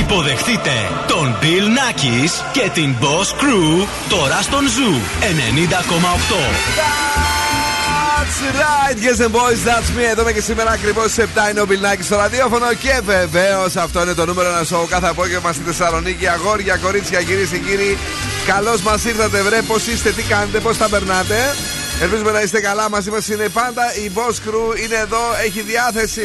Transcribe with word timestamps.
Υποδεχτείτε 0.00 0.70
τον 1.06 1.36
Bill 1.40 1.66
Nackis 1.76 2.30
και 2.52 2.70
την 2.74 2.94
Boss 3.00 3.42
Crew 3.42 3.86
τώρα 4.08 4.42
στον 4.42 4.64
Zoo 4.64 5.22
90,8. 5.22 5.24
That's 8.24 8.38
right, 8.64 8.96
yes 9.06 9.18
and 9.26 9.32
boys, 9.32 9.60
that's 9.68 9.88
me. 9.96 10.04
Εδώ 10.10 10.22
είμαι 10.22 10.32
και 10.32 10.40
σήμερα 10.40 10.70
ακριβώς 10.70 11.10
στι 11.10 11.24
7 11.34 11.50
είναι 11.50 11.60
ο 11.60 11.66
Μπιλνάκη 11.66 12.02
στο 12.02 12.16
ραδιόφωνο. 12.16 12.66
Και 12.74 13.00
βεβαίως 13.04 13.76
αυτό 13.76 14.02
είναι 14.02 14.14
το 14.14 14.26
νούμερο 14.26 14.48
ένα 14.48 14.64
σοου 14.64 14.86
κάθε 14.90 15.06
απόγευμα 15.08 15.52
στη 15.52 15.62
Θεσσαλονίκη. 15.66 16.28
Αγόρια, 16.28 16.76
κορίτσια, 16.76 17.22
κυρίες 17.22 17.48
και 17.48 17.58
κύριοι. 17.58 17.98
Καλώς 18.46 18.80
μας 18.80 19.04
ήρθατε, 19.04 19.42
βρε. 19.42 19.62
Πώς 19.62 19.86
είστε, 19.86 20.10
τι 20.10 20.22
κάνετε, 20.22 20.58
πώς 20.60 20.76
τα 20.76 20.88
περνάτε. 20.88 21.54
Ελπίζουμε 22.02 22.30
να 22.30 22.40
είστε 22.40 22.60
καλά. 22.60 22.90
Μαζί 22.90 23.10
μας 23.10 23.28
είναι 23.28 23.48
πάντα 23.48 23.94
η 23.94 24.10
Boss 24.14 24.48
Crew. 24.48 24.78
Είναι 24.84 24.96
εδώ, 24.96 25.22
έχει 25.44 25.60
διάθεση. 25.60 26.22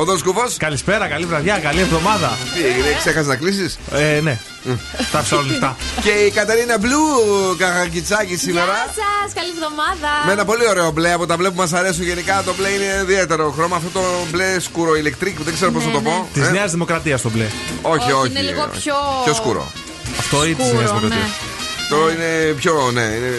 Ο 0.00 0.04
Δον 0.04 0.18
Σκουφό. 0.18 0.44
Καλησπέρα, 0.56 1.06
καλή 1.08 1.24
βραδιά, 1.24 1.58
καλή 1.58 1.80
εβδομάδα. 1.80 2.38
Τι 2.54 2.64
έγινε, 2.66 2.96
ξέχασες 2.98 3.26
να 3.26 3.36
κλείσεις; 3.36 3.78
Ε, 3.92 4.20
ναι. 4.22 4.38
Τα 5.12 5.22
ψάω 5.22 5.40
λεφτά. 5.42 5.76
Και 6.02 6.10
η 6.10 6.30
Καταρίνα 6.30 6.78
Μπλου 6.78 6.98
Καχακιτσάκη 7.58 8.36
σήμερα. 8.36 8.64
Γεια 8.64 8.86
σας, 9.00 9.32
καλή 9.34 9.50
εβδομάδα. 9.56 10.10
Με 10.26 10.32
ένα 10.32 10.44
πολύ 10.44 10.68
ωραίο 10.68 10.90
μπλε 10.90 11.12
από 11.12 11.26
τα 11.26 11.36
μπλε 11.36 11.48
που 11.50 11.56
μας 11.56 11.72
αρέσουν 11.72 12.04
γενικά. 12.04 12.42
Το 12.44 12.54
μπλε 12.54 12.68
είναι 12.68 13.00
ιδιαίτερο 13.02 13.50
χρώμα. 13.50 13.76
Αυτό 13.76 13.88
το 13.98 14.04
μπλε 14.30 14.60
σκούρο 14.60 14.96
ηλεκτρικό, 14.96 15.42
δεν 15.42 15.54
ξέρω 15.54 15.70
πώς 15.72 15.84
θα 15.84 15.90
το 15.90 16.00
πω. 16.00 16.28
Της 16.32 16.46
Ε, 16.46 16.50
Νέας 16.50 16.70
Δημοκρατίας 16.70 17.20
το 17.22 17.30
μπλε. 17.30 17.46
Όχι, 17.82 18.12
όχι. 18.12 18.30
είναι 18.30 18.40
λίγο 18.40 18.68
πιο- 18.80 18.94
Πιο 19.24 19.34
σκούρο. 19.34 19.72
Αυτό 20.18 20.44
ή 20.46 20.54
της 20.54 20.64
Νέας 20.72 20.88
Σκούρο, 20.88 20.98
Δημοκρατίας. 20.98 21.30
Ναι. 21.90 21.96
Το 21.96 22.10
είναι 22.10 22.52
πιο, 22.52 22.90
ναι, 22.92 23.00
είναι 23.00 23.30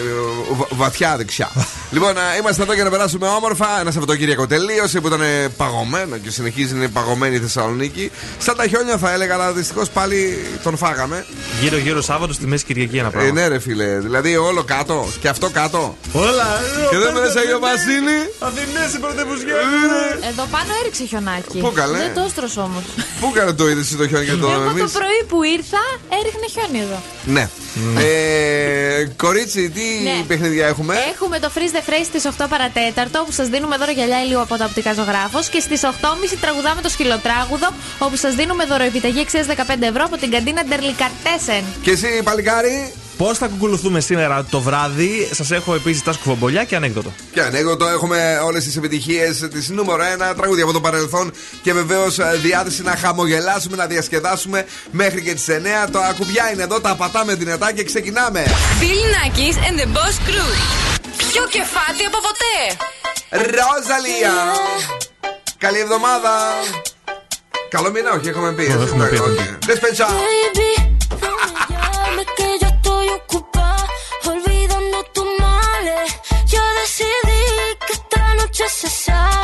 βα- 0.58 0.66
βαθιά 0.70 1.16
δεξιά. 1.16 1.50
λοιπόν, 1.94 2.18
α, 2.18 2.36
είμαστε 2.40 2.62
εδώ 2.62 2.72
για 2.74 2.84
να 2.84 2.90
περάσουμε 2.90 3.26
όμορφα. 3.26 3.66
Ένα 3.80 3.90
Σαββατοκύριακο 3.90 4.46
τελείωσε 4.46 5.00
που 5.00 5.06
ήταν 5.06 5.20
ε, 5.20 5.48
παγωμένο 5.56 6.16
και 6.16 6.30
συνεχίζει 6.30 6.72
να 6.72 6.78
είναι 6.78 6.88
παγωμένη 6.88 7.36
η 7.36 7.38
Θεσσαλονίκη. 7.38 8.10
Σαν 8.38 8.56
τα 8.56 8.66
χιόνια 8.66 8.98
θα 8.98 9.12
έλεγα, 9.12 9.34
αλλά 9.34 9.52
δυστυχώς 9.52 9.90
πάλι 9.90 10.38
τον 10.62 10.76
φάγαμε. 10.76 11.24
Γύρω-γύρω 11.60 12.00
Σάββατο 12.02 12.32
στη 12.32 12.46
Μέση 12.46 12.64
Κυριακή 12.64 12.96
ένα 12.96 13.08
Ε, 13.08 13.10
πράγμα. 13.10 13.32
ναι, 13.32 13.46
ρε 13.48 13.58
φίλε. 13.58 13.98
Δηλαδή 13.98 14.36
όλο 14.36 14.62
κάτω 14.64 15.08
και 15.20 15.28
αυτό 15.28 15.50
κάτω. 15.50 15.96
Όλα! 16.12 16.60
Και 16.90 16.96
δεν 16.98 17.12
μέσα 17.12 17.38
Αγιο 17.40 17.58
Βασίλη. 17.58 18.18
Αθηνέ 18.38 18.84
οι 18.96 18.98
πρωτεύουσια! 19.00 19.54
Εδώ 20.30 20.44
πάνω 20.50 20.70
έριξε 20.82 21.04
χιονάκι. 21.04 21.58
Πού, 21.58 21.72
καλέ; 21.74 21.98
Δεν 21.98 22.14
το 22.14 22.22
έστρωσε 22.26 22.60
όμως. 22.60 22.82
Πού 23.20 23.32
έκανε 23.34 23.52
το 23.52 23.68
είδες 23.68 23.84
εσύ 23.86 23.96
το 23.96 24.08
χιόνι 24.08 24.24
και 24.24 24.32
το 24.32 24.46
Εγώ 24.50 24.62
το 24.64 24.70
εμείς; 24.70 24.92
πρωί 24.92 25.20
που 25.28 25.42
ήρθα 25.42 25.82
έριχνε 26.18 26.46
χιόνι 26.54 26.78
εδώ. 26.86 26.98
Ναι. 27.36 27.44
Ε, 28.00 28.41
κορίτσι, 29.16 29.70
τι 29.70 29.80
Ναι. 30.02 30.24
παιχνίδια 30.26 30.66
έχουμε; 30.66 30.94
Έχουμε 31.14 31.38
το 31.38 31.50
Freeze 31.54 31.76
the 31.76 31.90
Phrase 31.90 32.04
στις 32.04 32.24
8 32.24 32.46
παρατέταρτο 32.48 33.22
που 33.26 33.32
σας 33.32 33.48
δίνουμε 33.48 33.76
δώρο 33.76 33.90
γυαλιά 33.92 34.22
ηλίου 34.22 34.40
από 34.40 34.56
τα 34.56 34.64
οπτικά 34.64 34.92
ζωγράφος. 34.92 35.48
Και 35.48 35.60
στις 35.60 35.82
8.30 35.84 36.36
τραγουδάμε 36.40 36.80
το 36.82 36.88
σκυλοτράγουδο 36.88 37.68
όπου 37.98 38.16
σας 38.16 38.34
δίνουμε 38.34 38.64
δώρο 38.64 38.82
επιταγή 38.84 39.20
αξίας 39.20 39.46
15 39.46 39.52
ευρώ 39.80 40.04
από 40.04 40.16
την 40.16 40.30
καντίνα 40.30 40.62
Ντερλικατέσεν. 40.64 41.64
Και 41.82 41.90
εσύ, 41.90 42.20
παλικάρι; 42.24 42.92
Πώς 43.22 43.38
θα 43.38 43.46
κουκουλουθούμε 43.46 44.00
σήμερα 44.00 44.44
το 44.50 44.60
βράδυ, 44.60 45.28
σας 45.32 45.50
έχω 45.50 45.74
επίσης 45.74 46.02
τα 46.02 46.12
σκουφομπολιά 46.12 46.64
και 46.64 46.76
ανέκδοτο. 46.76 47.12
Και 47.32 47.40
ανέκδοτο 47.42 47.88
έχουμε 47.88 48.40
όλες 48.44 48.64
τις 48.64 48.76
επιτυχίες 48.76 49.38
της 49.38 49.68
νούμερο 49.68 50.02
1 50.02 50.34
τραγούδια 50.36 50.64
από 50.64 50.72
το 50.72 50.80
παρελθόν 50.80 51.32
και 51.62 51.72
βεβαίως 51.72 52.18
διάθεση 52.42 52.82
να 52.82 52.96
χαμογελάσουμε, 52.96 53.76
να 53.76 53.86
διασκεδάσουμε 53.86 54.66
μέχρι 54.90 55.22
και 55.22 55.34
τις 55.34 55.48
9. 55.48 55.88
Το 55.90 55.98
ακουμπιά 55.98 56.52
είναι 56.52 56.62
εδώ, 56.62 56.80
τα 56.80 56.94
πατάμε 56.94 57.34
δυνατά 57.34 57.72
και 57.72 57.84
ξεκινάμε. 57.84 58.44
Bill 58.80 59.02
Nackis 59.14 59.56
and 59.66 59.80
the 59.80 59.86
Boss 59.86 60.16
Crew. 60.28 60.50
Πιο 61.16 61.46
κεφάτι 61.50 62.04
από 62.06 62.18
ποτέ. 62.28 62.56
Ροζαλία! 63.30 64.34
Καλή 65.58 65.78
εβδομάδα! 65.78 66.30
Καλό 67.68 67.90
μήνα, 67.90 68.10
όχι, 68.10 68.28
έχουμε 68.28 68.52
πει. 68.52 68.62
έτσι, 68.62 68.76
έχουμε 68.82 69.08
πει, 69.08 69.16
just 78.52 78.84
a 78.84 78.88
sign 78.88 79.41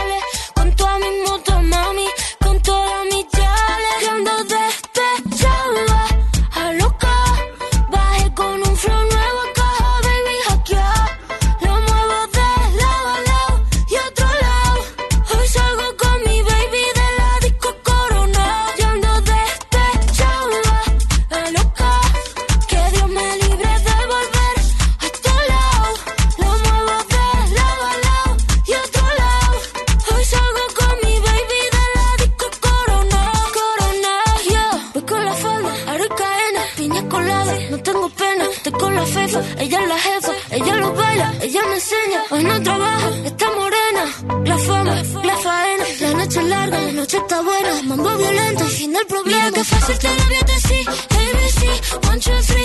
Ella 39.68 39.82
es 39.82 39.88
la 39.88 39.98
jefa, 39.98 40.32
ella 40.50 40.74
lo 40.76 40.94
baila, 40.94 41.34
ella 41.42 41.60
me 41.68 41.74
enseña. 41.74 42.24
Hoy 42.30 42.42
no 42.42 42.62
trabaja, 42.62 43.08
está 43.26 43.46
morena. 43.52 44.04
La 44.46 44.56
fama, 44.56 44.94
la 45.24 45.36
faena. 45.36 45.84
La 46.00 46.14
noche 46.14 46.40
es 46.40 46.46
larga, 46.46 46.80
la 46.80 46.92
noche 46.92 47.16
está 47.18 47.42
buena. 47.42 47.82
Mambo 47.82 48.16
violento 48.16 48.64
fin 48.64 48.94
del 48.94 49.04
problema. 49.04 49.44
Mira 49.44 49.52
que 49.52 49.64
fácil 49.64 49.98
te 49.98 50.08
lo 50.08 50.24
voy 50.24 50.36
a 50.36 50.44
decir. 50.54 50.88
ABC, 50.88 52.08
one, 52.08 52.18
two, 52.18 52.32
three. 52.46 52.57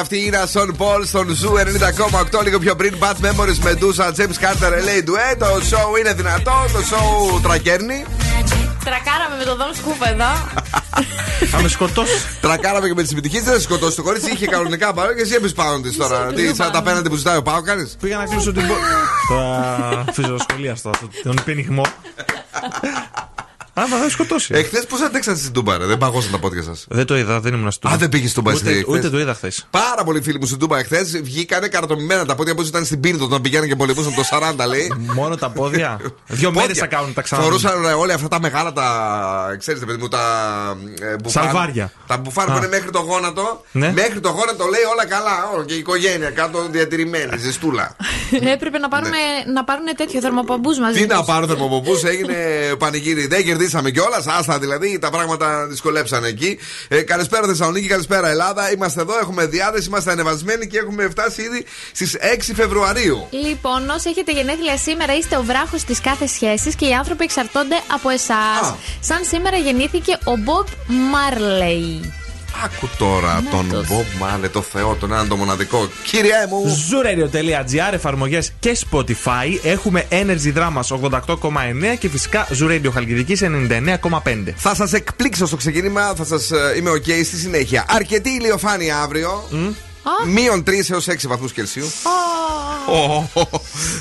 Αυτή 0.00 0.16
η 0.16 0.22
Ινα 0.26 0.46
Σον 0.46 0.76
Πολ 0.76 1.04
στον 1.06 1.28
Ζου 1.34 1.52
90,8 2.32 2.42
λίγο 2.44 2.58
πιο 2.58 2.76
πριν. 2.76 2.94
Bad 3.00 3.26
Memories 3.26 3.58
με 3.62 3.74
Ντούσα, 3.74 4.12
James 4.16 4.20
Carter, 4.44 4.70
LA 4.72 5.08
Duet. 5.08 5.36
Το 5.38 5.46
show 5.46 5.98
είναι 5.98 6.12
δυνατό, 6.12 6.64
το 6.72 6.78
show 6.90 7.40
τρακέρνει. 7.42 8.04
Τρακάραμε 8.84 9.36
με 9.38 9.44
τον 9.44 9.56
Δον 9.56 9.74
Σκούπ 9.74 10.02
εδώ. 10.02 10.30
Θα 11.52 11.62
με 11.62 11.68
σκοτώσει. 11.68 12.12
Τρακάραμε 12.40 12.86
και 12.88 12.94
με 12.94 13.02
τις 13.02 13.12
επιτυχίες 13.12 13.42
δεν 13.42 13.52
θα 13.54 13.60
σκοτώσει 13.60 13.96
το 13.96 14.02
κορίτσι. 14.02 14.30
Είχε 14.32 14.46
κανονικά 14.46 14.92
πάνω 14.92 15.12
και 15.12 15.20
εσύ 15.20 15.34
έπεισε 15.34 15.54
πάνω 15.54 15.80
της 15.80 15.96
τώρα. 15.96 16.24
Εσύ 16.26 16.34
Τι, 16.34 16.42
έπαιζε 16.42 16.54
σαν 16.54 16.56
τα 16.56 16.64
πάνω. 16.72 16.78
απέναντι 16.78 17.08
που 17.08 17.14
ζητάει 17.16 17.36
ο 17.36 17.42
Πάο, 17.42 17.62
κάνεις; 17.62 17.96
Πήγα 18.00 18.16
να 18.16 18.24
κλείσω 18.24 18.52
την 18.52 18.66
πόρτα. 18.66 18.84
Τώρα 19.30 20.04
φυσιοσχολία 20.12 20.74
στο 20.76 20.90
τον 21.22 21.40
πενιχμό. 21.44 21.82
Άμα 23.80 23.96
θα 23.96 24.04
με 24.04 24.08
σκοτώσει. 24.10 24.54
Εχθές 24.54 24.86
πώς 24.86 25.00
αντέξατε 25.00 25.38
στην 25.38 25.52
Τούμπα, 25.52 25.78
ρε; 25.78 25.84
Δεν 25.86 25.98
παγώσαν 25.98 26.30
τα 26.32 26.38
πόδια 26.38 26.62
σας. 26.62 26.84
Δεν 26.88 27.06
το 27.06 27.16
είδα, 27.16 27.40
δεν 27.40 27.54
ήμουν 27.54 27.70
στο. 27.70 27.88
Α, 27.88 27.96
δεν 27.96 28.08
πήγες 28.08 28.30
στην 28.30 28.42
Τούμπα 28.42 28.56
Ούτε, 28.56 28.70
εσύ 28.70 28.84
ούτε 28.88 28.98
χθες. 28.98 29.10
το 29.10 29.18
είδα 29.20 29.34
χθες. 29.34 29.66
Πάρα 29.70 30.04
πολλοί 30.04 30.20
φίλοι 30.22 30.38
μου 30.38 30.46
στην 30.46 30.58
Τούμπα 30.58 30.78
εχθές 30.78 31.20
βγήκανε 31.22 31.68
καρατομημένα 31.68 32.24
τα 32.24 32.34
πόδια 32.34 32.52
όπως 32.52 32.68
ήταν 32.68 32.84
στην 32.84 33.00
Πύρνο 33.00 33.24
όταν 33.24 33.40
πηγαίνανε 33.40 33.66
και 33.68 33.76
πολεμούσαν 33.76 34.14
το 34.14 34.22
40 34.62 34.66
λέει. 34.68 34.92
Μόνο 35.14 35.36
τα 35.36 35.50
πόδια; 35.50 36.00
Δύο 36.26 36.50
μέρες 36.52 36.66
Πόδια. 36.66 36.82
θα 36.82 36.86
κάνουν 36.96 37.12
τα 37.14 37.22
ξανά. 37.22 37.42
Φορούσαν 37.42 37.82
ρε, 37.86 37.92
όλα 37.92 38.14
αυτά 38.14 38.28
τα 38.28 38.40
μεγάλα 38.40 38.72
τα. 38.72 38.86
Ξέρετε, 39.58 39.84
παιδί 39.84 39.98
μου, 39.98 40.08
τα. 40.08 40.20
Ε, 41.00 41.14
μπουφάν, 41.22 41.42
Σαλβάρια. 41.44 41.92
Τα 42.06 42.16
μπουφάν 42.16 42.46
που 42.46 42.52
Α. 42.52 42.56
είναι 42.56 42.68
μέχρι 42.68 42.90
το 42.90 42.98
γόνατο. 42.98 43.64
Ναι. 43.72 43.92
Μέχρι 43.92 44.20
το 44.20 44.28
γόνατο 44.28 44.64
λέει 44.64 44.82
όλα 44.92 45.06
καλά. 45.06 45.50
Όλο 45.54 45.64
και 45.64 45.74
η 45.74 45.78
οικογένεια 45.78 46.30
κάτω 46.30 46.66
διατηρημένη, 46.70 47.36
ζεστούλα. 47.44 47.96
Έπρεπε 48.52 48.78
να 48.78 48.88
πάρουν, 48.88 49.10
να 49.54 49.64
πάρουν 49.64 49.84
τέτοιο 49.96 50.20
θερμοπαμπού 50.20 50.70
μαζί. 50.80 51.00
Τι 51.00 51.06
να 51.06 51.16
τους. 51.16 51.26
πάρω 51.26 51.46
θερμοποπού, 51.46 52.00
έγινε 52.04 52.36
πανηγύρι. 52.78 53.26
Δεν 53.26 53.40
κερδίσαμε 53.70 53.90
κιόλας. 53.90 54.26
Άστα 54.26 54.58
δηλαδή, 54.58 54.98
τα 54.98 55.10
πράγματα 55.10 55.66
δυσκολέψαν 55.66 56.24
εκεί. 56.24 56.58
Ε, 56.88 57.02
καλησπέρα 57.02 57.46
Θεσσαλονίκη, 57.46 57.86
καλησπέρα 57.86 58.28
Ελλάδα. 58.28 58.72
Είμαστε 58.72 59.00
εδώ, 59.00 59.18
έχουμε 59.18 59.46
διάθεση, 59.46 59.88
είμαστε 59.88 60.10
ανεβασμένοι 60.10 60.66
και 60.66 60.78
έχουμε 60.78 61.08
φτάσει 61.08 61.42
ήδη 61.42 61.64
στις 61.92 62.16
6 62.20 62.52
Φεβρουαρίου. 62.54 63.26
Λοιπόν, 63.30 63.90
όσοι 63.90 64.08
έχετε 64.08 64.32
γενέθλια 64.32 64.76
σήμερα, 64.76 65.16
είστε 65.16 65.36
ο 65.36 65.42
βράχος 65.42 65.84
της 65.84 66.00
κάθε 66.00 66.26
σχέσης 66.26 66.74
και 66.74 66.86
οι 66.86 66.92
άνθρωποι 66.92 67.24
εξαρτώνται 67.24 67.76
από 67.94 68.08
εσάς. 68.08 68.68
Α. 68.68 68.74
Σαν 69.00 69.24
σήμερα 69.24 69.56
γεννήθηκε 69.56 70.18
ο 70.24 70.36
Μπομπ 70.36 70.66
Μάρλεϊ. 70.86 72.19
Άκου 72.64 72.88
τώρα 72.98 73.42
τον 73.50 73.68
τους. 73.68 73.88
Μπομπ 73.88 74.04
Μάλε, 74.18 74.48
το 74.48 74.62
Θεό, 74.62 74.94
τον 75.00 75.12
έναν 75.12 75.28
το 75.28 75.36
μοναδικό. 75.36 75.88
Κύριέ 76.04 76.46
μου! 76.48 76.64
Zuradio.gr, 76.64 77.92
εφαρμογές 77.92 78.52
και 78.60 78.78
Spotify. 78.90 79.58
Έχουμε 79.62 80.06
Energy 80.10 80.54
Δράμας 80.56 81.10
88,9 81.26 81.96
και 81.98 82.08
φυσικά 82.08 82.46
Zoo 82.60 82.71
Radio 82.71 82.90
Χαλκιδική 82.92 83.36
99,5. 83.40 84.52
Θα 84.56 84.74
σας 84.74 84.92
εκπλήξω 84.92 85.46
στο 85.46 85.56
ξεκίνημα, 85.56 86.14
θα 86.16 86.24
σας 86.24 86.50
είμαι 86.76 86.90
οκ 86.90 87.04
στη 87.04 87.36
συνέχεια. 87.36 87.84
Αρκετή 87.88 88.30
ηλιοφάνεια 88.30 88.98
αύριο. 88.98 89.48
Μείον 90.26 90.64
3 90.66 90.70
έως 90.90 91.06
6 91.08 91.14
βαθμούς 91.28 91.52
Κελσίου. 91.52 91.86
Ω, 92.88 93.24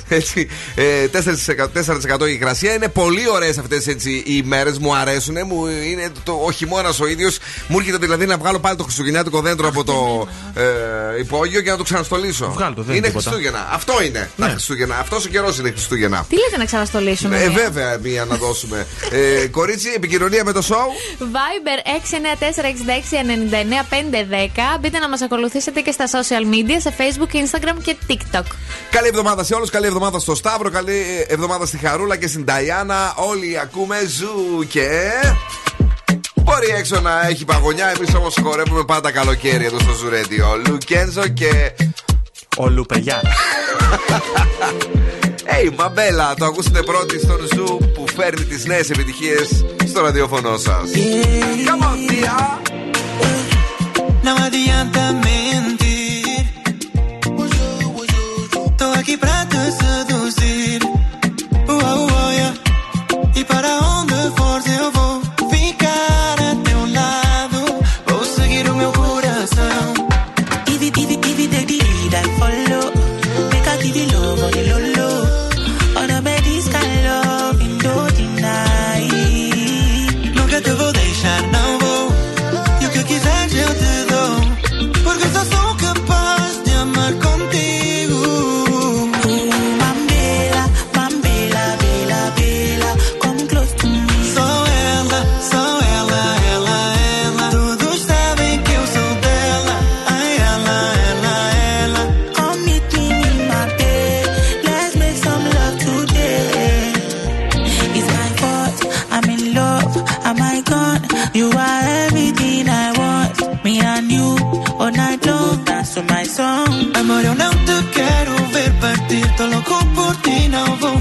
Έτσι. 0.08 0.48
ε, 0.76 1.08
4%, 1.08 1.68
4% 2.22 2.28
η 2.28 2.32
υγρασία. 2.34 2.74
Είναι 2.74 2.88
πολύ 2.88 3.30
ωραίες 3.30 3.58
αυτές 3.58 3.86
οι 3.86 4.24
ημέρες. 4.26 4.72
Μου 4.80 4.96
αρέσουν. 4.96 5.38
Μου 5.46 5.68
είναι 5.68 6.12
το, 6.24 6.32
ο 6.46 6.52
χειμώνα 6.52 6.94
ο 7.02 7.08
ίδιος. 7.08 7.38
Μου 7.68 7.78
έρχεται 7.80 7.98
δηλαδή 7.98 8.26
να 8.26 8.38
βγάλω 8.38 8.60
πάλι 8.60 8.76
το 8.78 8.84
χριστουγεννιάτικο 8.84 9.42
δέντρο 9.42 9.68
από 9.68 9.84
το 9.84 10.28
ε, 10.56 11.20
υπόγειο 11.20 11.62
και 11.62 11.70
να 11.70 11.78
το 11.78 11.84
ξαναστολίσω. 11.84 12.52
Βγάλ' 12.52 12.74
το, 12.74 12.82
δεν 12.82 12.96
είναι 12.96 12.98
είναι 12.98 13.08
τίποτα. 13.08 13.30
Χριστούγεννα. 13.30 13.70
Αυτό 13.72 14.02
είναι 14.04 14.30
τα 14.38 14.46
Ναι. 14.46 14.52
Χριστούγεννα. 14.52 14.98
Αυτός 15.00 15.26
ο 15.26 15.30
καιρός 15.30 15.58
είναι 15.58 15.70
Χριστούγεννα. 15.72 16.26
Τι 16.30 16.36
λέτε 16.36 16.58
να 16.58 16.66
ξαναστολίσουμε. 16.66 17.38
Ε, 17.42 17.48
μία; 17.48 17.52
βέβαια, 17.64 17.98
μία 17.98 18.26
να 18.26 18.36
δώσουμε. 18.36 18.88
ε, 19.12 19.48
κορίτσι, 19.48 19.92
επικοινωνία 19.96 20.44
με 20.44 20.52
το 20.52 20.62
show. 20.70 20.88
Viber 21.24 21.80
694-6699-510. 23.40 24.80
Μπείτε 24.80 25.00
να 25.00 25.10
μας 25.10 25.22
ακολουθήσετε 25.22 25.82
και 25.82 25.89
στα 25.92 26.06
social 26.08 26.54
media 26.54 26.78
σε 26.80 26.94
Facebook, 26.98 27.36
Instagram 27.36 27.78
και 27.84 27.96
TikTok. 28.08 28.44
Καλή 28.90 29.08
εβδομάδα 29.08 29.44
σε 29.44 29.54
όλους. 29.54 29.70
Καλή 29.70 29.86
εβδομάδα 29.86 30.20
στο 30.20 30.36
Σταύρο. 30.36 30.70
Καλή 30.70 31.26
εβδομάδα 31.28 31.66
στη 31.66 31.78
Χαρούλα 31.78 32.16
και 32.18 32.28
στην 32.28 32.46
Ταϊάννα. 32.46 33.14
Όλοι 33.16 33.60
ακούμε 33.60 33.96
ζου 34.08 34.68
και. 34.68 35.10
Μπορεί 36.36 36.68
έξω 36.78 37.00
να 37.00 37.28
έχει 37.28 37.46
παγωνιά. 37.46 37.94
Εμείς 37.98 38.16
όμως 38.16 38.36
χορεύουμε 38.42 38.84
πάντα 38.84 39.12
καλοκαίρι 39.12 39.66
εδώ 39.66 39.80
στο 39.80 39.94
Ζουρέντιο. 39.94 40.62
Λουκένζο 40.68 41.28
και. 41.28 41.72
Ο 42.58 42.70
Λουπεγιά. 42.70 43.22
Hey, 45.52 45.72
Μαμπέλα, 45.78 46.34
το 46.34 46.46
ακούσατε 46.46 46.82
πρώτοι 46.82 47.20
στον 47.20 47.48
Ζου 47.56 47.78
που 47.94 48.06
φέρνει 48.16 48.46
τις 48.46 48.66
νέες 48.66 48.90
επιτυχίες 48.90 49.66
στο 49.88 50.02
ραδιόφωνο 50.02 50.58
σας. 50.58 50.90
Come 51.66 51.84
on, 51.90 52.08
dear. 52.08 52.80
Não 54.24 54.36
adianta 54.48 55.02
mentir. 55.24 55.39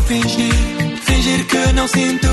Fingir. 0.08 0.54
Fingir 1.04 1.46
que 1.46 1.72
não 1.74 1.86
sinto 1.86 2.27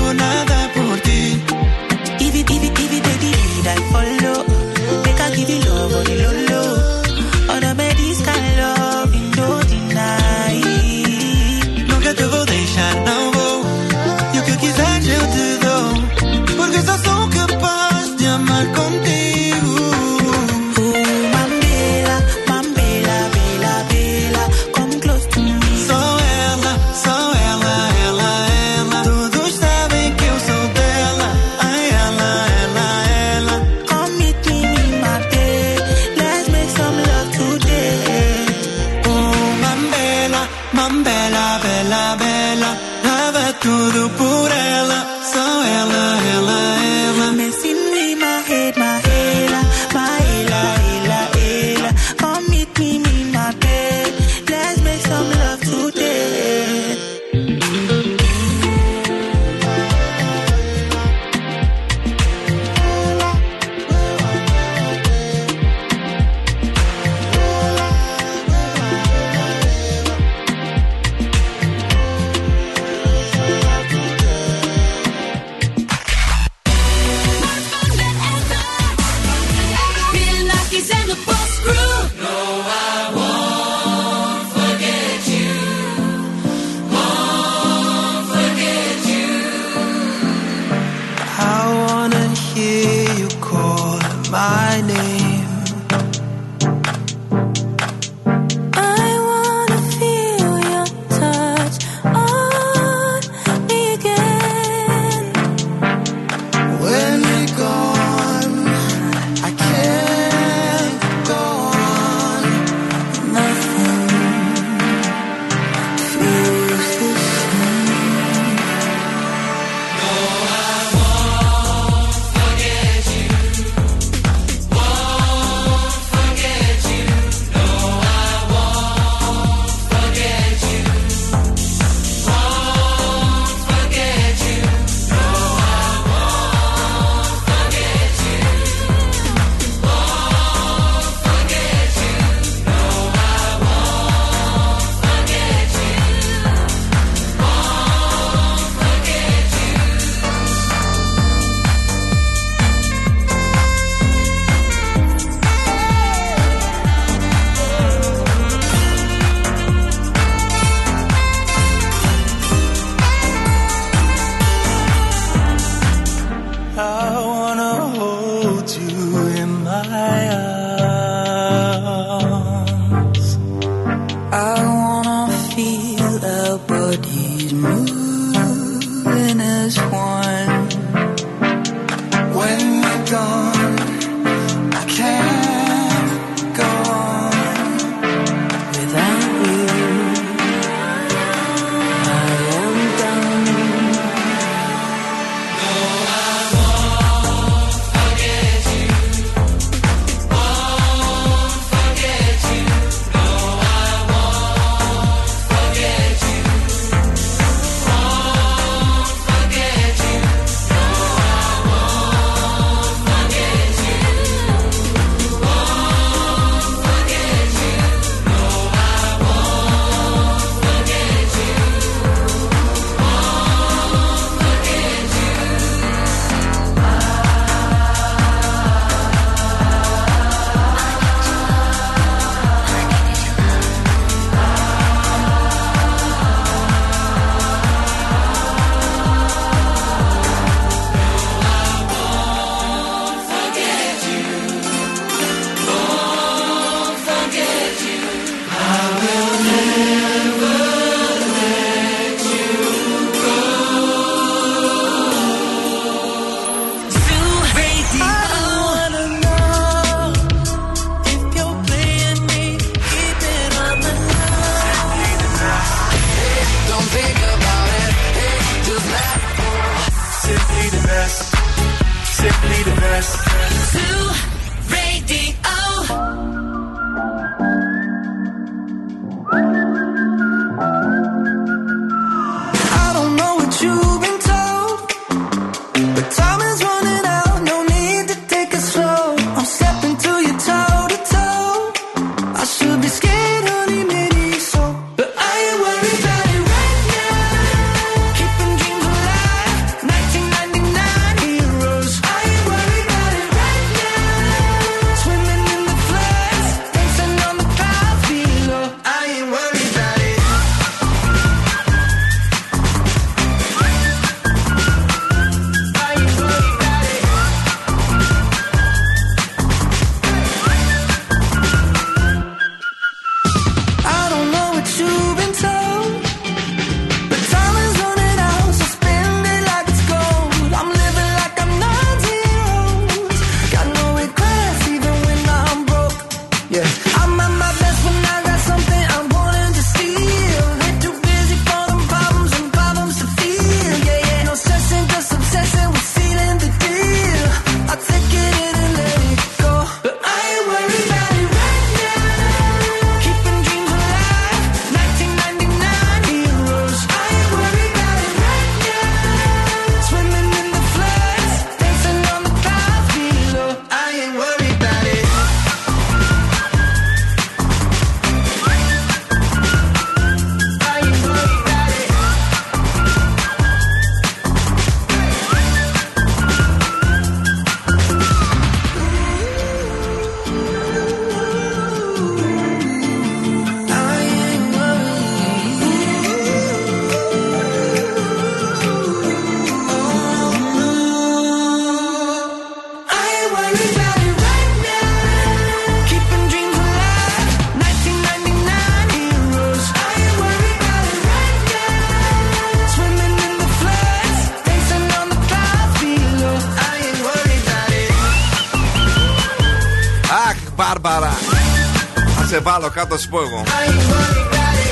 σε 412.36 412.42
βάλω 412.42 412.70
κάτω, 412.70 412.94
θα 412.94 413.00
σου 413.00 413.08
πω 413.08 413.20
εγώ. 413.20 413.42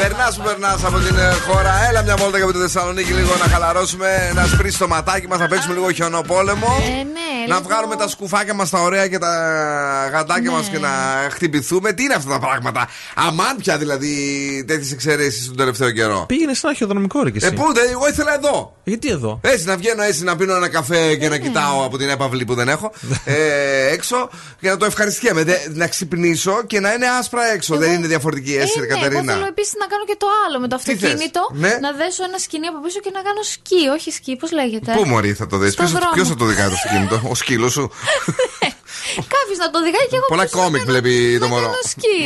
Περνάς 0.00 0.36
που 0.36 0.42
περνάς 0.42 0.84
από 0.84 0.98
την 0.98 1.16
ε, 1.18 1.30
χώρα. 1.46 1.72
Έλα 1.88 2.02
μια 2.02 2.16
βόλτα 2.16 2.38
για 2.38 2.46
τη 2.46 2.58
Θεσσαλονίκη 2.58 3.12
λίγο 3.12 3.32
να 3.42 3.46
χαλαρώσουμε, 3.52 4.32
να 4.34 4.46
σπρίσει 4.46 4.78
το 4.78 4.88
ματάκι 4.88 5.26
μας, 5.28 5.38
να 5.38 5.48
παίξουμε 5.48 5.74
λίγο 5.74 5.92
χιονοπόλεμο. 5.92 6.66
Ε, 6.80 7.02
ναι, 7.16 7.33
Να 7.33 7.33
λίγο- 7.46 7.60
βγάλουμε 7.62 7.96
τα 7.96 8.08
σκουφάκια 8.08 8.54
μας 8.54 8.70
τα 8.70 8.80
ωραία 8.82 9.08
και 9.08 9.18
τα 9.18 9.30
γαντάκια 10.12 10.50
Ναι. 10.50 10.56
μας 10.56 10.68
και 10.68 10.78
να 10.78 10.90
χτυπηθούμε. 11.30 11.92
Τι 11.92 12.02
είναι 12.02 12.14
αυτά 12.14 12.30
τα 12.30 12.38
πράγματα; 12.38 12.88
Αμάν 13.14 13.56
πια 13.56 13.78
δηλαδή 13.78 14.14
τέτοιες 14.66 14.92
εξαιρέσεις 14.92 15.46
τον 15.46 15.56
τελευταίο 15.56 15.90
καιρό. 15.90 16.24
Πήγαινε 16.28 16.54
σε 16.54 16.60
ένα 16.66 16.74
χιοδρομικό 16.76 17.22
ρε 17.22 17.30
και 17.30 17.38
Ε, 17.42 17.46
εσύ. 17.46 17.54
πού, 17.54 17.72
δεν- 17.74 17.88
εγώ 17.90 18.08
ήθελα 18.08 18.34
εδώ. 18.34 18.76
Γιατί 18.84 19.08
εδώ; 19.10 19.40
Έτσι 19.42 19.64
να 19.66 19.76
βγαίνω 19.76 20.02
έτσι 20.02 20.24
να 20.24 20.36
πίνω 20.36 20.54
ένα 20.56 20.68
καφέ 20.68 21.16
και 21.16 21.28
να 21.28 21.36
Ναι. 21.36 21.38
κοιτάω 21.38 21.84
από 21.84 21.98
την 21.98 22.08
έπαυλη 22.08 22.44
που 22.44 22.54
δεν 22.54 22.68
έχω 22.68 22.92
ε, 23.24 23.92
έξω 23.92 24.28
και 24.60 24.68
να 24.68 24.76
το 24.76 24.84
ευχαριστιέμαι. 24.84 25.42
Δε- 25.42 25.56
να 25.68 25.86
ξυπνήσω 25.88 26.62
και 26.66 26.80
να 26.80 26.92
είναι 26.92 27.06
άσπρα 27.18 27.46
έξω. 27.52 27.76
Δεν 27.76 27.92
είναι 27.92 28.06
διαφορετική 28.06 28.50
η 28.50 28.56
αίσθηση, 28.56 28.78
Ε, 28.78 28.80
ναι, 28.80 28.86
εγώ 28.86 29.00
Κατερίνα. 29.02 29.32
θέλω 29.32 29.46
επίσης 29.46 29.72
να 29.78 29.86
κάνω 29.86 30.04
και 30.04 30.16
το 30.18 30.26
άλλο 30.46 30.60
με 30.60 30.68
το 30.68 30.76
Τι 30.76 30.82
θες; 30.84 30.94
αυτοκίνητο. 30.94 31.40
Ναι. 31.52 31.68
Να 31.80 31.92
δέσω 31.92 32.24
ένα 32.24 32.38
σκηνή 32.38 32.66
από 32.66 32.80
πίσω 32.84 33.00
και 33.00 33.10
να 33.14 33.20
κάνω 33.22 33.42
σκι. 33.42 33.82
Όχι 33.96 34.10
σκι, 34.10 34.36
πώς 34.36 34.50
λέγεται; 34.52 34.92
Πού 34.96 35.04
μωρή 35.12 35.32
θα 35.34 35.46
το 35.46 35.56
δεις, 35.56 35.72
Στο 35.72 35.86
δρόμο. 35.86 36.10
Ποιος 36.14 36.28
θα 36.28 36.34
το 36.34 36.44
δικάει 36.44 36.68
το 36.68 36.74
αυτοκίνητο, 36.74 37.16
ο 37.34 37.36
σκύλο 37.36 37.68
σου. 37.68 37.90
Κάποιο 39.36 39.54
να 39.64 39.68
το 39.72 39.76
οδηγάει 39.82 40.06
και 40.10 40.16
εγώ 40.20 40.26
Πολλά 40.34 40.44
πίσω 40.46 40.56
να 40.56 40.62
κόμικ 40.62 40.80
κάνω- 40.80 40.90
βλέπει 40.92 41.12
το 41.42 41.44
να 41.46 41.50
μωρό. 41.52 41.66
κάνω 41.70 41.82
σκι. 41.94 42.18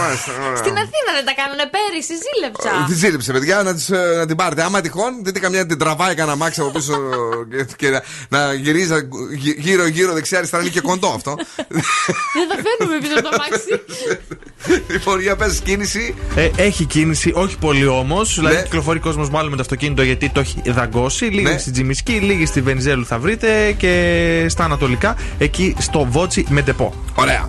Μάλιστα, 0.00 0.30
ωραία. 0.46 0.60
Στην 0.62 0.74
Αθήνα 0.84 1.10
δεν 1.18 1.24
τα 1.28 1.34
κάνουνε 1.40 1.64
πέρυσι, 1.74 2.14
ζήλεψα. 2.24 2.70
Τη 2.90 2.94
ζήλεψε, 3.02 3.30
παιδιά, 3.36 3.56
να, 3.66 3.72
τις, 3.76 3.86
ε, 3.90 4.00
να 4.20 4.26
την 4.30 4.36
πάρετε. 4.40 4.60
Άμα 4.66 4.78
τυχόν, 4.84 5.12
δείτε 5.24 5.38
καμιά 5.44 5.62
την 5.70 5.78
τραβάει 5.82 6.14
κανένα 6.18 6.36
μάξι 6.42 6.58
από 6.60 6.70
πίσω 6.76 6.94
και, 7.50 7.60
και 7.80 7.88
να, 7.94 8.00
να 8.34 8.40
γυρίζει 8.64 8.94
γύρω-γύρω 9.66 10.10
δεξιά-αριστερά. 10.18 10.62
Είναι 10.62 10.70
και 10.76 10.80
κοντό 10.90 11.08
αυτό. 11.18 11.32
Δεν 12.36 12.46
τα 12.50 12.56
φέρνουμε 12.64 12.96
πίσω 13.02 13.14
από 13.18 13.28
το 13.30 13.36
μάξι. 13.42 13.72
λοιπόν, 14.94 15.20
για 15.20 15.36
πες 15.36 15.60
κίνηση. 15.64 16.14
Ε, 16.36 16.50
έχει 16.56 16.84
κίνηση, 16.84 17.32
όχι 17.34 17.56
πολύ 17.58 17.86
όμως. 17.86 18.34
Δηλαδή 18.34 18.56
Ναι. 18.56 18.62
κυκλοφορεί 18.62 18.98
κόσμος 18.98 19.30
μάλλον 19.30 19.50
με 19.50 19.56
το 19.56 19.62
αυτοκίνητο 19.62 20.02
γιατί 20.02 20.28
το 20.30 20.40
έχει 20.40 20.62
δαγκώσει. 20.66 21.24
Λίγοι 21.24 21.42
Ναι. 21.42 21.58
στη 21.58 21.70
Τζιμισκή, 21.70 22.12
λίγοι 22.12 22.46
στη 22.46 22.60
Βενιζέλου 22.60 23.06
θα 23.06 23.18
βρείτε 23.18 23.72
και 23.78 24.46
στα 24.48 24.64
Ανατολικά, 24.64 25.16
εκεί 25.38 25.76
στο 25.78 25.99
Βότσι 26.04 26.46
με 26.48 26.62
τεπό. 26.62 26.92
Ωραία. 27.14 27.48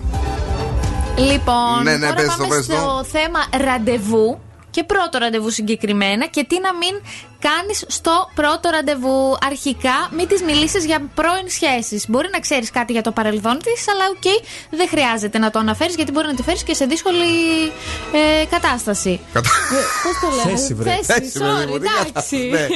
Λοιπόν, 1.16 1.82
Ναι, 1.82 1.96
ναι, 1.96 2.06
τώρα 2.06 2.14
πες 2.14 2.24
το, 2.24 2.34
πάμε 2.42 2.56
πες 2.56 2.66
το. 2.66 2.72
στο 2.72 3.04
θέμα 3.12 3.64
ραντεβού 3.64 4.38
και 4.70 4.84
πρώτο 4.84 5.18
ραντεβού 5.18 5.50
συγκεκριμένα 5.50 6.26
και 6.26 6.44
τι 6.44 6.60
να 6.60 6.74
μην 6.74 6.94
κάνεις 7.38 7.84
στο 7.86 8.28
πρώτο 8.34 8.70
ραντεβού 8.70 9.36
αρχικά 9.46 10.08
μην 10.16 10.28
τις 10.28 10.42
μιλήσεις 10.42 10.84
για 10.84 11.02
πρώην 11.14 11.48
σχέσεις 11.48 12.04
μπορεί 12.08 12.28
να 12.32 12.38
ξέρεις 12.38 12.70
κάτι 12.70 12.92
για 12.92 13.02
το 13.02 13.12
παρελθόν 13.12 13.58
της 13.58 13.88
αλλά 13.88 14.04
οκ 14.14 14.22
δεν 14.70 14.88
χρειάζεται 14.88 15.38
να 15.38 15.50
το 15.50 15.58
αναφέρεις 15.58 15.94
γιατί 15.94 16.12
μπορεί 16.12 16.26
να 16.26 16.34
τη 16.34 16.42
φέρεις 16.42 16.62
και 16.62 16.74
σε 16.74 16.84
δύσκολη 16.84 17.24
ε, 18.40 18.44
κατάσταση 18.50 19.20
Κατα- 19.32 19.48
Ε, 19.48 19.82
Πώς 20.02 20.14
το 20.30 20.36
λένε 20.36 20.56
Θέση, 20.58 20.74
βρε. 20.74 20.90
Θέση, 20.90 21.20
Θέση, 21.20 21.38
βρε, 21.38 21.48
sorry, 21.48 21.66
μου, 21.66 21.78
τι 21.78 21.86
εντάξει 21.86 21.96
κατάσταση, 22.12 22.36
ναι. 22.36 22.66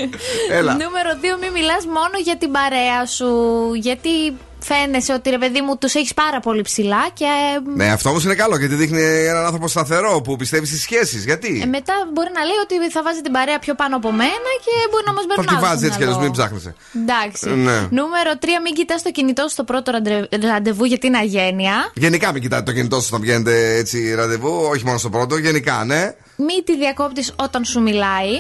Έλα. 0.57 0.73
Νούμερο 0.73 1.11
2 1.37 1.39
μην 1.41 1.53
μιλάς 1.53 1.85
μόνο 1.87 2.17
για 2.25 2.37
την 2.37 2.51
παρέα 2.51 3.07
σου 3.07 3.31
γιατί 3.75 4.37
φαίνεσαι 4.69 5.13
ότι 5.13 5.31
ρε 5.31 5.39
παιδί 5.39 5.61
μου 5.61 5.77
τους 5.79 5.95
έχεις 5.95 6.15
πάρα 6.15 6.41
πολύ 6.41 6.63
ψηλά 6.63 7.03
και 7.13 7.25
ε, 7.25 7.71
Ναι, 7.77 7.91
αυτό 7.91 8.09
όμως 8.09 8.25
είναι 8.25 8.35
καλό 8.35 8.57
γιατί 8.57 8.75
δείχνει 8.75 9.03
έναν 9.03 9.45
άνθρωπο 9.45 9.69
σταθερό 9.69 10.21
που 10.25 10.37
πιστεύει 10.37 10.67
στις 10.67 10.81
σχέσεις. 10.81 11.25
Γιατί; 11.25 11.61
ε, 11.63 11.67
μετά 11.67 11.93
μπορεί 12.13 12.31
να 12.35 12.43
λέει 12.45 12.57
ότι 12.63 12.91
θα 12.91 13.03
βάζει 13.03 13.21
την 13.21 13.33
παρέα 13.33 13.59
πιο 13.59 13.75
πάνω 13.75 13.97
από 13.97 14.11
μένα 14.13 14.51
και 14.65 14.73
μπορεί 14.91 15.05
να 15.07 15.13
μα 15.13 15.21
Θα 15.21 15.27
μπερνάει. 15.37 15.57
τη 15.57 15.63
βάζει 15.67 15.87
έτσι 15.87 15.99
κι 15.99 16.05
αλλιώς, 16.05 16.19
μην 16.19 16.31
ψάχνεσαι. 16.31 16.75
Εντάξει. 17.03 17.49
Ε, 17.51 17.55
ναι. 17.55 17.79
Νούμερο 17.91 18.31
3, 18.41 18.45
μην 18.65 18.75
κοιτάς 18.75 19.03
το 19.03 19.11
κινητό 19.11 19.43
σου 19.43 19.49
στο 19.49 19.65
πρώτο 19.65 19.91
ραντε- 19.91 20.45
ραντεβού 20.45 20.85
για 20.85 20.99
την 20.99 21.15
αγένεια. 21.15 21.91
Γενικά 21.95 22.33
μην 22.33 22.43
κοιτάτε 22.43 22.63
το 22.63 22.73
κινητό 22.73 23.01
σα 23.01 23.07
όταν 23.07 23.21
βγαίνετε 23.21 23.75
έτσι 23.77 24.15
ραντεβού, 24.15 24.67
όχι 24.71 24.85
μόνο 24.85 24.99
στο 24.99 25.09
πρώτο, 25.11 25.37
γενικά, 25.37 25.85
ναι. 25.85 26.15
Μην 26.37 26.65
τη 26.65 26.77
διακόπτεις 26.77 27.33
όταν 27.37 27.65
σου 27.65 27.81
μιλάει. 27.83 28.35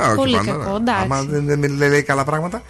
Α, 0.00 0.06
όχι 0.06 0.14
Πολύ 0.16 0.36
πάντα, 0.36 0.50
κακό, 0.52 0.70
ναι. 0.70 0.76
εντάξει. 0.76 1.02
Άμα 1.02 1.22
δεν, 1.22 1.46
δεν 1.46 1.58
μιλ- 1.58 1.78
λέει 1.78 2.02
καλά 2.02 2.24
πράγματα. 2.24 2.62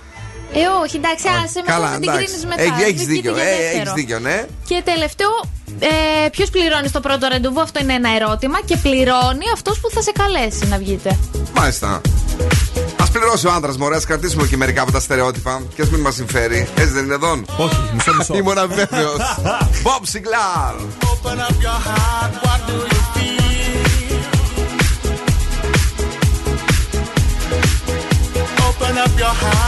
Ε, 0.53 0.61
όχι, 0.83 0.97
εντάξει, 0.97 1.27
άσε 1.45 1.61
με 1.67 1.73
Καλά, 1.73 1.89
θα 1.89 1.99
την 1.99 2.09
εντάξει. 2.09 2.25
κρίνεις 2.25 2.45
μετά. 2.47 2.63
Έχει 2.63 2.83
έχεις 2.89 3.05
Δεν 3.07 3.15
δίκιο. 3.15 3.33
κοίτα 3.33 3.43
για 3.45 3.53
Ε, 3.53 3.57
δεύτερο. 3.63 3.81
έχεις 3.81 3.93
δίκιο, 3.93 4.19
ναι. 4.19 4.45
Και 4.69 4.83
τελευταίο, 4.85 5.33
ε, 5.79 6.29
ποιος 6.29 6.51
πληρώνει 6.51 6.89
στο 6.89 7.01
πρώτο 7.01 7.27
ραντεβού, 7.33 7.61
αυτό 7.61 7.81
είναι 7.83 7.93
ένα 7.95 8.11
ερώτημα. 8.19 8.59
Και 8.65 8.77
πληρώνει 8.77 9.47
αυτός 9.53 9.81
που 9.81 9.89
θα 9.95 10.01
σε 10.03 10.13
καλέσει 10.21 10.67
να 10.67 10.77
βγείτε. 10.79 11.19
Μάλιστα. 11.55 12.01
Α 12.97 13.05
πληρώσει 13.13 13.47
ο 13.47 13.53
άντρα, 13.53 13.73
μωρέ, 13.79 13.97
ας 13.97 14.05
κρατήσουμε 14.05 14.47
και 14.47 14.57
μερικά 14.57 14.83
από 14.83 14.93
τα 14.93 15.01
στερεότυπα 15.01 15.63
και 15.75 15.83
ας 15.83 15.89
μην 15.91 16.01
μας 16.01 16.15
συμφέρει. 16.15 16.69
Έτσι 16.77 16.93
δεν 16.93 17.05
είναι 17.05 17.15
εδώ. 17.15 17.41
Όχι, 17.57 17.77
μισό 17.95 18.15
μισό. 18.15 18.35
Ήμουν 18.41 18.59
αβέβαιο. 18.59 19.13
Bob 19.85 20.03
Sinclair. 20.13 20.75
Open 21.13 21.39
up 21.47 21.57
your 21.67 21.79
heart, 21.89 22.33
what 22.45 22.61
do 22.69 22.77
you 22.93 23.01
feel? 23.15 23.37
Open 28.69 28.95
up 29.05 29.13
your 29.23 29.35
heart, 29.43 29.58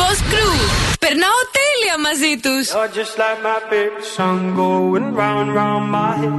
Boss 0.00 0.20
Crew. 0.30 0.56
Περνάω 1.00 1.40
τέλεια 1.56 1.96
μαζί 2.06 2.32
τους. 2.44 2.64
You're 2.74 2.94
just 3.00 3.14
like 3.22 3.38
my 3.50 3.60
favorite 3.70 4.08
song 4.16 4.40
going 4.62 5.06
round 5.20 5.40
and 5.42 5.52
round 5.60 5.84
my 5.98 6.12
head. 6.20 6.36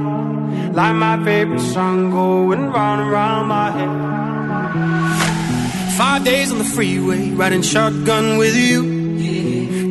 Like 0.80 0.96
my 1.06 1.16
favorite 1.26 1.66
song 1.74 1.98
going 2.18 2.62
round 2.76 2.98
and 3.02 3.10
round 3.18 3.44
my 3.56 3.68
head. 3.76 3.92
Five 6.00 6.22
days 6.30 6.48
on 6.52 6.58
the 6.64 6.70
freeway, 6.76 7.22
riding 7.40 7.64
shotgun 7.72 8.26
with 8.42 8.56
you. 8.66 8.80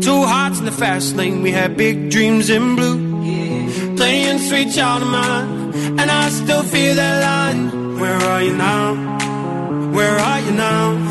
Two 0.08 0.22
hearts 0.34 0.58
in 0.62 0.66
the 0.72 0.78
fast 0.84 1.10
lane, 1.20 1.38
we 1.46 1.52
had 1.60 1.70
big 1.86 1.96
dreams 2.14 2.46
in 2.58 2.64
blue. 2.78 2.98
Playing 4.00 4.40
sweet 4.48 4.70
child 4.78 5.02
of 5.06 5.12
mine, 5.20 5.50
and 6.00 6.08
I 6.22 6.26
still 6.40 6.66
feel 6.74 6.94
that 7.02 7.16
line. 7.30 7.62
Where 8.02 8.22
are 8.32 8.42
you 8.48 8.56
now? 8.70 8.86
Where 9.98 10.18
are 10.30 10.40
you 10.46 10.54
now? 10.70 11.11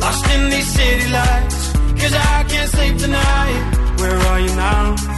Lost 0.00 0.30
in 0.30 0.50
these 0.50 0.66
city 0.66 1.10
lights, 1.10 1.72
cause 2.00 2.14
I 2.14 2.44
can't 2.48 2.70
sleep 2.70 2.98
tonight. 2.98 3.96
Where 3.98 4.16
are 4.16 4.40
you 4.40 4.54
now? 4.56 5.17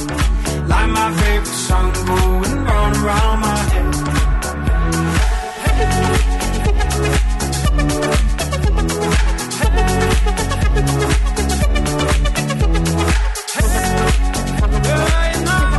Like 0.81 0.89
my 0.89 1.09
favorite 1.21 1.45
song 1.67 1.87
going 2.09 2.65
round 2.65 2.95
and 2.95 3.05
round 3.09 3.37
my 3.45 3.57
head; 3.71 3.93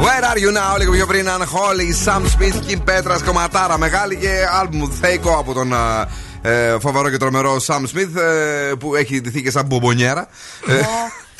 Where 0.04 0.24
are 0.24 0.38
You 0.38 0.52
Now, 0.52 0.78
λίγο 0.78 0.92
πιο 0.92 1.06
πριν 1.06 1.26
Unholy, 1.28 1.92
Sam 2.04 2.22
Smith, 2.26 2.58
Kim 2.68 2.80
Petras, 2.84 3.24
κομματάρα 3.24 3.78
μεγάλη 3.78 4.16
και 4.16 4.46
άλμπουμ 4.60 4.90
θεϊκό 5.00 5.38
από 5.38 5.52
τον 5.52 5.74
α, 5.74 6.08
ε, 6.42 6.78
φοβερό 6.80 7.10
και 7.10 7.16
τρομερό 7.16 7.56
Sam 7.66 7.80
Smith 7.80 8.20
ε, 8.20 8.72
που 8.78 8.94
έχει 8.94 9.20
ντυθεί 9.20 9.42
και 9.42 9.50
σαν 9.50 9.66
μπομπονιέρα. 9.66 10.28
Ε, 10.66 10.80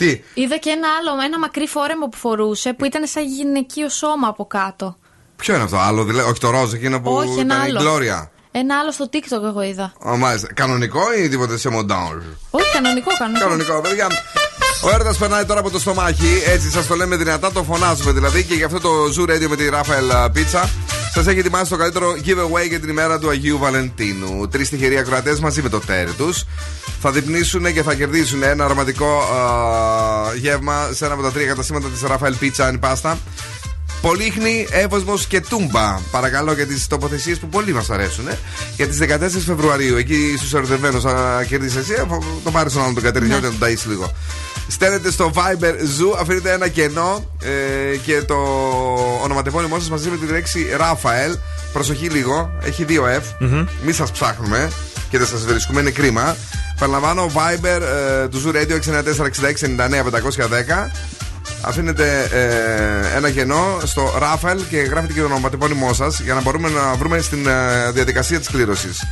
τι, 0.06 0.20
Είδα 0.34 0.56
και 0.56 0.70
ένα 0.70 0.88
άλλο, 0.98 1.22
ένα 1.22 1.38
μακρύ 1.38 1.66
φόρεμο 1.66 2.08
που 2.08 2.16
φορούσε 2.16 2.72
που 2.72 2.84
ήταν 2.84 3.06
σαν 3.06 3.24
γυναικείο 3.26 3.88
σώμα 3.88 4.28
από 4.28 4.46
κάτω. 4.46 4.96
ποιο 5.36 5.54
είναι 5.54 5.62
αυτό, 5.62 5.76
άλλο, 5.76 6.04
δηλαδή, 6.04 6.28
όχι 6.30 6.40
το 6.40 6.50
ροζ, 6.50 6.72
εκείνο 6.72 7.00
που 7.00 7.12
Όχι, 7.12 7.40
ένα 7.40 7.40
ήταν 7.40 7.74
η 7.74 7.78
άλλο. 7.78 8.30
Gloria. 8.52 8.60
Ένα 8.60 8.78
άλλο 8.78 8.92
στο 8.92 9.08
TikTok 9.12 9.44
εγώ 9.44 9.62
είδα. 9.62 9.92
Α, 10.08 10.16
μάλιστα. 10.16 10.52
Κανονικό 10.54 11.00
ή 11.24 11.28
τίποτε 11.28 11.58
σε 11.58 11.68
μοντάζ; 11.68 12.22
Όχι, 12.50 12.72
κανονικό, 12.72 13.10
κανονικό. 13.18 13.44
Κανονικό, 13.44 13.80
παιδιά. 13.80 14.06
Ο 14.84 14.90
έρωτα 14.90 15.14
περνάει 15.18 15.44
τώρα 15.44 15.60
από 15.60 15.70
το 15.70 15.78
στομάχι. 15.78 16.42
Έτσι 16.46 16.70
σας 16.70 16.86
το 16.86 16.94
λέμε 16.94 17.16
δυνατά, 17.16 17.52
το 17.52 17.62
φωνάζουμε 17.62 18.12
δηλαδή. 18.12 18.44
Και 18.44 18.54
γι' 18.54 18.64
αυτό 18.64 18.80
το 18.80 18.90
Zoo 19.16 19.30
Radio 19.30 19.46
με 19.48 19.56
τη 19.56 19.68
Ράφαελ 19.68 20.06
Πίτσα 20.32 20.70
σας 21.14 21.26
έχει 21.26 21.38
ετοιμάσει 21.38 21.70
το 21.70 21.76
καλύτερο 21.76 22.12
giveaway 22.24 22.68
για 22.68 22.80
την 22.80 22.88
ημέρα 22.88 23.18
του 23.18 23.28
Αγίου 23.28 23.58
Βαλεντίνου. 23.58 24.48
Τρεις 24.48 24.68
τυχεροί 24.68 24.98
ακροατές 24.98 25.40
μαζί 25.40 25.62
με 25.62 25.68
το 25.68 25.80
τέρι 25.80 26.12
τους 26.12 26.44
θα 27.00 27.10
διπνήσουν 27.10 27.72
και 27.72 27.82
θα 27.82 27.94
κερδίσουν 27.94 28.42
ένα 28.42 28.64
αρωματικό 28.64 29.18
α, 29.18 30.34
γεύμα 30.34 30.88
σε 30.92 31.04
ένα 31.04 31.14
από 31.14 31.22
τα 31.22 31.32
τρία 31.32 31.46
καταστήματα 31.46 31.88
της 31.88 32.02
Ράφαελ 32.02 32.34
Πίτσα 32.34 32.66
αν 32.66 32.78
πάστα. 32.78 33.18
Πολύχνη, 34.02 34.66
Εύωσμος 34.70 35.26
και 35.26 35.40
Τούμπα. 35.40 35.98
Παρακαλώ 36.10 36.52
για 36.52 36.66
τις 36.66 36.86
τοποθεσίες 36.86 37.38
που 37.38 37.48
πολύ 37.48 37.72
μας 37.72 37.90
αρέσουν. 37.90 38.28
Ε. 38.28 38.38
Για 38.76 38.88
τις 38.88 38.98
14 38.98 39.44
Φεβρουαρίου, 39.46 39.96
εκεί 39.96 40.34
στου 40.38 40.56
ερωτευμένου, 40.56 41.00
θα 41.00 41.44
κερδίσεις 41.48 41.76
εσύ, 41.76 41.94
θα 41.94 42.06
το 42.44 42.50
πάρεις 42.50 42.72
στον 42.72 42.82
άλλον 42.82 42.94
τον 42.94 43.02
Κατερινιό 43.02 43.38
και 43.38 43.46
να 43.46 43.52
τον 43.52 43.68
ταΐσεις 43.68 43.88
λίγο. 43.88 44.12
Στέλνετε 44.68 45.10
στο 45.10 45.32
Viber 45.34 45.72
Zoo, 45.72 46.16
αφήνετε 46.20 46.52
ένα 46.52 46.68
κενό 46.68 47.24
ε, 47.42 47.96
και 47.96 48.22
το 48.22 48.34
ονοματεπώνυμό 49.22 49.78
σας 49.78 49.90
μαζί 49.90 50.08
με 50.08 50.16
τη 50.16 50.26
λέξη 50.26 50.66
Ράφαελ. 50.76 51.36
Προσοχή 51.72 52.08
λίγο, 52.08 52.50
έχει 52.62 52.84
δύο 52.84 53.04
F. 53.04 53.22
Μη 53.84 53.92
σας 53.92 54.10
ψάχνουμε 54.10 54.70
και 55.10 55.18
δεν 55.18 55.26
σας 55.26 55.44
βρίσκουμε, 55.44 55.80
είναι 55.80 55.90
κρίμα. 55.90 56.36
Παραλαμβάνω 56.78 57.30
Viber 57.34 57.80
ε, 58.22 58.28
του 58.28 58.42
Zoo 58.44 58.54
Radio 58.54 58.72
694-6699-510. 58.72 58.78
Αφήνετε 61.60 62.28
ε, 62.32 63.16
ένα 63.16 63.30
κενό 63.30 63.80
στο 63.84 64.14
Ράφαελ 64.18 64.60
και 64.68 64.76
γράφετε 64.76 65.12
και 65.12 65.20
το 65.20 65.26
ονοματεπώνυμό 65.26 65.92
σας 65.92 66.20
για 66.20 66.34
να 66.34 66.40
μπορούμε 66.40 66.68
να 66.68 66.94
βρούμε 66.94 67.20
στην 67.20 67.46
ε, 67.46 67.90
διαδικασία 67.90 68.38
της 68.38 68.48
κλήρωσης. 68.48 69.04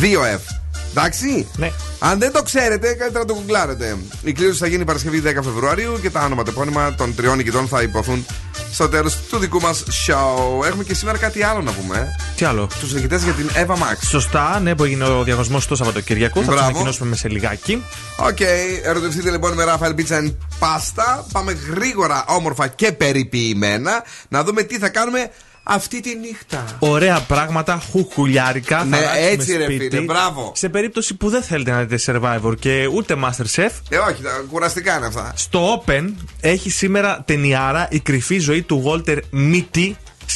2F. 0.00 0.65
Εντάξει. 0.96 1.46
Ναι. 1.56 1.72
Αν 1.98 2.18
δεν 2.18 2.32
το 2.32 2.42
ξέρετε, 2.42 2.86
καλύτερα 2.86 3.18
να 3.18 3.24
το 3.24 3.34
γκουγκλάρετε. 3.34 3.96
Η 4.22 4.32
κλήρωση 4.32 4.58
θα 4.58 4.66
γίνει 4.66 4.84
Παρασκευή 4.84 5.22
10 5.26 5.32
Φεβρουαρίου 5.34 5.98
και 6.02 6.10
τα 6.10 6.24
ονοματεπώνυμα 6.24 6.94
των 6.94 7.14
τριών 7.14 7.36
νικητών 7.36 7.68
θα 7.68 7.82
υποθούν 7.82 8.26
στο 8.72 8.88
τέλος 8.88 9.16
του 9.30 9.38
δικού 9.38 9.60
μας 9.60 9.82
show. 10.06 10.64
Έχουμε 10.66 10.84
και 10.84 10.94
σήμερα 10.94 11.18
κάτι 11.18 11.42
άλλο 11.42 11.62
να 11.62 11.72
πούμε. 11.72 11.96
ε. 11.98 12.06
Τι 12.36 12.44
άλλο; 12.44 12.68
Τους 12.80 12.92
νικητές 12.92 13.22
για 13.22 13.32
την 13.32 13.50
Ava 13.54 13.72
Max. 13.74 13.96
Σωστά, 14.08 14.60
ναι, 14.60 14.74
που 14.74 14.84
έγινε 14.84 15.04
ο 15.04 15.22
διαγωνισμός 15.22 15.66
το 15.66 15.76
Σαββατοκυριακό. 15.76 16.40
Θα 16.40 16.46
το 16.46 16.52
Μπράβο. 16.52 16.68
ανακοινώσουμε 16.68 17.08
με 17.08 17.16
σε 17.16 17.28
λιγάκι. 17.28 17.82
Οκ, 18.16 18.38
ερωτευθείτε 18.84 19.30
λοιπόν 19.30 19.52
με 19.52 19.64
Raphael 19.64 19.94
Pizza 19.94 20.20
and 20.24 20.34
Pasta. 20.58 21.26
Πάμε 21.32 21.56
γρήγορα, 21.70 22.24
όμορφα 22.28 22.66
και 22.68 22.92
περιποιημένα 22.92 24.04
να 24.28 24.44
δούμε 24.44 24.62
τι 24.62 24.78
θα 24.78 24.88
κάνουμε 24.88 25.30
αυτή 25.68 26.00
τη 26.00 26.14
νύχτα. 26.16 26.64
Ωραία 26.78 27.20
πράγματα, 27.20 27.82
χουχουλιάρικα. 27.90 28.78
θα 28.78 28.84
Ναι, 28.84 28.96
αλλάξουμε 28.96 29.26
έτσι, 29.30 29.56
ρε 29.56 29.64
σπίτι. 29.64 29.88
φίλε, 29.88 30.00
μπράβο. 30.00 30.52
Σε 30.54 30.68
περίπτωση 30.68 31.14
που 31.14 31.28
δεν 31.28 31.42
θέλετε 31.42 31.70
να 31.70 31.82
δείτε 31.84 32.12
Survivor 32.20 32.54
και 32.58 32.88
ούτε 32.94 33.16
Masterchef, 33.24 33.70
Ε, 33.88 33.96
όχι, 33.96 34.22
τα 34.22 34.44
κουραστικά 34.50 34.96
είναι 34.96 35.06
αυτά. 35.06 35.32
στο 35.36 35.84
Open 35.86 36.04
έχει 36.40 36.70
σήμερα 36.70 37.22
ταινιάρα 37.26 37.88
η 37.90 38.00
κρυφή 38.00 38.38
ζωή 38.38 38.62
του 38.62 38.82
Walter 38.86 39.18
Mitty. 39.34 39.92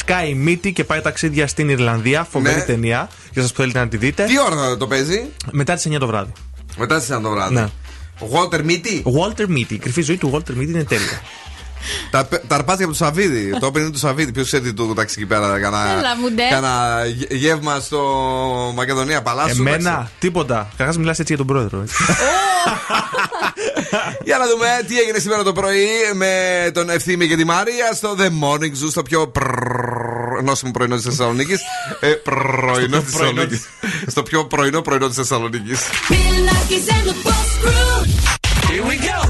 Sky 0.07 0.49
Mitty 0.49 0.73
και 0.73 0.85
πάει 0.85 1.01
ταξίδια 1.01 1.47
στην 1.47 1.69
Ιρλανδία. 1.69 2.25
Φοβερή 2.31 2.57
Ναι. 2.57 2.63
ταινία. 2.65 3.09
Για 3.33 3.43
σας 3.43 3.51
που 3.53 3.61
θέλετε 3.61 3.79
να 3.79 3.89
τη 3.89 3.97
δείτε. 3.97 4.25
Τι 4.25 4.41
ώρα 4.41 4.57
θα 4.57 4.77
το 4.77 4.87
παίζει, 4.87 5.25
Μετά 5.51 5.75
τις 5.75 5.87
9 5.87 5.99
το 5.99 6.07
βράδυ. 6.07 6.33
μετά 6.77 6.99
τις 6.99 7.11
9 7.11 7.21
το 7.23 7.31
βράδυ. 7.31 7.55
Ναι. 7.55 7.69
Ο 8.21 8.27
Walter 8.33 8.59
Mitty; 8.61 9.03
Walter 9.03 9.47
Mitty. 9.51 9.71
Η 9.73 9.77
κρυφή 9.79 10.03
ζωή 10.03 10.17
του 10.17 10.31
Walter 10.35 10.51
Mitty 10.59 10.69
είναι 10.69 10.85
τέλεια. 10.85 11.21
Τα, 12.11 12.29
τα 12.29 12.55
αρπάζει 12.55 12.83
από 12.83 12.93
το 12.93 12.97
Σαββίδι. 12.97 13.59
το 13.61 13.67
open 13.67 13.79
είναι 13.79 13.91
του 13.91 13.99
Σαββίδι. 13.99 14.33
Ποιος 14.33 14.47
ξέρει 14.47 14.73
το 14.73 14.87
ταξί 14.95 15.15
εκεί 15.19 15.27
πέρα. 15.29 15.61
Κάνα, 15.61 15.91
Έλα, 15.99 16.17
μουντέ. 16.21 16.43
κάνα 16.51 17.05
γε- 17.07 17.33
γεύμα 17.33 17.81
στο 17.81 18.01
Μακεδονία 18.75 19.23
Παλάσου. 19.23 19.61
Εμένα, 19.61 20.11
τίποτα. 20.19 20.69
Καταρχάς, 20.71 20.97
μιλάς 20.99 21.19
έτσι 21.19 21.35
για 21.35 21.45
τον 21.45 21.47
πρόεδρο. 21.55 21.81
έτσι. 21.81 21.95
Για 24.25 24.39
να 24.39 24.47
δούμε 24.47 24.67
τι 24.89 24.99
έγινε 24.99 25.19
σήμερα 25.19 25.43
το 25.43 25.53
πρωί 25.53 25.87
με 26.15 26.35
τον 26.75 26.91
Ευθύμη 26.91 27.29
και 27.29 27.37
τη 27.37 27.45
Μάρια 27.45 27.93
στο 27.95 28.17
The 28.19 28.27
Morning 28.27 28.85
Zoo, 28.85 28.89
στο 28.91 29.03
πιο 29.03 29.29
πρρρρρ- 29.29 30.43
νόσιμο 30.45 30.71
πρωινό 30.71 30.95
της 30.95 31.05
Θεσσαλονίκης. 31.05 31.61
Ε, 32.01 32.07
πρωινό 32.09 32.63
της 32.67 32.77
πρωινό 32.81 33.01
Θεσσαλονίκης. 33.03 33.63
στο 34.07 34.23
πιο 34.23 34.45
πρωινό 34.45 34.81
πρωινό 34.81 35.07
της 35.07 35.17
Θεσσαλονίκης. 35.17 35.81
Bill 36.09 36.15
Nackis 36.49 36.93
and 36.95 37.09
the 37.09 37.15
Boss 37.29 37.51
Crew. 37.63 38.07
Here 38.71 38.85
we 38.91 38.97
go. 39.09 39.30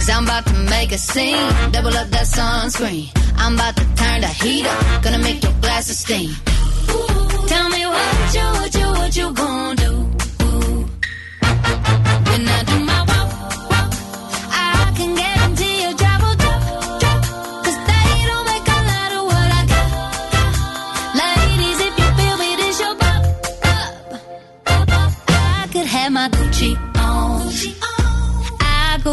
Cause 0.00 0.08
I'm 0.08 0.24
about 0.24 0.46
to 0.46 0.54
make 0.54 0.92
a 0.92 0.96
scene. 0.98 1.36
Double 1.72 1.94
up 1.94 2.08
that 2.08 2.24
sunscreen. 2.24 3.10
I'm 3.36 3.52
about 3.52 3.76
to 3.76 3.84
turn 3.96 4.22
the 4.22 4.28
heat 4.28 4.64
up. 4.64 5.02
Gonna 5.02 5.18
make 5.18 5.42
your 5.42 5.52
glasses 5.60 5.98
steam. 5.98 6.30
Ooh, 6.88 7.46
Tell 7.46 7.68
me 7.68 7.84
what 7.84 8.34
you, 8.34 8.46
what 8.60 8.74
you, 8.74 8.86
what 8.98 9.14
you 9.14 9.32
gonna 9.34 9.76
do? 9.76 9.92
When 12.30 12.48
I 12.48 12.62
do 12.64 12.89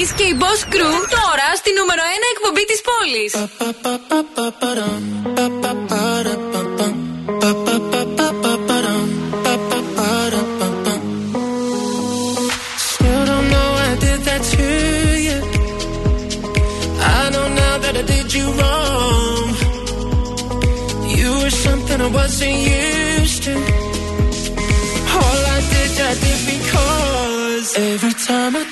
Και 0.00 0.22
η 0.22 0.36
Boz 0.40 0.60
τώρα 1.10 1.48
στη 1.56 1.70
νούμερο 1.78 2.02
ένα 2.16 2.26
εκπομπή 2.34 2.64
της 2.64 2.80
πόλης. 2.88 3.32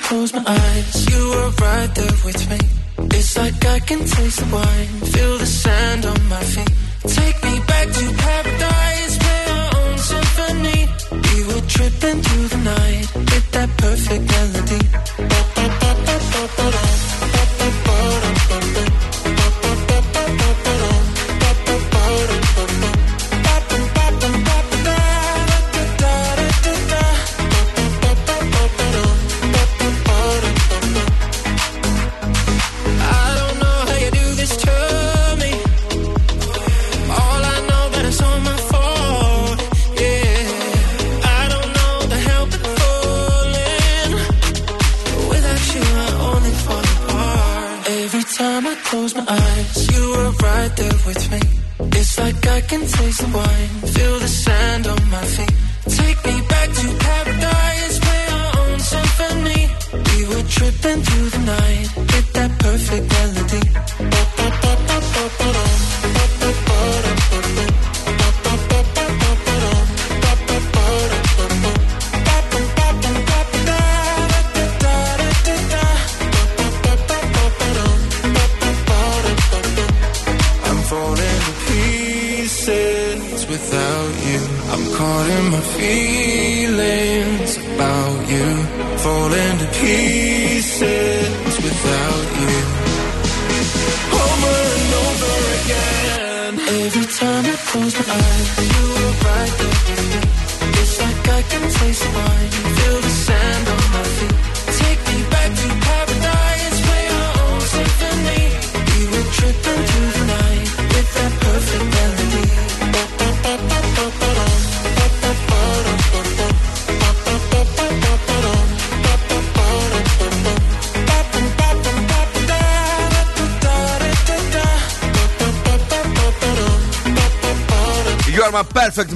Close 0.09 0.33
my 0.33 0.43
eyes, 0.47 1.07
you 1.11 1.21
were 1.29 1.51
right 1.61 1.91
there 1.93 2.17
with 2.25 2.41
me. 2.49 2.59
It's 3.17 3.37
like 3.37 3.63
I 3.63 3.79
can 3.79 3.99
taste 3.99 4.39
the 4.41 4.47
wine, 4.55 4.93
feel 5.13 5.37
the 5.37 5.45
sand 5.45 6.03
on 6.03 6.19
my 6.27 6.43
feet. 6.53 6.73
Take 7.19 7.37
me 7.47 7.55
back 7.71 7.87
to 7.97 8.05
paradise, 8.25 9.13
play 9.23 9.43
our 9.55 9.69
own 9.81 9.97
symphony. 10.11 10.79
We 11.27 11.37
were 11.49 11.63
tripping 11.75 12.19
through 12.25 12.47
the 12.53 12.61
night 12.75 13.07
with 13.13 13.47
that 13.51 13.69
perfect 13.77 14.23
melody. 14.33 14.78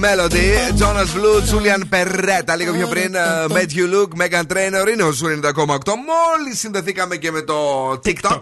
Melody. 0.04 0.48
Jonas 0.80 1.10
Blue, 1.18 1.38
Julian 1.52 1.82
Perretta. 1.94 2.58
Λίγο 2.58 2.74
πιο 2.74 2.88
πριν, 2.88 3.14
uh, 3.16 3.52
Made 3.52 3.72
You 3.78 3.94
Look, 3.94 4.22
Meghan 4.22 4.44
Trainor. 4.54 4.88
Είναι 4.92 5.04
ο 5.04 5.12
Zoo 5.12 5.28
90,8. 5.28 5.56
Μόλις 5.86 6.60
συνδεθήκαμε 6.60 7.16
και 7.16 7.32
με 7.32 7.42
το 7.42 7.90
TikTok. 8.06 8.42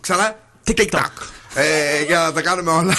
Ξανά. 0.00 0.36
TikTok. 0.66 1.10
Ε, 1.54 2.02
για 2.06 2.18
να 2.18 2.32
τα 2.32 2.40
κάνουμε 2.42 2.70
όλα. 2.70 2.94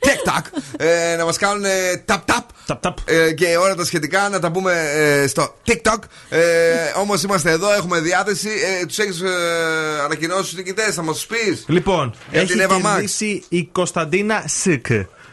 TikTok. 0.00 0.60
Ε, 0.76 1.16
να 1.16 1.24
μας 1.24 1.36
κάνουν 1.38 1.64
tap 2.06 2.18
tap. 2.26 2.40
Tap, 2.66 2.80
tap. 2.80 2.94
Ε, 3.04 3.32
και 3.32 3.56
όλα 3.56 3.74
τα 3.74 3.84
σχετικά 3.84 4.28
να 4.28 4.38
τα 4.40 4.50
πούμε 4.50 4.90
ε, 4.94 5.26
στο 5.26 5.54
TikTok. 5.66 5.98
Ε, 6.28 6.40
Όμως 6.96 7.22
είμαστε 7.22 7.50
εδώ, 7.50 7.72
έχουμε 7.72 8.00
διάθεση. 8.00 8.48
Ε, 8.80 8.86
τους 8.86 8.98
έχεις 8.98 9.20
ε, 9.20 9.30
ανακοινώσεις 10.04 10.44
τους 10.44 10.54
νικητές, 10.54 10.94
θα 10.94 11.02
μας 11.02 11.16
τους 11.16 11.26
πεις. 11.26 11.64
Λοιπόν, 11.66 12.14
Για 12.30 12.40
έχει 12.40 12.50
την 12.52 12.60
Εύα 12.60 12.76
Max. 12.76 12.80
κερδίσει 12.82 13.44
η 13.48 13.68
Κωνσταντίνα 13.72 14.42
Σικ. 14.46 14.86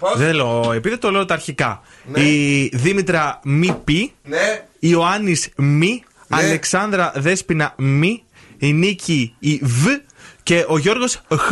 Πώς; 0.03 0.17
Δεν 0.17 0.35
λέω, 0.35 0.71
επειδή 0.73 0.97
το 0.97 1.11
λέω 1.11 1.25
τα 1.25 1.33
αρχικά. 1.33 1.81
Ναι. 2.05 2.21
Η 2.21 2.71
Δήμητρα 2.73 3.39
Μη 3.43 3.75
Πι. 3.83 4.13
Ναι. 4.23 4.65
Η 4.79 4.87
Ιωάννης 4.91 5.49
Μη. 5.55 6.03
Ναι. 6.27 6.37
Αλεξάνδρα 6.37 7.11
Δέσπινα 7.15 7.73
Μη. 7.77 8.23
Η 8.57 8.73
Νίκη 8.73 9.35
η 9.39 9.59
Β. 9.63 9.87
Και 10.43 10.65
ο 10.67 10.77
Γιώργος 10.77 11.21
Χ. 11.37 11.51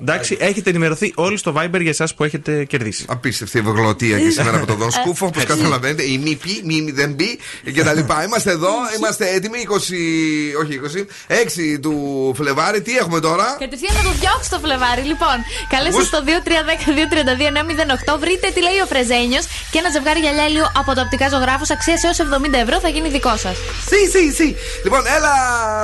Εντάξει, 0.00 0.36
έχετε 0.40 0.70
ενημερωθεί 0.70 1.12
όλοι 1.16 1.36
στο 1.36 1.54
Viber 1.56 1.80
για 1.80 1.90
εσάς 1.90 2.14
που 2.14 2.24
έχετε 2.24 2.64
κερδίσει. 2.64 3.04
Απίστευτη 3.08 3.58
ευγλωτία 3.58 4.18
και 4.18 4.30
σήμερα 4.30 4.56
από 4.56 4.66
τον 4.66 4.76
Δον 4.76 4.90
Σκούφο, 4.90 5.26
όπω 5.26 5.40
καταλαβαίνετε. 5.46 6.02
Η 6.02 6.18
μη 6.18 6.34
πει, 6.34 6.60
μη 6.64 6.90
δεν 6.90 7.16
πει 7.16 7.38
και 7.72 7.82
τα 7.82 7.92
λοιπά. 7.94 8.24
Είμαστε 8.24 8.50
εδώ, 8.50 8.72
είμαστε 8.96 9.28
έτοιμοι. 9.34 9.58
20, 9.70 9.74
όχι 10.62 10.80
20, 11.28 11.34
6 11.74 11.78
του 11.82 11.94
Φλεβάρι. 12.36 12.82
Τι 12.82 12.96
έχουμε 12.96 13.20
τώρα; 13.20 13.56
Κατευθείαν 13.58 13.94
να 13.96 14.02
το 14.02 14.12
διώξει 14.20 14.50
το 14.50 14.58
Φλεβάρι. 14.58 15.02
Λοιπόν, 15.02 15.36
καλέστε 15.68 16.00
Ους. 16.00 16.06
στο 16.06 16.18
2310-232-908. 18.14 18.18
Βρείτε 18.20 18.46
τι 18.54 18.60
λέει 18.62 18.78
ο 18.84 18.86
Φρεζένιος 18.92 19.44
και 19.70 19.78
ένα 19.78 19.90
ζευγάρι 19.90 20.20
γυαλιά 20.20 20.46
ηλίου 20.46 20.66
από 20.80 20.94
το 20.94 21.00
οπτικά 21.00 21.28
ζωγράφο 21.28 21.64
αξία 21.76 21.96
έως 22.06 22.18
70 22.18 22.52
ευρώ 22.64 22.76
θα 22.80 22.88
γίνει 22.88 23.08
δικό 23.08 23.34
σας. 23.44 23.56
Σι, 23.90 24.00
σι, 24.12 24.22
σι. 24.38 24.48
Λοιπόν, 24.84 25.02
έλα, 25.16 25.32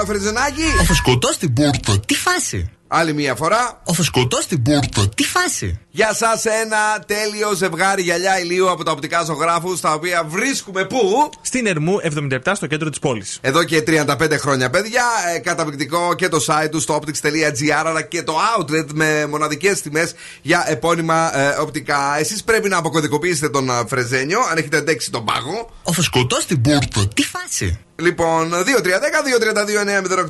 Φρεζενάκι. 0.06 0.66
Ο 0.80 0.84
φουσκωτό 0.84 1.28
στην 1.32 1.52
πόρτα, 1.52 2.00
τι 2.06 2.14
φάση; 2.14 2.70
Άλλη 2.94 3.14
μία 3.14 3.34
φορά. 3.34 3.80
Ο 3.84 3.92
φουσκωτό 3.92 4.40
στην 4.40 4.62
πόρτα, 4.62 5.08
τι 5.14 5.24
φάση. 5.24 5.78
Για 5.90 6.14
σας 6.14 6.44
ένα 6.44 7.04
τέλειο 7.06 7.54
ζευγάρι 7.54 8.02
γυαλιά 8.02 8.40
ηλίου 8.40 8.70
από 8.70 8.84
τα 8.84 8.90
οπτικά 8.90 9.22
ζωγράφους, 9.22 9.80
τα 9.80 9.92
οποία 9.92 10.24
βρίσκουμε 10.24 10.84
πού; 10.84 11.30
Στην 11.42 11.66
Ερμού 11.66 11.98
77 12.02 12.52
στο 12.54 12.66
κέντρο 12.66 12.90
της 12.90 12.98
πόλης. 12.98 13.38
Εδώ 13.40 13.64
και 13.64 13.82
35 13.86 14.38
χρόνια, 14.38 14.70
παιδιά. 14.70 15.04
Ε, 15.34 15.38
καταπληκτικό 15.38 16.14
και 16.14 16.28
το 16.28 16.44
site 16.46 16.68
του 16.70 16.80
στο 16.80 17.00
optics.gr 17.00 17.82
αλλά 17.84 18.02
και 18.02 18.22
το 18.22 18.34
outlet 18.58 18.86
με 18.94 19.26
μοναδικές 19.26 19.80
τιμές 19.80 20.14
για 20.42 20.64
επώνυμα 20.68 21.38
ε, 21.38 21.48
οπτικά. 21.60 22.18
Εσείς 22.18 22.44
πρέπει 22.44 22.68
να 22.68 22.76
αποκωδικοποιήσετε 22.76 23.48
τον 23.48 23.68
ε, 23.68 23.72
Φρεζένιο, 23.88 24.38
αν 24.50 24.58
έχετε 24.58 24.76
αντέξει 24.76 25.10
τον 25.10 25.24
πάγο. 25.24 25.70
Ο 25.82 25.92
φουσκωτό 25.92 26.40
στην 26.40 26.60
πόρτα, 26.60 27.08
τι 27.14 27.22
φάση. 27.22 27.78
Λοιπόν, 27.96 28.52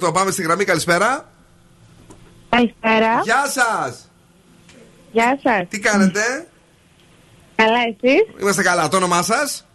2-3-10-2-32-9-08. 0.03 0.13
Πάμε 0.13 0.31
στη 0.31 0.43
γραμμή, 0.43 0.65
καλησπέρα. 0.65 1.32
Καλησπέρα. 2.57 3.21
Γεια 3.25 3.47
σας! 3.47 4.09
Γεια 5.13 5.39
σας. 5.43 5.69
Τι 5.69 5.79
κάνετε, 5.79 6.21
Καλά, 7.55 7.79
εσείς; 7.79 8.41
Είμαστε 8.41 8.63
καλά. 8.63 8.89
Το 8.89 8.97
όνομά 8.97 9.23
σας, 9.23 9.67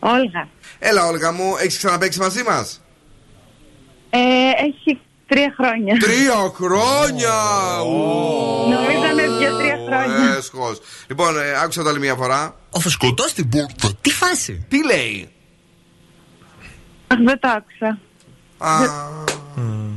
Όλγα. 0.00 0.48
Έλα, 0.78 1.06
Όλγα 1.06 1.32
μου, 1.32 1.56
έχεις 1.58 1.76
ξαναπέξει 1.76 2.18
μαζί 2.18 2.42
μας; 2.42 2.80
Ε, 4.10 4.18
έχει 4.56 5.00
τρία 5.26 5.54
χρόνια. 5.56 5.96
Τρία 5.98 6.34
χρόνια! 6.54 7.34
Νομίζω 8.68 9.06
είναι 9.10 9.38
δύο-τρία 9.38 9.78
χρόνια. 9.86 10.34
Έσχος. 10.36 10.80
Λοιπόν, 11.08 11.38
ε, 11.38 11.60
άκουσα 11.62 11.82
το 11.82 11.88
άλλη 11.88 11.98
μια 11.98 12.14
φορά. 12.14 12.56
Ο 12.70 12.80
φουσκωτός 12.80 13.30
στην 13.30 13.48
πόρτα, 13.48 13.88
τι 14.00 14.10
φάση; 14.10 14.66
Τι 14.68 14.84
λέει; 14.84 15.28
Αχ, 17.06 17.18
δεν 17.24 17.38
το 17.40 17.48
άκουσα. 17.48 17.98
Α, 18.58 18.78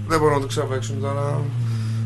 δεν 0.07 0.19
μπορώ 0.19 0.33
να 0.33 0.41
το 0.41 0.47
ξαπέξουν 0.47 1.01
τώρα. 1.01 1.41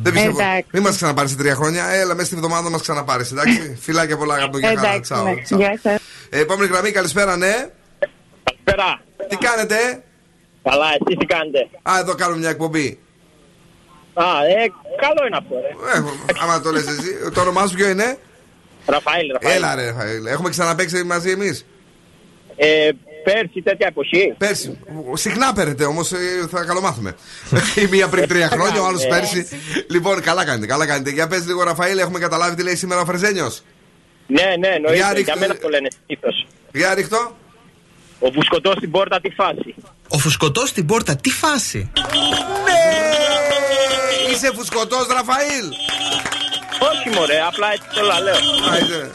Δεν 0.04 0.14
πιστεύω. 0.14 0.40
Εντάξει. 0.42 0.66
Μην 0.72 0.82
μας 0.84 0.96
ξαναπάρεις 0.96 1.32
σε 1.32 1.38
τρία 1.38 1.56
χρόνια. 1.56 1.86
Έλα, 1.90 2.14
μέσα 2.14 2.26
στην 2.26 2.38
εβδομάδα 2.38 2.70
μας 2.70 2.82
ξαναπάρεις. 2.82 3.32
Εντάξει. 3.32 3.76
Φιλάκια 3.84 4.18
πολλά, 4.18 4.34
αγαπητό 4.34 4.58
για 4.58 4.68
χαρά. 4.68 4.80
Εντάξει, 4.82 5.02
Τσάου. 5.02 5.26
ναι. 5.26 5.42
τσάου. 5.42 5.60
Γεια 5.60 5.80
σας. 5.84 6.02
Ε, 6.30 6.40
Επόμενη 6.40 6.72
γραμμή, 6.72 6.92
καλησπέρα, 6.92 7.38
ναι. 7.38 7.54
Καλησπέρα. 8.44 9.02
Τι 9.30 9.36
κάνετε, 9.36 9.76
Καλά, 10.64 10.86
εσείς 10.88 11.18
τι 11.20 11.26
κάνετε; 11.26 11.70
Α, 11.82 12.00
εδώ 12.00 12.16
κάνουμε 12.16 12.40
μια 12.40 12.50
εκπομπή. 12.50 13.00
Α, 14.14 14.24
ε, 14.46 14.72
καλό 15.02 15.26
είναι 15.28 15.38
αυτό, 15.38 15.56
ρε. 15.56 15.98
Ε, 16.00 16.04
άμα 16.42 16.62
το 16.62 16.72
λες 16.72 16.88
εσύ. 16.88 17.32
Το 17.34 17.42
όνομά 17.42 17.68
σου 17.68 17.76
ποιο 17.76 17.90
είναι; 17.90 18.18
Ραφαήλ, 18.86 19.32
Ραφαήλ. 19.32 19.56
Έλα 19.56 19.76
ρε 19.76 19.86
Ραφαήλ. 19.86 20.26
Έχουμε 20.26 20.50
ξαναπέξει 20.50 21.04
μαζί 21.04 21.30
εμείς; 21.32 21.66
Ε, 22.56 22.90
πέρσι 23.24 23.62
τέτοια 23.64 23.88
εποχή. 23.88 24.34
Πέρσι. 24.38 24.78
Συχνά 25.14 25.54
παίρνετε 25.54 25.86
όμως, 25.86 26.12
θα 26.52 26.64
καλομάθουμε. 26.64 27.16
Η 27.84 27.88
μία 27.90 28.08
πριν 28.08 28.28
τρία 28.28 28.48
χρόνια, 28.50 28.82
ο 28.82 28.86
άλλος 28.86 29.04
Ε. 29.04 29.08
πέρσι. 29.08 29.48
Λοιπόν, 29.90 30.22
καλά 30.22 30.46
κάνετε, 30.46 30.66
καλά 30.66 30.86
κάνετε. 30.86 31.10
Για 31.10 31.28
πες 31.28 31.46
λίγο, 31.46 31.64
Ραφαήλ, 31.64 31.98
έχουμε 31.98 32.20
καταλάβει 32.20 32.56
τι 32.56 32.64
λέει 32.64 32.76
σήμερα 32.76 33.02
ο 33.02 33.06
Φρεζένιο. 33.06 33.52
Ναι, 34.28 34.44
ναι, 34.60 34.68
εννοείται. 34.68 34.96
Για 34.96 35.06
Για, 35.06 35.14
ρίχτε- 35.14 35.40
μένα 35.40 35.56
το 35.58 35.70
λένε 35.70 35.88
συνήθως. 36.06 36.48
Για 36.74 36.94
ρίχτω. 36.94 37.36
Ο 38.20 38.32
φουσκωτός 38.32 38.74
στην 38.78 38.92
πόρτα 38.92 39.20
τι 39.22 39.30
φάση. 39.30 39.76
Ο 40.08 40.18
φουσκωτός 40.18 40.70
στην 40.70 40.86
πόρτα, 40.86 41.16
τι 41.16 41.30
φάση; 41.30 41.92
Ναι! 42.66 44.32
Είσαι 44.34 44.52
φουσκωτός, 44.56 45.08
Ραφαήλ. 45.08 45.66
Όχι 46.92 47.10
μωρέ, 47.18 47.42
απλά 47.48 47.68
έτσι 47.72 47.88
το 47.96 48.02
λέω. 48.02 48.36
Α, 48.72 48.78
είσαι. 48.78 49.12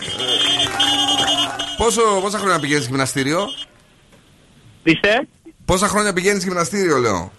Πόσο, 1.77 2.03
πόσα 2.21 2.39
χρόνια 2.39 2.59
πηγαίνεις 2.61 2.87
γυμναστήριο, 2.87 3.45
Είστε; 4.83 5.28
Πόσα 5.64 5.89
χρόνια 5.89 6.12
πηγαίνεις 6.12 6.45
γυμναστήριο, 6.45 6.97
λέω; 6.99 7.33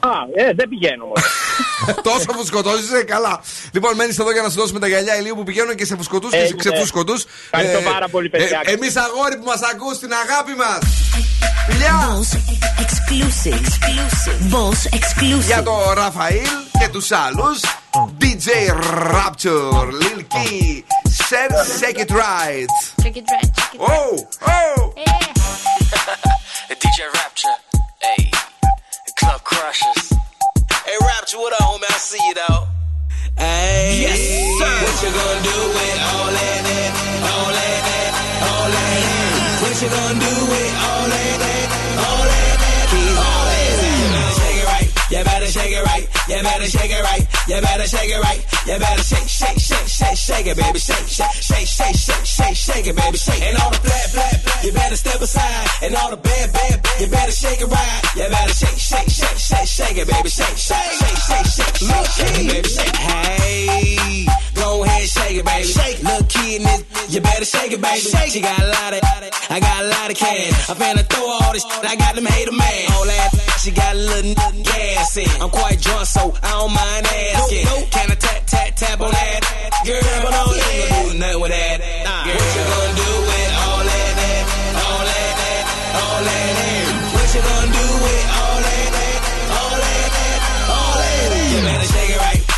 Α, 0.00 0.10
ε, 0.34 0.52
δεν 0.54 0.68
πηγαίνω 0.68 1.04
μωρέ. 1.06 1.22
Τόσο 2.08 2.32
φουσκωτό 2.36 2.78
είσαι, 2.78 3.02
καλά. 3.02 3.40
Λοιπόν, 3.72 3.94
μένεις 3.94 4.18
εδώ 4.18 4.32
για 4.32 4.42
να 4.42 4.48
σου 4.48 4.56
δώσουμε 4.60 4.78
τα 4.78 4.86
γυαλιά 4.88 5.18
ηλίου 5.18 5.34
που 5.34 5.42
πηγαίνουν 5.42 5.74
και 5.74 5.84
σε 5.84 5.96
φουσκωτούς 5.96 6.30
και 6.30 6.36
σε 6.36 6.42
Έγινε. 6.42 6.58
ξεφούσκωτου. 6.58 7.14
Ευχαριστώ 7.52 7.90
πάρα 7.90 8.08
πολύ, 8.08 8.28
παιδιά. 8.28 8.60
Εμείς 8.64 8.96
αγόρι 8.96 9.36
που 9.36 9.44
μας 9.44 9.60
ακούς 9.72 9.98
την 9.98 10.12
αγάπη 10.12 10.52
μας. 10.56 10.78
Φιλιά! 11.68 12.20
Exclusive. 12.84 13.64
Boss 14.52 14.96
exclusive. 14.98 15.40
Για 15.46 15.62
το 15.62 15.92
Ραφαήλ 15.94 16.48
και 16.80 16.88
τους 16.88 17.10
άλλους. 17.12 17.60
DJ 18.20 18.48
Rapture, 19.14 19.70
Lil 20.00 20.20
Key, 20.34 20.82
Sir 21.28 21.48
Shake 21.78 21.98
It 22.04 22.10
Right. 22.10 22.72
Check 23.02 23.16
it 23.20 23.26
right, 23.34 23.50
check 23.56 23.72
it 23.74 23.80
right. 23.80 23.88
Oh, 23.92 24.14
oh! 24.56 25.83
DJ 26.68 27.10
Rapture, 27.14 27.48
hey, 28.02 28.30
Club 29.18 29.42
Crushers. 29.42 30.12
Hey 30.84 30.96
Rapture, 31.00 31.38
what 31.38 31.54
up, 31.54 31.60
homie? 31.60 31.84
I 31.88 31.96
see 31.96 32.20
you 32.28 32.34
though. 32.34 32.68
Hey, 33.38 34.04
yes, 34.04 34.20
sir. 34.60 34.84
What 34.84 35.00
you 35.00 35.10
gonna 35.16 35.40
do 35.40 35.58
with 35.72 35.98
all 36.12 36.28
that, 36.28 36.60
all 37.24 37.50
that, 37.56 38.12
all 38.44 38.68
that? 38.68 39.00
that? 39.00 39.62
What 39.62 39.80
you 39.80 39.88
gonna 39.88 40.20
do 40.20 40.34
with 40.52 40.72
all 40.84 41.08
that, 41.08 41.53
better 45.24 45.46
shake 45.46 45.72
it 45.72 45.84
right. 45.84 46.06
You 46.28 46.38
better 46.42 46.68
shake 46.68 46.92
it 46.92 47.02
right. 47.02 47.24
You 47.48 47.60
better 47.60 47.86
shake 47.88 48.10
it 48.12 48.20
right. 48.22 48.40
You 48.64 48.76
better 48.78 48.78
shake 48.78 48.78
it 48.78 48.78
right. 48.78 48.78
You 48.78 48.78
better 48.78 49.02
shake, 49.02 49.28
shake, 49.28 49.58
shake, 49.58 49.88
shake, 49.88 50.16
shake 50.16 50.46
it, 50.46 50.56
baby. 50.56 50.78
Shake, 50.78 51.08
shake, 51.08 51.40
shake, 51.40 51.66
shake, 51.66 51.96
shake, 51.96 52.24
shake, 52.24 52.56
shake 52.56 52.86
it, 52.86 52.96
baby. 52.96 53.18
Shake. 53.18 53.42
And 53.42 53.56
all 53.58 53.70
the 53.70 53.80
black, 53.80 54.12
black, 54.12 54.36
black, 54.44 54.64
you 54.64 54.72
better 54.72 54.96
step 54.96 55.20
aside. 55.20 55.68
And 55.82 55.94
all 55.96 56.10
the 56.10 56.20
bad, 56.20 56.52
bad, 56.52 56.82
bad, 56.82 57.00
you 57.00 57.08
better 57.08 57.32
shake 57.32 57.60
it 57.60 57.68
right. 57.68 58.00
You 58.16 58.28
better 58.28 58.54
shake, 58.54 58.78
shake, 58.78 59.10
shake, 59.10 59.38
shake, 59.40 59.68
shake 59.68 59.96
it, 59.98 60.06
baby. 60.08 60.28
Shake, 60.28 60.56
shake, 60.56 60.92
shake, 61.00 61.20
shake, 61.26 61.48
shake, 61.56 61.76
shake, 61.82 62.08
shake 62.16 62.38
it, 62.38 62.46
baby. 62.52 62.68
Shake. 62.68 62.96
Hey, 62.96 64.26
go 64.54 64.84
ahead, 64.84 65.08
shake 65.08 65.36
it, 65.36 65.44
baby. 65.44 65.64
Shake. 65.64 66.02
Little 66.02 66.26
kid 66.28 66.62
you 67.08 67.20
better 67.20 67.44
shake 67.44 67.72
it, 67.72 67.80
baby. 67.80 68.00
Shake. 68.00 68.30
She 68.30 68.40
got 68.40 68.58
a 68.58 68.66
lot 68.66 68.92
of, 68.92 69.00
I 69.50 69.60
got 69.60 69.84
a 69.84 69.88
lot 69.88 70.10
of 70.10 70.16
cash. 70.16 70.70
I'm 70.70 70.76
finna 70.76 71.06
throw 71.06 71.28
all 71.28 71.52
this, 71.52 71.64
I 71.64 71.96
got 71.96 72.14
them 72.14 72.26
hater 72.26 72.52
man. 72.52 72.90
All 72.92 73.04
that, 73.04 73.30
she 73.64 73.70
got 73.70 73.94
a 73.94 73.98
little 73.98 74.34
gas 74.62 75.16
in. 75.16 75.40
I'm 75.40 75.48
quite 75.48 75.80
drunk, 75.80 76.04
so 76.04 76.34
I 76.42 76.50
don't 76.52 76.74
mind 76.74 77.06
asking. 77.06 77.64
Can 77.88 78.10
I 78.10 78.14
tap, 78.14 78.42
tap, 78.44 78.76
tap 78.76 79.00
on 79.00 79.10
that? 79.10 79.40
Girl, 79.86 80.02
but 80.20 80.34
I 80.34 80.44
don't 80.44 80.52
ain't 80.52 80.88
gonna 80.90 81.12
do 81.12 81.18
nothing 81.18 81.40
with 81.40 81.50
that. 81.50 81.78
Girl, 81.80 82.36
what 82.36 82.50
you 82.52 82.64
gonna 82.68 83.00
do 83.00 83.10
with 83.24 83.50
all 83.64 83.80
that, 83.88 84.12
that, 84.20 84.44
all 84.84 85.04
that, 85.08 85.32
that, 85.40 85.64
all 85.96 86.20
that, 86.28 86.50
that? 86.60 86.92
What 87.16 87.28
you 87.32 87.40
gonna 87.40 87.72
do 87.72 87.93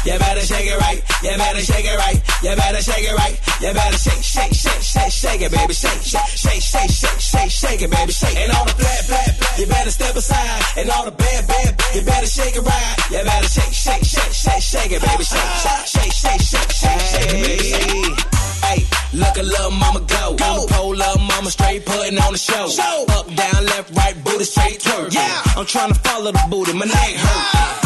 You 0.06 0.16
better 0.22 0.40
shake 0.46 0.70
it 0.70 0.78
right. 0.78 1.02
You 1.18 1.34
better 1.34 1.58
shake 1.66 1.84
it 1.84 1.98
right. 1.98 2.22
You 2.38 2.54
better 2.54 2.78
shake 2.80 3.02
it 3.10 3.16
right. 3.18 3.34
You 3.58 3.74
better 3.74 3.98
shake, 3.98 4.22
shake, 4.22 4.54
shake, 4.54 4.82
shake, 4.82 5.10
shake 5.10 5.42
it, 5.42 5.50
baby. 5.50 5.74
Shake, 5.74 5.98
shake, 5.98 6.30
shake, 6.30 6.62
shake, 6.62 6.90
shake, 6.94 7.18
shake, 7.18 7.50
shake 7.50 7.82
it, 7.82 7.90
baby. 7.90 8.12
Shake. 8.12 8.38
And 8.38 8.52
all 8.54 8.64
the 8.66 8.74
black, 8.78 9.02
black, 9.10 9.58
you 9.58 9.66
better 9.66 9.90
step 9.90 10.14
aside. 10.14 10.62
And 10.78 10.90
all 10.90 11.04
the 11.06 11.10
bad, 11.10 11.48
bad, 11.48 11.74
you 11.92 12.02
better 12.06 12.26
shake 12.26 12.54
it 12.54 12.62
right. 12.62 12.96
You 13.10 13.18
better 13.26 13.48
shake, 13.48 13.74
shake, 13.74 14.04
shake, 14.06 14.30
shake, 14.30 14.62
shake 14.62 14.92
it, 14.94 15.02
baby. 15.02 15.24
Shake, 15.26 15.54
shake, 15.58 15.90
shake, 15.90 16.12
shake, 16.14 16.40
shake, 16.40 16.70
shake, 16.70 17.00
shake 17.02 17.26
it, 17.26 17.42
baby. 17.42 17.66
Shake. 17.66 18.36
Hey, 18.62 18.86
look 19.10 19.34
at 19.34 19.44
little 19.44 19.74
mama 19.74 20.06
go. 20.06 20.38
Go. 20.38 20.66
The 20.66 20.72
pole, 20.72 20.94
little 20.94 21.18
mama 21.18 21.50
straight 21.50 21.84
putting 21.84 22.16
on 22.22 22.30
the 22.30 22.38
show. 22.38 22.70
Up, 23.10 23.26
down, 23.34 23.66
left, 23.74 23.90
right, 23.90 24.14
booty 24.22 24.44
straight 24.44 24.78
twerk. 24.78 25.12
Yeah. 25.12 25.42
I'm 25.58 25.66
trying 25.66 25.90
to 25.92 25.98
follow 25.98 26.30
the 26.30 26.46
booty, 26.48 26.74
my 26.74 26.86
neck 26.86 27.14
hurt. 27.18 27.85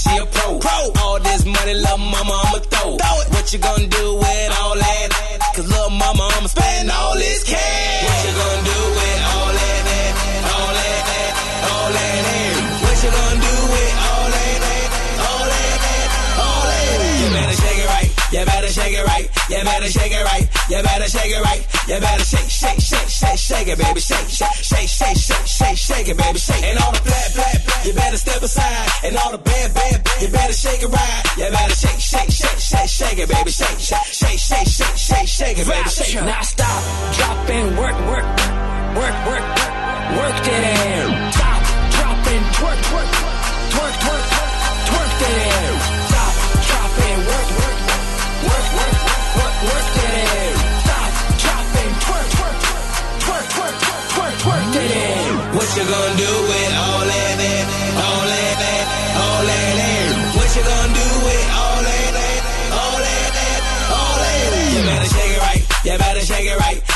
She 0.00 0.16
a 0.16 0.24
pro. 0.24 0.58
pro. 0.58 0.92
All 1.02 1.20
this 1.20 1.44
money, 1.44 1.74
little 1.74 1.98
mama, 1.98 2.32
I'ma 2.46 2.58
throw. 2.72 2.96
throw 2.96 3.20
it. 3.20 3.28
What 3.34 3.52
you 3.52 3.58
gonna 3.58 3.86
do 3.86 4.14
with 4.14 4.60
all 4.62 4.74
that? 4.76 5.29
You 19.50 19.64
better 19.66 19.90
shake 19.90 20.12
it 20.14 20.22
right. 20.22 20.46
You 20.70 20.78
better 20.78 21.08
shake 21.10 21.32
it 21.34 21.42
right. 21.42 21.62
You 21.90 21.98
better 21.98 22.22
shake, 22.22 22.46
shake, 22.46 22.78
shake, 22.78 23.10
shake, 23.10 23.38
shake 23.38 23.66
it, 23.66 23.78
baby. 23.82 23.98
Shake, 23.98 24.28
shake, 24.30 24.62
shake, 24.62 24.86
shake, 24.86 25.16
shake, 25.18 25.46
shake, 25.46 25.76
shake 25.76 26.08
it, 26.08 26.16
baby. 26.16 26.38
Shake. 26.38 26.62
And 26.70 26.78
all 26.78 26.92
the 26.92 27.02
black, 27.02 27.34
black, 27.34 27.58
you 27.84 27.92
better 27.92 28.16
step 28.16 28.40
aside. 28.42 28.88
And 29.02 29.16
all 29.18 29.32
the 29.32 29.42
bad, 29.42 29.74
bad, 29.74 30.06
you 30.22 30.28
better 30.30 30.52
shake 30.52 30.82
it 30.82 30.86
right. 30.86 31.22
You 31.34 31.50
better 31.50 31.74
shake, 31.74 31.98
shake, 31.98 32.30
shake, 32.30 32.60
shake, 32.62 32.88
shake 32.88 33.18
it, 33.18 33.28
baby. 33.28 33.50
Shake, 33.50 33.78
shake, 33.82 34.12
shake, 34.14 34.38
shake, 34.38 34.68
shake, 34.70 34.96
shake, 34.96 35.26
shake 35.26 35.58
it, 35.58 35.66
baby. 35.66 35.88
Shake. 35.90 36.14
Now 36.22 36.42
stop, 36.46 36.82
drop 37.18 37.50
and 37.50 37.74
work, 37.74 37.98
work, 38.06 38.26
work, 38.94 39.16
work, 39.26 39.46
work 40.14 40.36
that 40.46 40.62
ass. 40.62 41.34
Stop, 41.34 41.62
drop 41.90 42.22
and 42.22 42.44
twerk, 42.54 42.78
twerk, 42.86 43.10
twerk, 43.74 43.94
twerk, 43.98 44.24
twerk 44.86 45.10
that 45.18 45.36
ass. 45.42 45.82
Stop, 46.06 46.34
drop 46.70 46.92
and 47.02 47.18
work, 47.26 47.48
work, 47.50 47.58
work, 47.58 47.66
work, 47.66 47.69
work, 49.68 49.86
that. 49.96 50.54
Stop, 50.84 51.64
twerk, 52.04 52.28
twerk, 52.36 52.56
twerk, 53.24 53.46
twerk, 53.54 53.76
twerk, 54.14 54.34
twerk 54.44 54.66
that 54.74 54.90
ass. 54.90 55.56
What 55.56 55.68
you 55.76 55.84
gonna 55.84 56.16
do 56.16 56.32
with 56.50 56.72
all 56.84 57.04
that, 57.12 57.19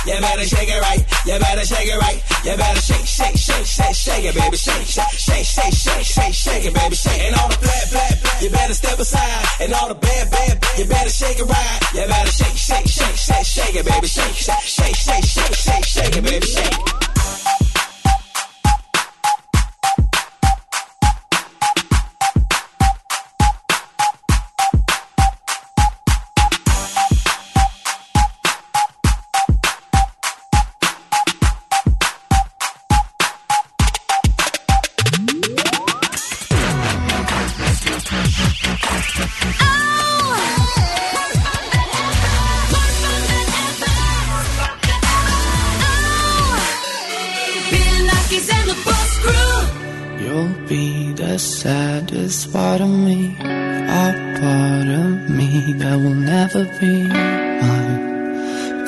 You 0.04 0.20
better 0.20 0.44
shake 0.44 0.68
it 0.68 0.80
right. 0.80 1.00
You 1.24 1.38
better 1.38 1.64
shake 1.64 1.88
it 1.88 1.98
right. 1.98 2.20
You 2.44 2.56
better 2.56 2.80
shake, 2.80 3.06
shake, 3.06 3.36
shake, 3.36 3.64
shake, 3.64 3.94
shake 3.94 4.24
it, 4.24 4.34
baby. 4.34 4.56
Shake, 4.56 4.84
shake, 4.84 5.16
shake, 5.16 5.44
shake, 5.44 5.72
shake, 5.72 6.04
shake, 6.04 6.34
shake 6.34 6.64
it, 6.66 6.74
baby. 6.74 6.94
Shake. 6.94 7.20
And 7.24 7.34
all 7.36 7.48
the 7.48 7.56
black, 7.56 7.90
black, 7.90 8.42
you 8.42 8.50
better 8.50 8.74
step 8.74 8.98
aside. 8.98 9.44
And 9.60 9.72
all 9.72 9.88
the 9.88 9.94
bad, 9.94 10.30
bad, 10.30 10.60
you 10.76 10.84
better 10.84 11.08
shake 11.08 11.40
it 11.40 11.48
right. 11.48 11.80
You 11.94 12.06
better 12.06 12.30
shake, 12.30 12.56
shake, 12.56 12.86
shake, 12.86 13.16
shake, 13.16 13.46
shake 13.46 13.76
it, 13.76 13.86
baby. 13.86 14.06
Shake, 14.06 14.36
shake, 14.36 14.68
shake, 14.68 14.94
shake, 14.94 15.24
shake, 15.24 15.54
shake, 15.54 15.84
shake 15.84 16.16
it, 16.16 16.24
baby. 16.24 16.46
Shake. 16.46 17.03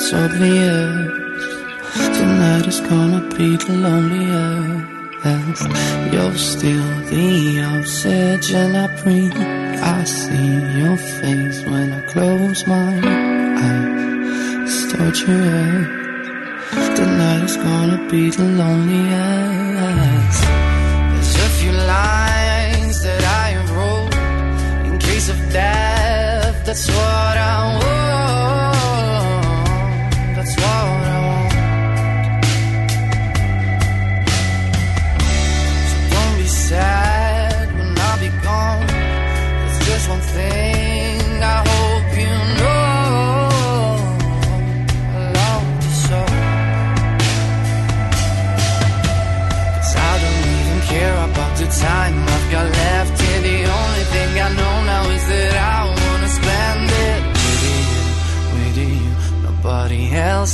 it's 0.07 0.13
obvious 0.13 1.11
Tonight 2.17 2.65
is 2.67 2.79
gonna 2.81 3.21
be 3.35 3.57
the 3.57 3.73
loneliest 3.73 5.63
You're 6.13 6.37
still 6.37 6.89
the 7.11 7.59
obsession 7.75 8.75
I 8.75 8.87
breathe. 9.01 9.35
I 9.35 10.03
see 10.05 10.79
your 10.79 10.97
face 10.97 11.65
when 11.65 11.91
I 11.91 12.01
close 12.05 12.65
my 12.67 13.01
eyes. 13.03 13.95
It's 14.63 14.93
torturous 14.93 15.87
Tonight 16.97 17.43
is 17.43 17.57
gonna 17.57 17.99
be 18.09 18.29
the 18.29 18.47
loneliest 18.61 20.41
There's 21.11 21.35
a 21.35 21.49
few 21.59 21.73
lines 21.73 23.01
that 23.03 23.23
I 23.43 23.49
have 23.57 23.69
wrote 23.75 24.15
In 24.87 24.97
case 24.99 25.27
of 25.29 25.39
death, 25.51 26.65
that's 26.65 26.87
what 26.87 27.36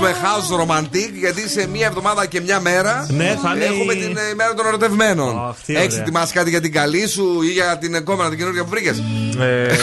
Παίζουμε 0.00 0.14
house 0.22 0.60
romantic 0.60 1.10
γιατί 1.14 1.48
σε 1.48 1.66
μία 1.68 1.86
εβδομάδα 1.86 2.26
και 2.26 2.40
μια 2.40 2.60
μέρα 2.60 3.06
Ναι, 3.10 3.38
θα 3.42 3.52
είναι 3.54 3.64
έχουμε 3.64 3.92
η- 3.92 3.96
την 3.96 4.16
ε, 4.16 4.28
ημέρα 4.32 4.54
των 4.54 4.66
ερωτευμένων. 4.66 5.54
τι 5.66 5.72
ωραία. 5.72 5.82
Έχεις 5.84 5.98
ετοιμάσει 5.98 6.32
κάτι 6.32 6.50
για 6.50 6.60
την 6.60 6.72
καλή 6.72 7.08
σου 7.08 7.42
ή 7.42 7.46
για 7.50 7.78
την 7.78 8.04
κόμμα 8.04 8.28
την 8.28 8.38
καινούργια 8.38 8.64
που 8.64 8.68
βρήκες; 8.70 9.02
Ε, 9.38 9.76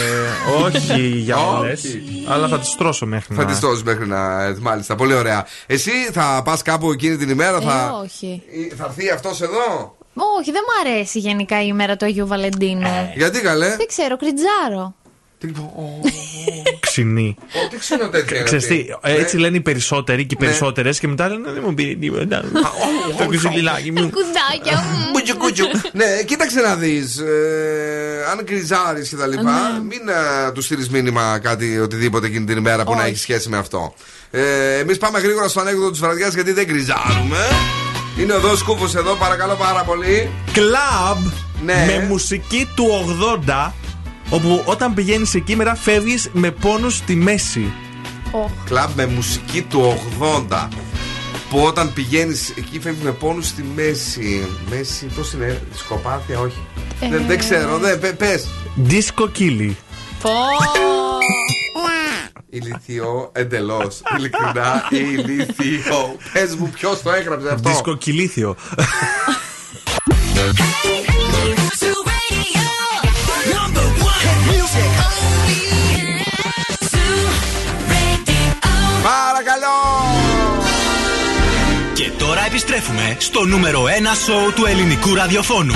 όχι 0.66 1.02
για 1.08 1.38
όλες. 1.38 1.84
Όχι. 1.84 2.26
αλλά 2.28 2.48
θα 2.48 2.60
τις 2.60 2.76
τρώσω 2.78 3.06
μέχρι 3.06 3.36
Θα 3.36 3.44
να. 3.44 3.52
τη 3.54 3.60
δώσει 3.60 3.84
μέχρι 3.86 4.08
να. 4.08 4.44
ε, 4.44 4.56
Μάλιστα, 4.62 4.96
πολύ 4.96 5.14
ωραία. 5.14 5.46
Εσύ 5.68 5.92
θα 6.12 6.42
πας 6.46 6.62
κάπου 6.62 6.92
εκείνη 6.92 7.18
την 7.18 7.30
ημέρα, 7.30 7.58
Ε, 7.58 7.62
θα. 7.62 8.00
όχι. 8.04 8.42
ή- 8.52 8.74
Θα 8.78 8.86
έρθει 8.86 9.10
αυτός 9.10 9.42
εδώ; 9.42 9.96
Όχι, 10.40 10.52
δεν 10.52 10.62
μου 10.66 10.90
αρέσει 10.92 11.20
γενικά 11.20 11.62
η 11.62 11.66
ημέρα 11.70 11.96
του 11.96 12.06
Αγίου 12.06 12.28
Βαλεντίνου. 12.28 12.88
Γιατί 13.16 13.42
καλέ; 13.42 13.76
Δεν 13.76 13.88
ξέρω, 13.88 14.18
κριτζάρω. 14.18 14.96
Ξινή. 16.96 17.36
Ω, 17.40 17.68
Τι 17.70 17.78
ξέρω 17.78 18.10
τέτοια. 18.10 18.36
είναι 18.36 18.46
Ξέρεις 18.46 18.68
τι, 18.68 18.86
αυτή. 19.02 19.20
έτσι 19.22 19.36
Ναι. 19.36 19.42
λένε 19.42 19.58
οι 19.58 19.62
περισσότεροι 19.62 20.26
και 20.26 20.36
οι 20.36 20.38
Ναι. 20.42 20.46
περισσότερες 20.46 21.00
και 21.00 21.08
μετά 21.08 21.30
λένε 21.30 21.52
Δεν 21.52 21.64
μου 21.66 21.74
πήρε 21.74 21.94
τίποτα. 21.96 22.44
Το 23.18 23.24
κουζιλιλάκι 23.26 23.92
μου. 23.92 24.10
Κουδάκια 24.10 24.78
μου. 24.82 24.98
Μπούτζου 25.14 25.38
κούτσου. 25.38 25.66
ναι, 25.94 26.06
κοίταξε 26.26 26.60
να 26.62 26.76
δεις. 26.76 27.18
αν 28.32 28.46
κρυζάρει 28.46 29.08
και 29.08 29.16
τα 29.16 29.28
λοιπά, 29.28 29.44
Ναι. 29.44 29.80
μην 29.84 30.02
ε, 30.48 30.52
τους 30.52 30.66
στείλεις 30.66 30.90
μήνυμα 30.90 31.40
κάτι 31.40 31.80
οτιδήποτε 31.80 32.28
εκείνη 32.28 32.46
την 32.46 32.58
ημέρα 32.58 32.84
που 32.84 32.92
να 32.94 33.02
Όχι. 33.02 33.10
έχει 33.10 33.20
σχέση 33.20 33.50
με 33.50 33.58
αυτό. 33.58 33.94
Ε, 34.32 34.78
Εμείς 34.78 34.98
πάμε 34.98 35.20
γρήγορα 35.20 35.48
στο 35.48 35.60
ανέκδοτο 35.60 35.92
της 35.92 36.00
βραδιάς 36.00 36.34
γιατί 36.34 36.52
δεν 36.52 36.68
κρυζάρουμε. 36.68 37.38
Είναι 38.20 38.34
εδώ 38.34 38.56
σκούφος 38.56 38.96
εδώ, 38.96 39.16
παρακαλώ 39.16 39.54
πάρα 39.56 39.82
πολύ. 39.84 40.30
Κλαμπ 40.54 41.26
Ναι. 41.66 41.74
με 41.88 42.06
μουσική 42.08 42.70
του 42.76 42.86
80 43.48 43.74
όπου 44.30 44.62
όταν 44.66 44.94
πηγαίνεις 44.94 45.34
εκεί 45.34 45.56
μέρα 45.56 45.76
φεύγεις 45.76 46.30
με 46.34 46.52
πόνους 46.52 46.96
στη 46.96 47.16
μέση. 47.16 47.74
Κλαμπ 48.66 48.90
με 48.96 49.06
μουσική 49.06 49.62
του 49.62 49.98
80. 50.50 50.68
Που 51.50 51.60
όταν 51.60 51.94
πηγαίνεις 51.94 52.50
εκεί 52.50 52.80
φεύγεις 52.80 53.04
με 53.04 53.12
πόνους 53.12 53.48
στη 53.48 53.66
μέση. 53.76 54.48
Μέση, 54.70 55.06
πώς 55.06 55.34
είναι, 55.34 55.62
δισκοπάθεια, 55.72 56.40
όχι. 56.40 56.58
Ε. 57.00 57.10
Δεν, 57.10 57.26
δεν 57.28 57.38
ξέρω, 57.38 57.78
δεν, 57.78 58.00
πε. 58.00 58.14
πες. 58.14 58.48
Disco 58.90 59.40
Killy. 59.40 59.72
Πω. 60.22 60.32
Ηλικιό, 62.50 63.30
εντελώς. 63.34 64.02
Ειλικρινά, 64.18 64.88
ηλικιό. 64.90 66.16
Πες 66.34 66.56
μου, 66.56 66.70
ποιος 66.70 67.02
το 67.02 67.12
έγραψε 67.12 67.50
αυτό. 67.50 67.72
Disco 67.72 67.92
επιστρέφουμε 82.56 83.16
στο 83.20 83.46
νούμερο 83.46 83.84
1 83.84 83.88
σοου 84.26 84.54
του 84.54 84.66
ελληνικού 84.66 85.16
ραδιοφώνου. 85.16 85.74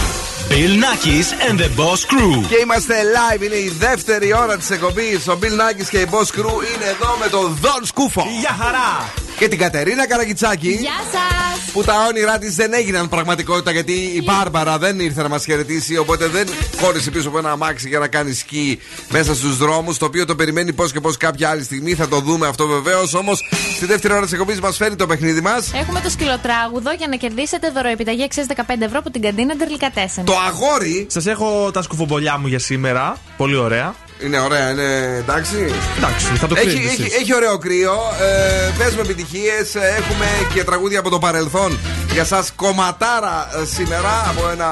Bill 0.49 0.84
Nackis 0.84 1.51
and 1.51 1.59
the 1.59 1.69
Boss 1.80 2.01
Crew. 2.11 2.47
Και 2.47 2.55
είμαστε 2.63 2.95
live, 3.15 3.41
είναι 3.41 3.55
η 3.55 3.73
δεύτερη 3.80 4.34
ώρα 4.34 4.57
της 4.57 4.69
εκπομπής. 4.69 5.27
Ο 5.27 5.38
Bill 5.41 5.45
Nackis 5.45 5.88
και 5.89 5.97
η 5.97 6.07
Boss 6.11 6.39
Crew 6.39 6.53
είναι 6.75 6.86
εδώ 6.86 7.17
με 7.19 7.27
τον 7.30 7.57
Δον 7.61 7.86
Σκούφο. 7.86 8.27
Γεια 8.39 8.57
χαρά! 8.59 9.28
Και 9.40 9.48
την 9.48 9.58
Κατερίνα 9.58 10.08
Καραγκιτσάκη. 10.08 10.70
Γεια 10.70 10.92
σας! 11.12 11.72
Που 11.74 11.84
τα 11.84 11.94
όνειρά 12.10 12.38
της 12.38 12.56
δεν 12.56 12.74
έγιναν 12.74 13.10
πραγματικότητα 13.10 13.72
γιατί 13.72 13.92
η 13.92 14.22
Μπάρμπαρα 14.26 14.78
δεν 14.78 15.00
ήρθε 15.00 15.22
να 15.22 15.28
μας 15.28 15.46
χαιρετήσει. 15.46 15.98
Οπότε 15.98 16.28
δεν 16.28 16.48
χώρισε 16.82 17.12
πίσω 17.12 17.28
από 17.28 17.38
ένα 17.38 17.52
αμάξι 17.52 17.88
για 17.88 18.00
να 18.00 18.08
κάνει 18.08 18.34
σκι 18.34 18.80
μέσα 19.10 19.36
στους 19.36 19.58
δρόμους. 19.58 19.98
Το 19.98 20.06
οποίο 20.06 20.26
το 20.26 20.36
περιμένει 20.36 20.74
πώς 20.74 20.92
και 20.92 21.00
πώς 21.00 21.18
κάποια 21.18 21.50
άλλη 21.50 21.64
στιγμή. 21.64 21.94
Θα 21.94 22.08
το 22.08 22.20
δούμε 22.20 22.48
αυτό 22.48 22.68
βεβαίως. 22.68 23.14
Όμως 23.14 23.50
στη 23.76 23.86
δεύτερη 23.86 24.14
ώρα 24.14 24.24
της 24.24 24.32
εκπομπής 24.32 24.60
μας 24.60 24.78
φέρει 24.78 24.96
το 24.96 25.08
παιχνίδι 25.08 25.42
μας. 25.42 25.72
Έχουμε 25.74 26.00
το 26.00 26.10
σκυλοτράγουδο 26.10 26.92
για 26.92 27.08
να 27.08 27.16
κερδίσετε 27.16 27.70
δωροεπιταγή 27.70 28.24
αξία 28.24 28.46
15 28.56 28.62
ευρώ 28.80 29.00
από 29.00 29.10
την 29.10 29.22
καντίνα 29.22 29.56
Ντερλικατέσεν. 29.56 30.26
Το 30.26 30.36
αγόρι. 30.48 31.08
Σας 31.10 31.26
έχω 31.26 31.72
τα 31.74 31.82
σκουφομπολιά 31.82 32.38
μου 32.38 32.48
για 32.48 32.60
σήμερα. 32.60 33.18
Πολύ 33.38 33.56
ωραία. 33.56 33.96
Είναι 34.24 34.39
ωραία, 34.39 34.70
είναι 34.72 35.15
εντάξει. 35.17 35.55
Εντάξει, 35.97 36.26
θα 36.26 36.47
το 36.47 36.55
Έχει, 36.57 36.65
κρίνετε 36.67 36.91
έχει, 36.91 37.01
εσείς. 37.01 37.15
έχει 37.15 37.36
ωραίο 37.36 37.57
κρύο. 37.57 37.93
Ε, 38.22 38.72
παίζουμε 38.78 39.01
επιτυχίες. 39.01 39.76
Έχουμε 39.76 40.26
και 40.53 40.63
τραγούδια 40.63 40.99
από 40.99 41.09
το 41.09 41.20
παρελθόν 41.20 41.80
για 42.11 42.22
εσά 42.22 42.45
κομματάρα 42.55 43.49
ε, 43.61 43.65
σήμερα 43.65 44.26
από 44.30 44.49
ένα 44.49 44.67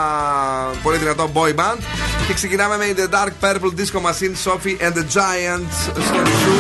πολύ 0.84 0.98
δυνατό 0.98 1.30
boy 1.34 1.50
band. 1.56 1.78
Και 2.28 2.34
ξεκινάμε 2.34 2.78
με 2.78 2.86
In 2.96 3.00
the 3.00 3.16
Dark 3.16 3.32
Purple 3.46 3.80
Disco 3.80 4.02
Machine, 4.10 4.36
Sophie 4.52 4.84
and 4.86 4.94
the 4.94 5.04
Giants 5.16 5.92
στο 5.92 6.18
Zoo 6.26 6.56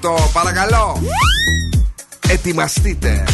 90,8. 0.00 0.30
Παρακαλώ. 0.32 1.02
Ετοιμαστείτε. 2.28 3.24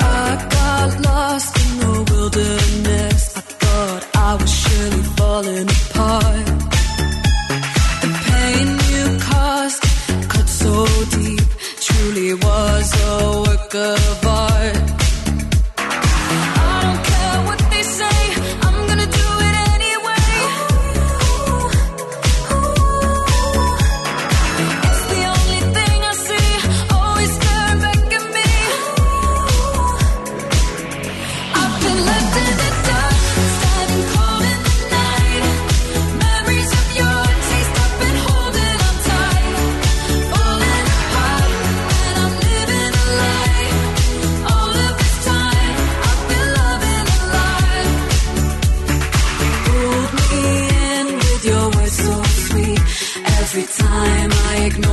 I 0.00 0.36
got 0.56 0.90
lost 1.06 1.56
in 1.64 1.70
the 1.80 2.12
wilderness. 2.12 3.31
I 4.32 4.36
was 4.36 4.50
surely 4.50 5.02
falling 5.18 5.68
apart. 5.68 6.46
The 8.00 8.10
pain 8.28 8.66
you 8.92 9.20
caused 9.20 9.82
cut 10.30 10.48
so 10.48 10.86
deep, 11.18 11.48
truly 11.82 12.32
was 12.32 12.86
a 13.02 13.42
work 13.46 13.74
of 13.74 14.26
art. 14.26 14.51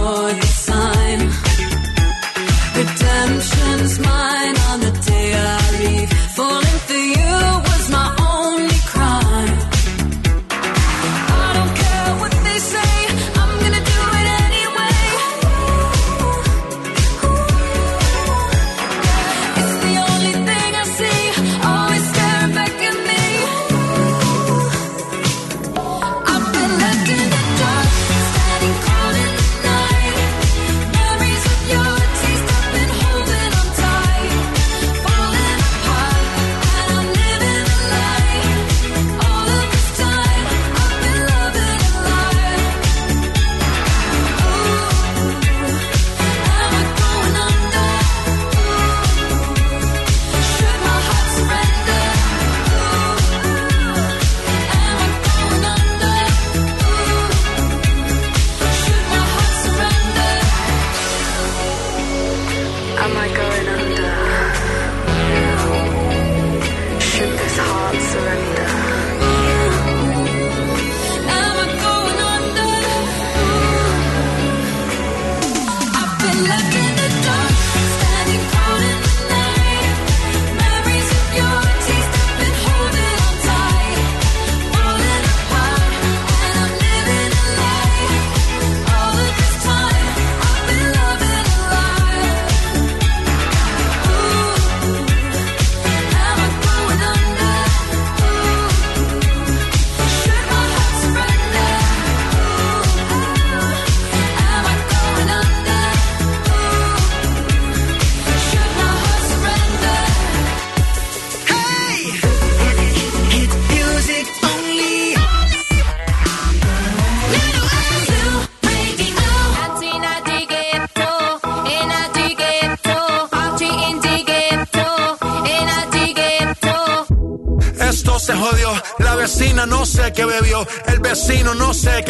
morning. 0.10 0.49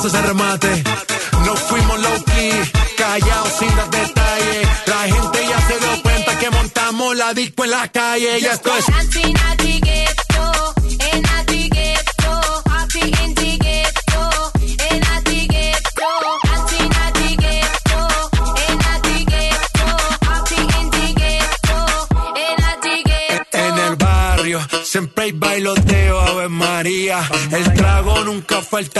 En 0.00 0.06
mi 0.06 0.12
casa 0.12 0.18
se 0.18 0.22
remate. 0.26 0.82
No 1.44 1.56
fuimos 1.56 2.00
low 2.00 2.24
key, 2.24 2.52
callados 2.96 3.52
sin 3.58 3.76
dar 3.76 3.90
detalles. 3.90 4.68
La 4.86 5.02
gente 5.02 5.46
ya 5.46 5.60
se 5.60 5.78
dio 5.78 6.02
cuenta 6.02 6.38
que 6.38 6.50
montamos 6.50 7.16
la 7.16 7.34
disco 7.34 7.64
en 7.64 7.70
la 7.70 7.88
calle. 7.88 8.40
Ya 8.40 8.52
esto 8.52 8.70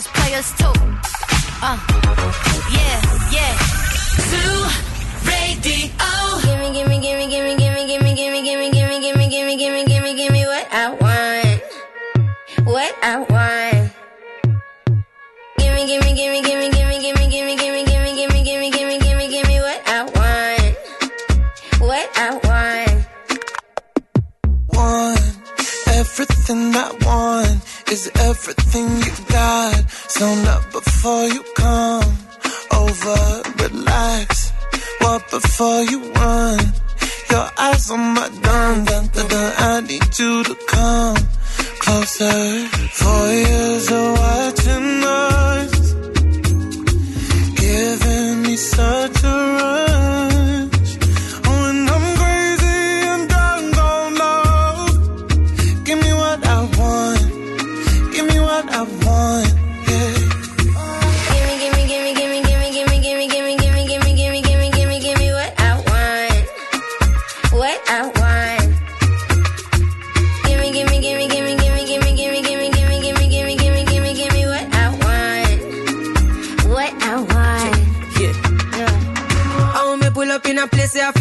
Is 0.00 0.06
players 0.16 0.48
too. 0.56 0.72
Uh, 1.60 1.76
yeah, 2.72 2.96
yeah. 3.36 3.52
Zoo 4.30 4.56
Radio. 5.28 5.76
Gimme, 6.40 6.68
gimme, 6.72 6.96
gimme, 7.04 7.26
gimme, 7.28 7.56
gimme, 7.60 7.82
gimme, 7.84 8.08
gimme, 8.16 8.40
gimme, 8.40 8.70
gimme, 8.72 8.96
gimme, 9.04 9.26
gimme, 9.28 9.56
gimme, 9.60 9.84
gimme, 9.84 10.10
gimme 10.16 10.42
what 10.46 10.66
I 10.72 10.86
want. 11.02 11.60
What 12.64 12.92
I 13.02 13.14
want. 13.28 13.92
Gimme, 15.58 15.82
gimme, 15.90 16.10
gimme, 16.18 16.40
gimme, 16.48 16.66
gimme, 16.70 16.96
gimme, 17.04 17.26
gimme, 17.28 17.56
gimme, 17.60 17.84
gimme, 17.84 18.14
gimme, 18.16 18.40
gimme, 18.48 18.70
gimme, 18.70 18.98
gimme, 19.04 19.26
gimme 19.28 19.56
what 19.66 19.80
I 19.86 19.98
want. 20.16 20.76
What 21.88 22.08
I 22.16 22.28
want. 22.48 22.98
want. 24.72 25.20
Everything 25.88 26.74
I 26.74 26.88
want 27.04 27.69
is 27.90 28.10
everything 28.14 28.88
you 29.06 29.12
got. 29.28 29.90
So 29.90 30.24
not 30.44 30.70
before 30.72 31.26
you 31.26 31.42
come 31.56 32.12
over, 32.72 33.42
relax. 33.62 34.52
What 35.00 35.28
before 35.30 35.82
you 35.82 36.12
run? 36.12 36.60
Your 37.30 37.48
eyes 37.58 37.90
on 37.90 38.14
my 38.14 38.28
dun 38.42 38.84
dun 38.84 39.06
dun 39.14 39.26
dun. 39.28 39.52
I 39.58 39.80
need 39.80 40.18
you 40.18 40.44
to 40.44 40.54
come 40.68 41.16
closer. 41.84 42.66
Four 43.00 43.26
years 43.28 43.90
of 43.90 44.06
watching 44.22 44.90
us, 45.04 45.72
giving 47.60 48.42
me 48.42 48.56
such 48.56 49.24
a 49.24 49.36
rush. 49.58 49.89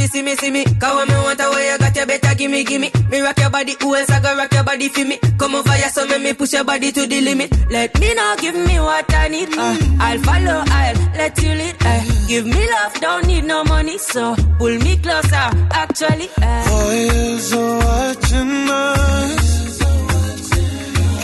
See 0.10 0.22
me, 0.22 0.36
see 0.36 0.52
me. 0.52 0.64
Cause 0.66 0.96
when 0.96 1.08
me 1.08 1.14
want 1.24 1.40
a 1.40 1.50
way 1.52 1.72
you 1.72 1.78
got 1.78 1.96
you 1.96 2.06
better 2.06 2.36
give 2.36 2.52
me, 2.52 2.64
give 2.64 2.82
me. 2.82 2.92
Me 3.10 3.20
rock 3.22 3.40
your 3.40 3.50
body, 3.50 3.76
who 3.80 3.96
else 3.96 4.10
I 4.10 4.20
go 4.20 4.36
rock 4.36 4.52
your 4.54 4.64
body 4.64 4.90
for 4.90 5.06
me? 5.06 5.18
Come 5.38 5.56
over 5.56 5.72
here, 5.72 5.90
so 5.90 6.06
make 6.08 6.22
me 6.22 6.34
push 6.34 6.54
your 6.54 6.64
body 6.64 6.92
to 6.92 7.06
the 7.08 7.22
limit. 7.22 7.52
Let 7.70 8.00
me 8.00 8.14
know, 8.14 8.36
give 8.40 8.56
me 8.56 8.80
what 8.80 9.14
I 9.14 9.28
need. 9.28 9.50
Uh, 9.58 9.78
I'll 10.00 10.20
follow, 10.20 10.64
I'll 10.68 10.96
let 11.18 11.42
you 11.42 11.54
lead. 11.54 11.76
Uh, 11.82 12.04
give 12.28 12.46
me 12.46 12.70
love, 12.72 12.94
don't 13.00 13.28
need 13.28 13.44
no 13.46 13.64
money, 13.64 13.98
so 13.98 14.36
pull 14.58 14.78
me 14.80 14.98
closer. 14.98 15.50
Actually, 15.72 16.30
uh, 16.42 16.64
Four 16.64 16.94
years 16.94 17.54
of 17.54 17.84
watching 17.84 18.70
us, 18.70 19.80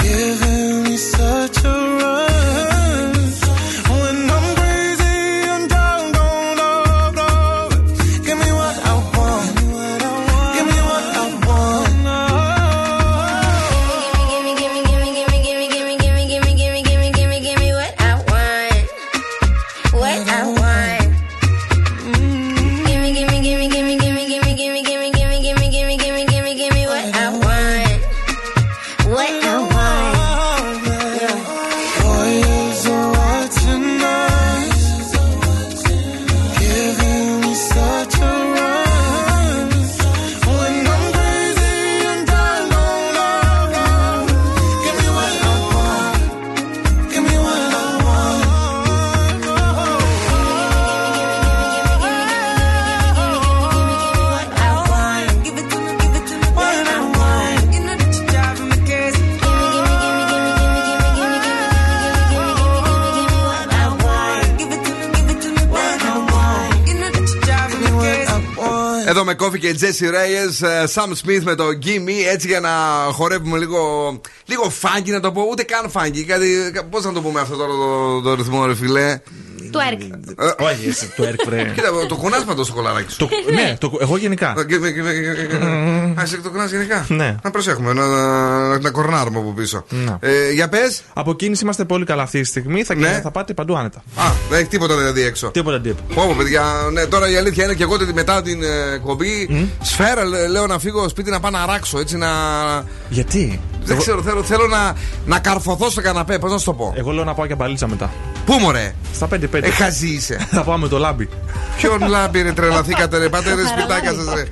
giving 0.02 0.84
me 0.84 0.98
such 0.98 1.64
a 1.66 1.98
rush. 2.02 2.35
Εδώ 69.16 69.24
με 69.24 69.36
Coffee 69.40 69.60
και 69.60 69.76
Jesse 69.80 70.04
Reyes, 70.04 70.68
ε, 70.68 70.84
Sam 70.94 71.10
Smith 71.10 71.42
με 71.44 71.56
το 71.56 71.66
Gimme, 71.84 72.32
έτσι 72.34 72.48
για 72.48 72.60
να 72.60 72.70
χορεύουμε 73.12 73.58
λίγο, 73.58 74.22
λίγο 74.46 74.70
φάγκι 74.70 75.12
να 75.12 75.20
το 75.20 75.32
πω, 75.32 75.48
ούτε 75.52 75.64
καν 75.64 75.90
φάγκι. 75.90 76.24
Κάτι, 76.24 76.72
πώς 76.90 77.04
να 77.04 77.14
το 77.14 77.22
πούμε 77.22 77.40
αυτό 77.40 77.56
τώρα 77.56 77.72
το, 77.72 78.22
το 78.22 78.34
ρυθμό, 78.34 78.66
ρε 78.66 78.76
φιλέ. 78.76 79.20
Του 79.76 79.82
ΕΡΚ. 79.88 80.02
Όχι, 80.60 80.88
εσύ, 80.90 81.14
το 81.16 81.24
έρκ, 81.24 81.40
βρε. 81.46 81.72
Κοίτα, 81.76 81.90
το 82.08 82.16
κουνάς 82.16 82.46
με 82.46 82.54
το 82.56 82.64
σοκολαράκι 82.64 83.12
σου. 83.12 83.18
Το- 83.18 83.30
Ναι, 83.54 83.76
το- 83.80 83.98
εγώ 84.02 84.18
γενικά. 84.18 84.50
Α, 84.50 86.22
εσύ 86.22 86.38
το 86.38 86.50
κουνάς 86.50 86.72
γενικά. 86.72 87.06
Ναι. 87.08 87.36
Να 87.44 87.52
προσέχουμε, 87.52 87.94
να, 87.94 88.06
να, 88.08 88.80
να 88.80 88.90
κορνάρουμε 88.92 89.40
από 89.40 89.52
πίσω. 89.56 89.86
Να. 89.90 90.18
Ε, 90.22 90.52
για 90.52 90.70
πες. 90.70 91.02
Από 91.14 91.34
κίνηση 91.36 91.64
είμαστε 91.64 91.86
πολύ 91.86 92.06
καλά 92.06 92.22
αυτή 92.24 92.40
τη 92.42 92.46
στιγμή. 92.48 92.84
Θα, 92.84 92.96
Ναι. 92.96 93.20
θα 93.24 93.32
πάτε 93.32 93.54
παντού 93.54 93.78
άνετα. 93.78 94.04
Α, 94.16 94.24
δεν 94.50 94.60
έχει 94.60 94.68
τίποτα 94.68 94.98
δηλαδή 94.98 95.22
έξω. 95.22 95.48
Τίποτα 95.48 95.80
τίποτα. 95.82 96.14
Πω, 96.14 96.24
πω, 96.28 96.34
παιδιά, 96.38 96.64
ναι, 96.92 97.06
τώρα 97.06 97.30
η 97.30 97.36
αλήθεια 97.36 97.64
είναι 97.64 97.74
και 97.74 97.84
εγώ 97.84 97.94
ότι 97.94 98.14
μετά 98.14 98.42
την 98.42 98.64
ε, 98.64 98.94
εκπομπή 98.94 99.68
σφαίρα 99.82 100.24
λέ- 100.26 100.50
λέω 100.50 100.68
να 100.68 100.80
φύγω 100.80 101.10
σπίτι 101.10 101.30
να 101.30 101.40
πάω 101.40 101.52
να 101.52 101.66
ράξω 101.66 102.00
έτσι 102.00 102.18
να. 102.18 102.28
Γιατί; 103.10 103.60
Δεν 103.86 103.98
ξέρω, 103.98 104.22
θέλω, 104.22 104.44
θέλω 104.44 104.68
να, 104.68 104.96
να 105.26 105.40
καρφωθώ 105.40 105.90
στο 105.90 106.02
καναπέ, 106.02 106.40
πώς 106.40 106.52
να 106.52 106.58
σου 106.58 106.66
το 106.66 106.74
πω; 106.74 106.94
Εγώ 106.96 107.12
λέω 107.12 107.24
να 107.24 107.34
πάω 107.34 107.46
και 107.46 107.56
μπαλίτσα 107.56 107.88
μετά. 107.88 108.12
Πού 108.46 108.54
μωρέ, 108.54 108.96
Στα 109.14 109.28
5-5. 109.34 109.38
ε, 109.62 109.70
χαζή 109.70 110.08
είσαι. 110.08 110.48
θα 110.52 110.64
πάω 110.64 110.78
με 110.78 110.88
το 110.88 110.98
λάμπι. 110.98 111.30
Ποιον 111.78 112.08
λάμπη 112.10 112.42
ρε, 112.42 112.52
τρελαθήκατε 112.54 113.18
ρε, 113.18 113.30
πάτε 113.30 113.54
ρε 113.54 113.62
σπιτάκια 113.68 114.14
σας 114.14 114.34
ρε. 114.34 114.48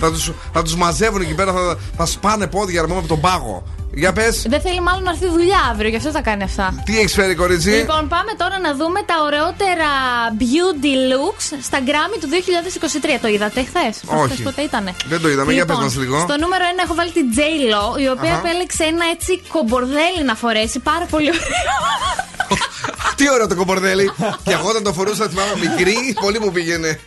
Θα 0.00 0.10
τους, 0.10 0.32
θα 0.52 0.62
τους 0.62 0.76
μαζεύουν 0.76 1.20
εκεί 1.20 1.34
πέρα, 1.34 1.52
θα, 1.52 1.76
θα 1.96 2.06
σπάνε 2.06 2.46
πόδια 2.46 2.80
ρε, 2.80 2.86
μόνο 2.86 2.98
από 2.98 3.08
τον 3.08 3.20
πάγο. 3.20 3.62
Για 3.94 4.12
πες, 4.12 4.44
Δεν 4.48 4.60
θέλει 4.60 4.80
μάλλον 4.80 5.02
να 5.02 5.10
έρθει 5.10 5.28
δουλειά 5.28 5.58
αύριο, 5.70 5.88
γι' 5.90 5.96
αυτό 5.96 6.10
τα 6.10 6.20
κάνει 6.20 6.42
αυτά. 6.42 6.82
τι 6.84 6.98
έχεις 6.98 7.12
φέρει 7.12 7.34
κορίτσι; 7.34 7.70
Λοιπόν, 7.70 8.08
πάμε 8.08 8.32
τώρα 8.36 8.58
να 8.58 8.74
δούμε 8.74 9.00
τα 9.02 9.14
ωραιότερα 9.26 9.88
beauty 10.42 10.94
looks 11.12 11.44
στα 11.62 11.78
Grammy 11.86 12.16
του 12.20 12.28
2023. 13.16 13.18
Το 13.22 13.28
είδατε 13.28 13.64
χθες; 13.64 13.94
Όχι. 14.22 14.42
ποτέ 14.42 14.62
ήτανε; 14.62 14.94
Δεν 15.06 15.20
το 15.20 15.28
είδαμε, 15.28 15.52
για 15.52 15.66
πες 15.66 15.76
μας 15.76 15.96
λίγο. 15.96 16.18
Στο 16.20 16.36
νούμερο 16.38 16.64
1 16.76 16.82
έχω 16.84 16.94
βάλει 16.94 17.10
την 17.10 17.26
J-Lo, 17.36 18.00
η 18.00 18.08
οποία 18.08 18.32
Αχα. 18.34 18.38
επέλεξε 18.48 18.84
ένα 18.84 19.04
έτσι 19.14 19.42
κομπορδέλι 19.48 20.22
να 20.24 20.34
φορέσει. 20.34 20.78
Πάρα 20.78 21.04
πολύ 21.10 21.28
ωραίο. 21.28 21.42
Τι 23.16 23.30
ωραίο 23.30 23.46
το 23.46 23.54
κομπορδέλι. 23.56 24.12
και 24.44 24.52
εγώ 24.52 24.68
όταν 24.68 24.82
το 24.82 24.92
φορούσα, 24.92 25.28
θυμάμαι 25.28 25.52
μικρή, 25.60 26.16
πολύ 26.20 26.40
μου 26.40 26.52
πήγαινε. 26.52 27.00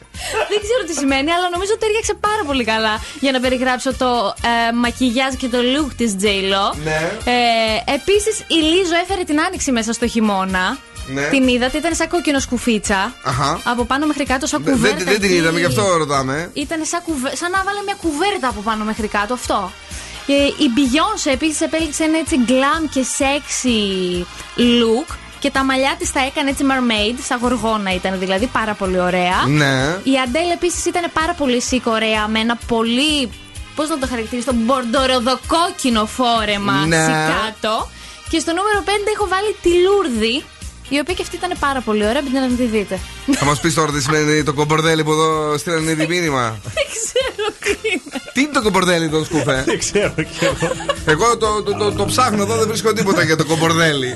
Δεν 0.50 0.60
ξέρω 0.66 0.82
τι 0.88 0.94
σημαίνει, 0.94 1.32
αλλά 1.32 1.50
νομίζω 1.52 1.72
ότι 1.76 1.86
έριξε 1.86 2.14
πάρα 2.14 2.44
πολύ 2.46 2.64
καλά 2.64 3.02
για 3.20 3.32
να 3.32 3.40
περιγράψω 3.40 3.94
το 3.94 4.34
ε, 4.70 4.72
μακιγιάζ 4.74 5.34
και 5.34 5.48
το 5.48 5.58
look 5.74 5.92
της 5.98 6.16
J-Lo. 6.22 6.72
Ναι. 6.84 7.11
Ε, 7.24 7.93
Επίσης, 7.93 8.39
η 8.47 8.55
Λίζο 8.55 8.95
έφερε 9.03 9.24
την 9.24 9.41
άνοιξη 9.41 9.71
μέσα 9.71 9.93
στο 9.93 10.07
χειμώνα. 10.07 10.78
Ναι. 11.07 11.21
Την 11.21 11.47
είδατε, 11.47 11.78
ήταν 11.78 11.95
σαν 11.95 12.07
κόκκινο 12.07 12.39
σκουφίτσα. 12.39 13.13
Αχα. 13.24 13.59
Από 13.63 13.84
πάνω 13.86 14.05
μέχρι 14.05 14.24
κάτω, 14.24 14.45
σαν 14.47 14.63
Δεν, 14.63 14.74
κουβέρτα. 14.74 14.97
δεν, 14.97 15.05
δεν 15.05 15.15
την 15.19 15.30
εκεί. 15.30 15.36
είδαμε, 15.38 15.59
γι' 15.59 15.65
αυτό 15.65 15.97
ρωτάμε. 15.97 16.49
Ήταν 16.53 16.80
σαν, 16.86 17.01
κουβε... 17.05 17.36
σαν 17.36 17.51
να 17.51 17.63
βάλε 17.63 17.80
μια 17.86 17.95
κουβέρτα 18.01 18.47
από 18.47 18.61
πάνω 18.61 18.84
μέχρι 18.84 19.07
κάτω, 19.07 19.34
αυτό. 19.34 19.71
Και 20.26 20.34
η 20.34 20.67
Beyoncé 20.76 21.32
επίσης 21.34 21.61
επέλεξε 21.61 22.03
ένα 22.03 22.17
έτσι 22.17 22.36
glam 22.47 22.88
και 22.93 23.05
sexy 23.17 24.21
look. 24.57 25.15
Και 25.39 25.51
τα 25.51 25.63
μαλλιά 25.63 25.95
της 25.99 26.11
τα 26.11 26.19
έκανε 26.26 26.49
έτσι 26.49 26.63
mermaid, 26.67 27.17
σαν 27.28 27.39
γοργόνα 27.41 27.93
ήταν 27.93 28.19
δηλαδή, 28.19 28.45
πάρα 28.47 28.74
πολύ 28.74 28.99
ωραία. 28.99 29.43
Ναι. 29.47 29.97
Η 30.03 30.19
Αντέλ 30.26 30.49
επίσης 30.53 30.86
ήταν 30.86 31.03
πάρα 31.13 31.34
πολύ 31.34 31.61
σικ 31.61 31.86
ωραία, 31.88 32.28
με 32.28 32.39
ένα 32.39 32.57
πολύ. 32.67 33.30
Πώς 33.76 33.89
να 33.89 33.97
το 33.99 34.07
χαρακτηρίσω, 34.07 34.47
το 34.51 34.55
μπορντοροδοκόκκινο 34.65 36.05
φόρεμα 36.05 36.86
Ναι. 36.86 36.95
σικάτο. 37.03 37.89
Και 38.30 38.39
στο 38.39 38.51
νούμερο 38.57 38.80
5 38.86 38.89
έχω 39.15 39.28
βάλει 39.28 39.55
τη 39.61 39.69
Λούρδη, 39.86 40.43
η 40.89 40.99
οποία 40.99 41.13
και 41.13 41.21
αυτή 41.21 41.36
ήταν 41.36 41.51
πάρα 41.59 41.82
πολύ 41.82 42.03
ωραία, 42.07 42.21
μπείτε 42.24 42.39
να 42.39 42.47
τη 42.47 42.63
δείτε. 42.63 42.99
Θα 43.32 43.45
μας 43.45 43.59
πεις 43.59 43.74
τώρα 43.74 43.91
τι 43.91 44.01
σημαίνει 44.01 44.43
το 44.43 44.53
κομπορδέλι 44.53 45.03
που 45.03 45.11
εδώ 45.11 45.57
στείλανε 45.57 45.91
ήδη 45.91 46.07
μήνυμα. 46.07 46.57
Δεν 46.78 46.86
ξέρω 46.95 47.47
τι 47.63 47.89
είναι. 47.89 48.21
Τι 48.34 48.41
είναι 48.41 48.51
το 48.53 48.61
κομπορδέλι, 48.61 49.09
το 49.09 49.24
σκούφε. 49.24 49.63
Δεν 49.65 49.80
ξέρω 49.80 50.13
κι 50.15 50.45
εγώ. 50.45 50.71
Εγώ 51.05 51.38
το, 51.38 51.63
το, 51.63 51.74
το, 51.78 51.91
το 51.91 52.05
ψάχνω 52.05 52.41
εδώ, 52.43 52.55
δεν 52.57 52.67
βρίσκω 52.67 52.93
τίποτα 52.93 53.24
για 53.24 53.36
το 53.36 53.45
κομπορδέλι. 53.45 54.13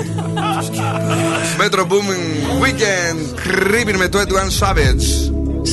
Metro 1.59 1.79
Booming 1.91 2.63
Weekend 2.63 3.19
Creeping 3.47 3.95
με 3.97 4.09
21 4.13 4.17
Savage. 4.59 5.05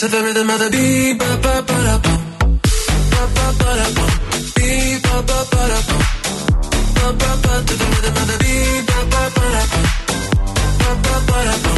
to 0.00 0.08
the 0.08 0.22
rhythm 0.22 0.48
of 0.48 0.58
the 0.58 0.70
beat, 0.70 1.18
ba 1.18 1.30
ba 1.44 1.54
ba 1.68 1.76
da 1.86 1.96
bum, 2.04 2.20
ba 3.12 3.22
ba 3.36 3.46
ba 3.58 3.70
da 3.80 3.86
bum, 3.96 4.12
beat, 4.56 5.02
ba 5.02 5.16
ba 5.28 5.38
ba 5.52 5.62
da 5.70 5.78
bum, 5.88 6.02
ba 6.96 7.06
ba 7.20 7.30
ba 7.42 7.52
to 7.66 7.74
the 7.80 7.86
rhythm 7.92 8.16
of 8.20 8.26
the 8.30 8.36
beat, 8.42 8.82
ba 8.88 8.98
ba 9.12 9.22
ba 9.36 9.44
da 9.54 9.62
bum, 9.72 9.86
ba 10.80 10.90
ba 11.04 11.14
ba 11.28 11.38
da 11.48 11.54
bum. 11.64 11.69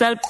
self 0.00 0.29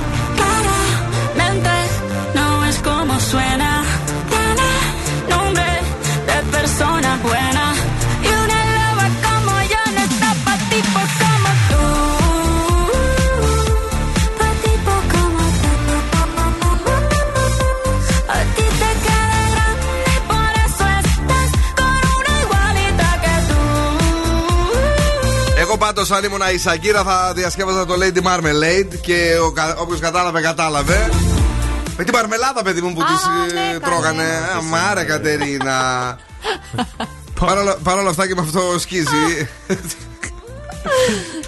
Εγώ 26.01 26.09
πάντω, 26.09 26.27
αν 26.27 26.31
ήμουν 26.31 26.53
η 26.55 26.57
Σακύρα, 26.57 27.03
θα 27.03 27.31
διασκεύαζα 27.35 27.85
το 27.85 27.93
Lady 27.99 28.21
Marmalade 28.27 28.95
και 29.01 29.35
όποιος 29.77 29.99
κατάλαβε, 29.99 30.41
κατάλαβε. 30.41 31.09
Με 31.97 32.03
την 32.03 32.13
μαρμελάδα, 32.15 32.63
παιδί 32.63 32.81
μου, 32.81 32.93
που 32.93 33.01
της 33.03 33.79
τρώγανε. 33.81 34.23
Αμάρα, 34.57 35.03
Κατερίνα. 35.03 36.17
Παρ' 37.39 37.57
όλα- 37.57 37.77
Παρ' 37.83 37.97
όλα 37.97 38.09
αυτά 38.09 38.27
και 38.27 38.35
με 38.35 38.41
αυτό 38.41 38.75
σκίζει. 38.79 39.47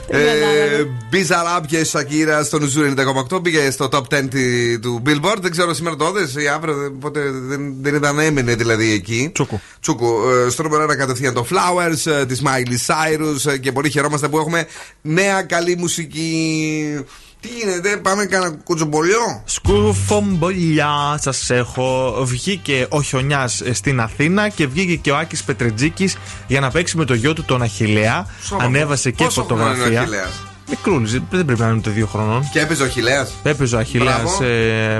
Ε, 0.07 0.83
Μπίζα 1.09 1.43
Λάμπ 1.43 1.65
και 1.65 1.83
Σακύρα 1.83 2.43
στο 2.43 2.59
Νουζούρι 2.59 2.93
90,8 3.31 3.43
πήγε 3.43 3.71
στο 3.71 3.89
top 3.91 4.01
10 4.09 4.27
τη- 4.29 4.79
του 4.79 5.01
Billboard. 5.05 5.37
Δεν 5.41 5.51
ξέρω 5.51 5.73
σήμερα 5.73 5.95
το 5.95 6.05
έδωσε 6.05 6.41
ή 6.41 6.47
αύριο. 6.47 6.73
δεν- 6.75 6.97
Πότε 6.99 7.21
δεν, 7.31 7.73
δεν 7.81 7.95
ήταν, 7.95 8.19
έμεινε 8.19 8.55
δηλαδή 8.55 8.91
εκεί. 8.91 9.29
Τσούκου. 9.33 9.59
Τσούκου. 9.79 10.05
Ε, 10.45 10.49
στο 10.49 10.63
νούμερο 10.63 10.83
1 10.83 10.95
κατευθείαν 10.95 11.33
το 11.33 11.45
Flowers 11.49 12.11
ε, 12.11 12.25
της 12.25 12.41
Miley 12.45 12.85
Cyrus 12.93 13.51
ε, 13.51 13.57
και 13.57 13.71
πολύ 13.71 13.89
χαιρόμαστε 13.89 14.27
που 14.27 14.37
έχουμε 14.37 14.65
νέα 15.01 15.41
καλή 15.41 15.75
μουσική. 15.77 17.05
Τι 17.43 17.49
γίνεται, 17.49 17.97
πάμε 17.97 18.25
κάνα 18.25 18.49
κουτσομπολιό; 18.63 19.41
Σκουφομπολιά 19.45 21.19
σας 21.21 21.49
έχω. 21.49 22.17
Βγήκε 22.25 22.85
ο 22.89 23.01
Χιονιάς 23.01 23.61
στην 23.71 23.99
Αθήνα 23.99 24.49
και 24.49 24.67
βγήκε 24.67 24.95
και 24.95 25.11
ο 25.11 25.17
Άκης 25.17 25.43
Πετρετζίκης 25.43 26.17
για 26.47 26.59
να 26.59 26.71
παίξει 26.71 26.97
με 26.97 27.05
το 27.05 27.13
γιο 27.13 27.33
του 27.33 27.43
τον 27.43 27.61
Αχηλέα. 27.61 28.25
Σώμα. 28.43 28.63
Ανέβασε 28.63 29.11
και 29.11 29.23
Πόσο 29.23 29.43
χρόνο 29.43 29.61
είναι 29.61 29.71
ο 29.71 29.73
φωτογραφία. 29.73 30.01
Αχιλλέας; 30.01 30.41
Μικρούλης, 30.69 31.11
δεν 31.11 31.45
πρέπει 31.45 31.59
να 31.59 31.67
είναι 31.67 31.75
ούτε 31.77 31.89
δύο 31.89 32.07
χρονών. 32.07 32.49
Και 32.51 32.59
έπαιζε 32.59 32.83
ο 32.83 32.87
Χιλέα. 32.87 33.27
Έπαιζε 33.43 33.75
ο 33.75 33.79
Αχηλέας 33.79 34.21
Μπράβο. 34.21 34.43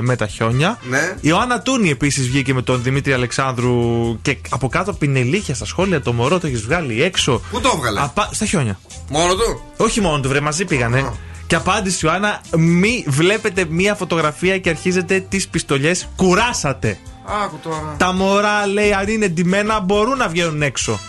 με 0.00 0.16
τα 0.16 0.26
χιόνια. 0.26 0.78
Ναι. 0.88 1.14
Η 1.16 1.20
Ιωάννα 1.20 1.60
Τούνη 1.60 1.90
επίσης 1.90 2.26
βγήκε 2.28 2.54
με 2.54 2.62
τον 2.62 2.82
Δημήτρη 2.82 3.12
Αλεξάνδρου 3.12 3.74
και 4.22 4.38
από 4.48 4.68
κάτω 4.68 4.92
πινελίχια 4.92 5.54
στα 5.54 5.64
σχόλια. 5.64 6.00
Το 6.00 6.12
μωρό 6.12 6.38
το 6.38 6.46
έχεις 6.46 6.62
βγάλει 6.62 7.02
έξω. 7.02 7.40
Πού 7.50 7.60
το 7.60 7.72
έβγαλε; 7.74 8.00
Απα... 8.00 8.28
Στα 8.32 8.46
χιόνια. 8.46 8.78
Μόνο 9.08 9.34
του; 9.34 9.60
Όχι 9.76 10.00
μόνο 10.00 10.20
του, 10.20 10.28
βρε, 10.28 10.40
μαζί 10.40 10.64
πήγανε. 10.64 11.12
Και 11.46 11.54
απάντηση 11.54 12.06
Ιωάννα, 12.06 12.40
μη 12.56 13.04
βλέπετε 13.08 13.64
μία 13.68 13.94
φωτογραφία 13.94 14.58
και 14.58 14.68
αρχίζετε 14.68 15.26
τις 15.28 15.48
πιστολιές. 15.48 16.08
Κουράσατε. 16.16 16.98
Άκου 17.44 17.58
τώρα. 17.62 17.94
Τα 17.98 18.12
μωρά, 18.12 18.66
λέει, 18.66 18.92
αν 18.92 19.08
είναι 19.08 19.28
ντυμένα, 19.28 19.80
μπορούν 19.80 20.16
να 20.16 20.28
βγαίνουν 20.28 20.62
έξω. 20.62 21.00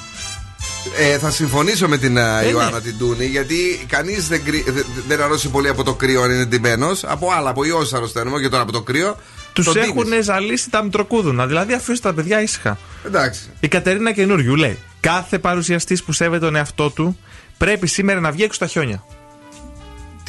Ε, 0.98 1.18
θα 1.18 1.32
συμφωνήσω 1.32 1.88
με 1.88 1.98
την 1.98 2.18
ε, 2.18 2.42
ναι. 2.42 2.48
Ιωάννα 2.48 2.82
την 2.82 2.98
Τούνη 2.98 3.26
γιατί 3.26 3.86
κανείς 3.88 4.28
δεν, 4.28 4.44
κρυ- 4.44 4.72
δεν, 4.72 4.86
δεν 5.08 5.22
αρρώσει 5.22 5.50
πολύ 5.50 5.68
από 5.68 5.84
το 5.84 5.94
κρύο 5.94 6.22
αν 6.22 6.32
είναι 6.32 6.46
ντυμένος. 6.46 7.04
Από 7.04 7.32
άλλα, 7.32 7.50
από 7.50 7.64
ιό 7.66 7.88
αρρωσταίνουμε 7.94 8.40
και 8.42 8.50
τώρα 8.50 8.64
από 8.64 8.72
το 8.72 8.82
κρύο. 8.82 9.18
Τους 9.54 9.66
το 9.66 9.80
έχουν 9.80 10.04
ντύνεις. 10.04 10.26
ζαλίσει 10.26 10.70
τα 10.70 10.84
μητροκούδουνα. 10.84 11.48
Δηλαδή, 11.48 11.74
αφήστε 11.74 12.08
τα 12.08 12.14
παιδιά 12.14 12.42
ήσυχα. 12.42 12.78
Εντάξει. 13.06 13.42
Η 13.60 13.68
Κατερίνα 13.68 14.12
Καινούριου 14.12 14.56
λέει: 14.56 14.78
Κάθε 15.00 15.40
παρουσιαστής 15.40 16.04
που 16.04 16.12
σέβεται 16.12 16.46
τον 16.46 16.56
εαυτό 16.56 16.90
του 16.90 17.18
πρέπει 17.58 17.88
σήμερα 17.88 18.20
να 18.20 18.32
βγει 18.32 18.44
έξω 18.44 18.56
στα 18.56 18.68
χιόνια. 18.68 19.04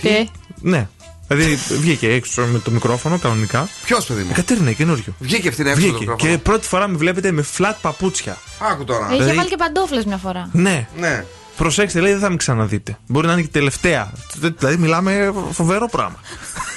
Τι; 0.01 0.29
Ναι. 0.61 0.89
Δηλαδή 1.29 1.55
βγήκε 1.81 2.09
έξω 2.13 2.43
με 2.43 2.59
το 2.59 2.71
μικρόφωνο 2.71 3.19
κανονικά. 3.19 3.69
Ποιος 3.85 4.05
παιδί 4.07 4.23
μου; 4.23 4.29
Η 4.31 4.35
Κατερίνα 4.35 4.73
Καινούριου. 4.73 5.15
Βγήκε 5.19 5.49
αυτήν 5.49 5.67
έξω 5.67 5.81
το 5.81 5.87
Βγήκε. 5.87 5.99
μικρόφωνο. 5.99 6.33
Και 6.33 6.39
πρώτη 6.39 6.67
φορά 6.67 6.89
με 6.89 6.97
βλέπετε 6.97 7.31
με 7.33 7.43
φλατ 7.43 7.77
παπούτσια. 7.81 8.37
Άκου 8.59 8.85
τώρα. 8.85 9.07
Είχε 9.07 9.17
Δηλαδή- 9.17 9.37
βάλει 9.37 9.49
και 9.49 9.57
παντόφλες 9.57 10.05
μια 10.05 10.17
φορά. 10.17 10.49
Ναι. 10.53 10.89
Ναι. 10.99 11.25
Προσέξτε, 11.57 12.01
λέει, 12.01 12.13
δεν 12.13 12.21
θα 12.21 12.31
με 12.31 12.37
ξαναδείτε. 12.37 12.99
Μπορεί 13.07 13.27
να 13.27 13.33
είναι 13.33 13.43
και 13.43 13.49
τελευταία. 13.53 14.13
Δηλαδή, 14.59 14.77
μιλάμε 14.77 15.33
φοβερό 15.53 15.89
πράγμα. 15.89 16.17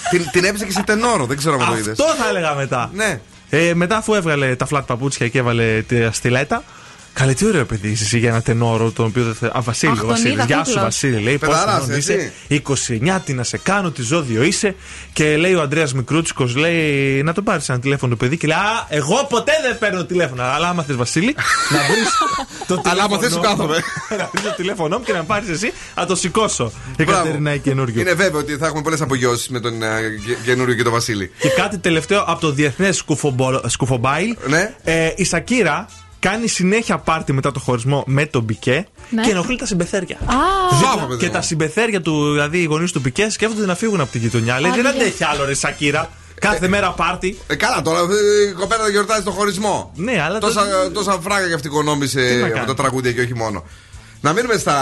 την, 0.10 0.30
την 0.32 0.44
έπαιζε 0.44 0.66
και 0.66 0.72
σε 0.72 0.84
τενόρο, 0.84 1.26
δεν 1.26 1.38
ξέρω 1.38 1.58
αν 1.62 1.66
το 1.68 1.78
είδες. 1.78 2.00
Αυτό 2.00 2.16
θα 2.24 2.30
έλεγα 2.30 2.54
μετά. 2.56 2.90
Ναι. 2.94 3.20
Ε, 3.50 3.74
μετά, 3.74 3.98
αφού 3.98 4.14
έβγαλε 4.14 4.56
τα 4.56 4.66
φλατ 4.66 4.86
παπούτσια 4.86 5.28
και 5.28 5.38
έβαλε 5.40 5.82
τη 5.88 5.98
στιλέτα. 6.12 6.64
Καλή, 7.20 7.34
τι 7.34 7.46
ωραίο 7.46 7.66
παιδί 7.66 7.90
είσαι 7.90 8.04
εσύ 8.04 8.18
για 8.18 8.30
ένα 8.30 8.42
τενόρο, 8.42 8.92
τον 8.92 9.06
οποίο 9.06 9.24
δεν 9.24 9.36
θε... 9.36 9.48
Α, 9.48 9.62
Βασίλη, 9.62 9.92
Αχ, 9.92 9.98
ο 9.98 10.00
τον 10.00 10.10
Βασίλη. 10.10 10.34
είδα 10.34 10.44
Γεια 10.46 10.58
σου, 10.58 10.64
κούκλος. 10.64 10.84
Βασίλη. 10.84 11.20
Λέει, 11.22 11.38
πόσο 11.38 11.52
Παιδαράς, 11.52 11.76
χρονών 11.76 11.96
έτσι. 11.98 12.32
είσαι. 12.48 12.94
29, 13.16 13.20
τι 13.26 13.34
να 13.34 13.44
σε 13.44 13.58
κάνω, 13.58 13.92
τι 13.92 14.02
ζώδιο 14.02 14.44
είσαι. 14.44 14.76
Και 15.14 15.38
λέει 15.38 15.54
ο 15.54 15.62
Αντρέα 15.62 15.88
Μικρούτσικος, 15.96 16.56
λέει, 16.56 17.24
να 17.24 17.34
τον 17.34 17.44
πάρεις 17.44 17.70
ένα 17.70 17.80
τηλέφωνο 17.80 18.12
το 18.12 18.18
παιδί. 18.18 18.38
Και 18.38 18.48
λέει, 18.48 18.58
Α, 18.58 18.86
εγώ 18.90 19.26
ποτέ 19.30 19.52
δεν 19.68 19.78
παίρνω 19.78 20.04
τηλέφωνο. 20.06 20.44
Αλλά 20.44 20.68
άμα 20.70 20.84
θες, 20.84 20.96
Βασίλη, 20.96 21.36
να 21.70 21.78
βρεις 21.94 22.08
το 22.68 22.82
Αλλά 22.90 23.04
άμα 23.04 23.18
θες, 23.20 23.32
σου 23.32 23.40
τηλέφωνο 23.40 23.64
μου, 23.64 23.70
κάθομαι. 23.70 23.84
Να 24.24 24.30
βρεις 24.32 24.44
το 24.44 24.54
τηλέφωνό 24.56 24.98
μου 24.98 25.04
και 25.04 25.14
να 25.14 25.24
πάρεις 25.24 25.50
εσύ, 25.50 25.74
να 25.96 26.06
το 26.06 26.16
σηκώσω. 26.16 26.72
Η 26.98 27.04
Μπράβο. 27.04 27.24
Κατερίνα 27.24 27.54
η 27.54 27.60
καινούριο. 27.60 28.02
Είναι 28.02 28.14
βέβαιο 28.14 28.40
ότι 28.40 28.58
θα 28.58 28.66
έχουμε 28.66 28.82
πολλές 28.82 29.02
απογειώσεις 29.02 29.50
με 29.50 29.60
τον 29.60 29.84
ε, 29.84 29.88
και- 30.26 30.38
καινούριο 30.46 30.76
και 30.76 30.84
τον 30.84 30.92
Βασίλη. 30.92 31.32
Και 31.40 31.50
κάτι 31.50 31.78
τελευταίο 31.78 32.24
από 32.28 32.42
το 32.42 32.52
διεθνές 32.52 33.04
σκουφομπάιλ. 33.68 34.36
Ναι. 34.48 34.74
Ε, 34.84 35.10
η 35.16 35.24
Σακύρα 35.24 35.86
κάνει 36.20 36.48
συνέχεια 36.48 36.98
πάρτι 36.98 37.34
μετά 37.34 37.52
το 37.52 37.60
χωρισμό 37.60 38.04
με 38.08 38.26
τον 38.26 38.46
Πικέ 38.46 38.88
Ναι. 39.10 39.22
και 39.24 39.30
ενοχλεί 39.32 39.58
τα 39.58 39.66
συμπεθέρια. 39.66 40.18
Α, 40.26 40.36
Μπράβο, 40.80 41.06
παιδί 41.08 41.20
και 41.20 41.26
μου. 41.26 41.32
τα 41.32 41.42
συμπεθέρια 41.42 42.02
του, 42.02 42.32
δηλαδή 42.32 42.58
οι 42.58 42.64
γονείς 42.64 42.92
του 42.92 43.02
Πικέ, 43.02 43.28
σκέφτονται 43.30 43.66
να 43.66 43.76
φύγουν 43.76 44.02
από 44.02 44.12
την 44.12 44.22
γειτονιά. 44.22 44.60
Λέει 44.60 44.72
δεν 44.72 44.88
Άντε. 44.88 45.00
αντέχει 45.00 45.24
άλλο 45.24 45.46
ρε 45.46 45.54
Σακύρα. 45.54 46.10
Κάθε 46.40 46.68
μέρα 46.68 46.92
πάρτι. 46.92 47.38
Ε, 47.48 47.56
καλά, 47.56 47.82
τώρα 47.82 48.00
ε, 48.00 48.50
η 48.50 48.54
κοπέλα 48.54 48.84
θα 48.84 48.90
γιορτάζει 48.90 49.24
το 49.24 49.32
χωρισμό. 49.32 49.92
Ναι, 49.96 50.22
αλλά. 50.22 50.38
Τόσα, 50.40 50.62
το- 50.84 50.92
τόσα 50.92 51.20
φράγκα 51.22 51.48
και 51.48 51.54
αυτή 51.54 51.68
Τι 51.70 51.74
οικονόμησε 51.74 52.38
να 52.40 52.46
από 52.46 52.54
κάνει. 52.56 52.66
τα 52.68 52.74
τραγούδια 52.76 53.12
και 53.12 53.22
όχι 53.22 53.36
μόνο. 53.36 53.64
Να 54.22 54.34
μείνουμε 54.34 54.58
στα 54.58 54.78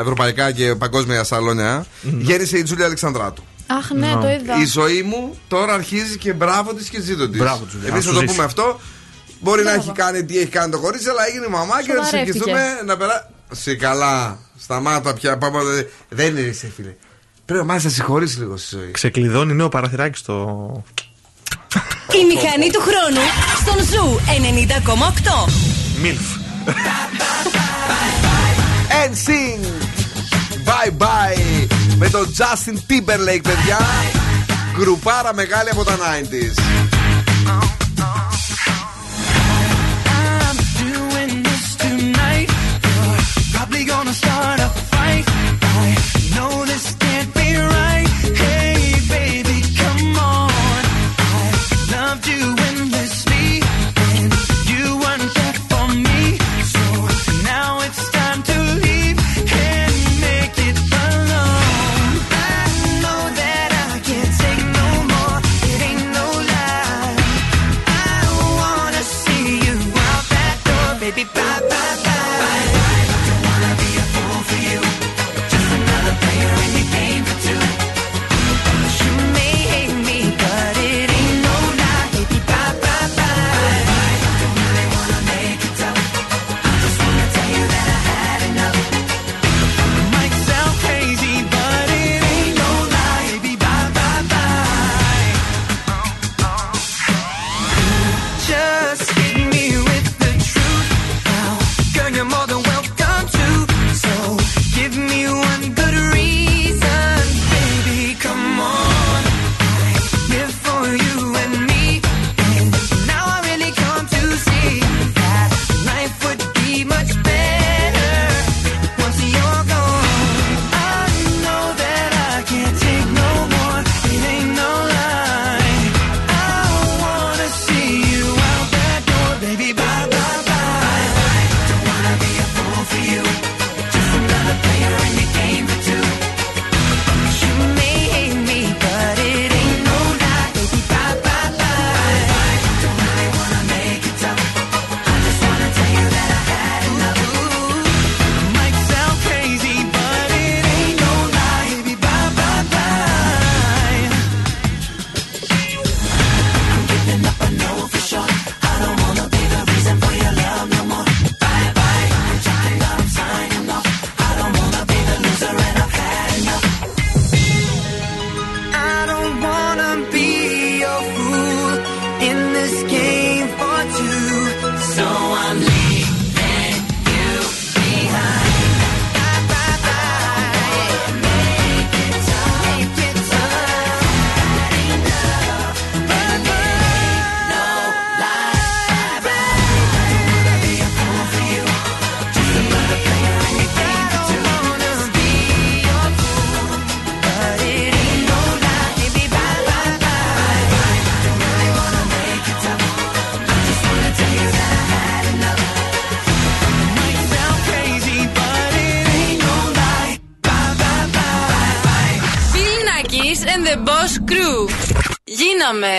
ευρωπαϊκά 0.00 0.52
και 0.52 0.74
παγκόσμια 0.74 1.24
σαλόνια. 1.24 1.86
Γέννησε 2.02 2.58
η 2.58 2.62
Τζούλια 2.62 2.84
Αλεξανδράτου. 2.84 3.42
Αχ, 3.66 3.90
ναι, 3.90 4.12
το 4.22 4.28
είδα. 4.28 4.60
Η 4.62 4.64
ζωή 4.64 5.02
μου 5.02 5.38
τώρα 5.48 5.72
αρχίζει 5.74 6.18
και 6.18 6.32
μπράβο 6.32 6.74
της 6.74 6.88
και 6.88 7.00
ζήτω 7.00 7.28
της. 7.28 7.38
Μπράβο, 7.38 7.64
Τζούλια. 7.68 7.88
Εμείς 7.88 8.04
Να 8.04 8.04
θα 8.04 8.08
σου 8.08 8.14
το 8.14 8.20
ζήσει. 8.20 8.32
πούμε 8.32 8.44
αυτό. 8.44 8.80
Μπορεί 9.40 9.62
να 9.62 9.70
Μπράβο. 9.70 9.90
έχει 9.90 9.98
κάνει 9.98 10.24
τι 10.24 10.38
έχει 10.38 10.46
κάνει 10.46 10.70
το 10.70 10.78
κορίτσι, 10.78 11.08
αλλά 11.08 11.26
έγινε 11.28 11.46
μαμά 11.48 11.82
και 11.82 11.92
να 11.92 12.00
τη 12.00 12.04
Σοβαρεύτηκε. 12.06 12.38
ευχηθούμε 12.38 12.80
να 12.84 12.96
περάσει. 12.96 13.24
Σε 13.52 13.74
καλά. 13.74 14.38
Σταμάτα 14.60 15.14
πια. 15.14 15.38
Πάμε, 15.38 15.58
δεν 16.08 16.36
είναι 16.36 16.48
εσύ, 16.48 16.72
φίλε. 16.76 16.94
Πρέπει 17.44 17.64
μάλιστα 17.64 17.88
να 17.88 17.94
συγχωρήσει 17.94 18.38
λίγο 18.38 18.56
στη 18.56 18.76
ζωή. 18.76 18.90
Ξεκλειδώνει 18.90 19.52
νέο 19.54 19.68
παραθυράκι 19.68 20.18
στο. 20.18 20.84
Η 22.20 22.24
μηχανή 22.34 22.70
του 22.70 22.80
χρόνου 22.80 23.20
στον 23.60 23.84
Zoo 23.84 24.20
90,8. 25.46 25.52
Μιλφ. 26.02 26.20
NSYNC 29.10 29.64
Bye 30.64 31.02
bye 31.02 31.66
Με 31.96 32.08
τον 32.08 32.26
Justin 32.36 32.74
Timberlake 32.92 33.40
παιδιά 33.42 33.78
Γκρουπάρα 34.78 35.34
μεγάλη 35.34 35.70
από 35.70 35.84
τα 35.84 35.96
90s 35.96 36.60
gonna 44.08 44.14
start 44.14 44.60
a 44.60 44.87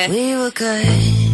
We 0.09 0.33
were 0.35 0.49
good. 0.49 1.28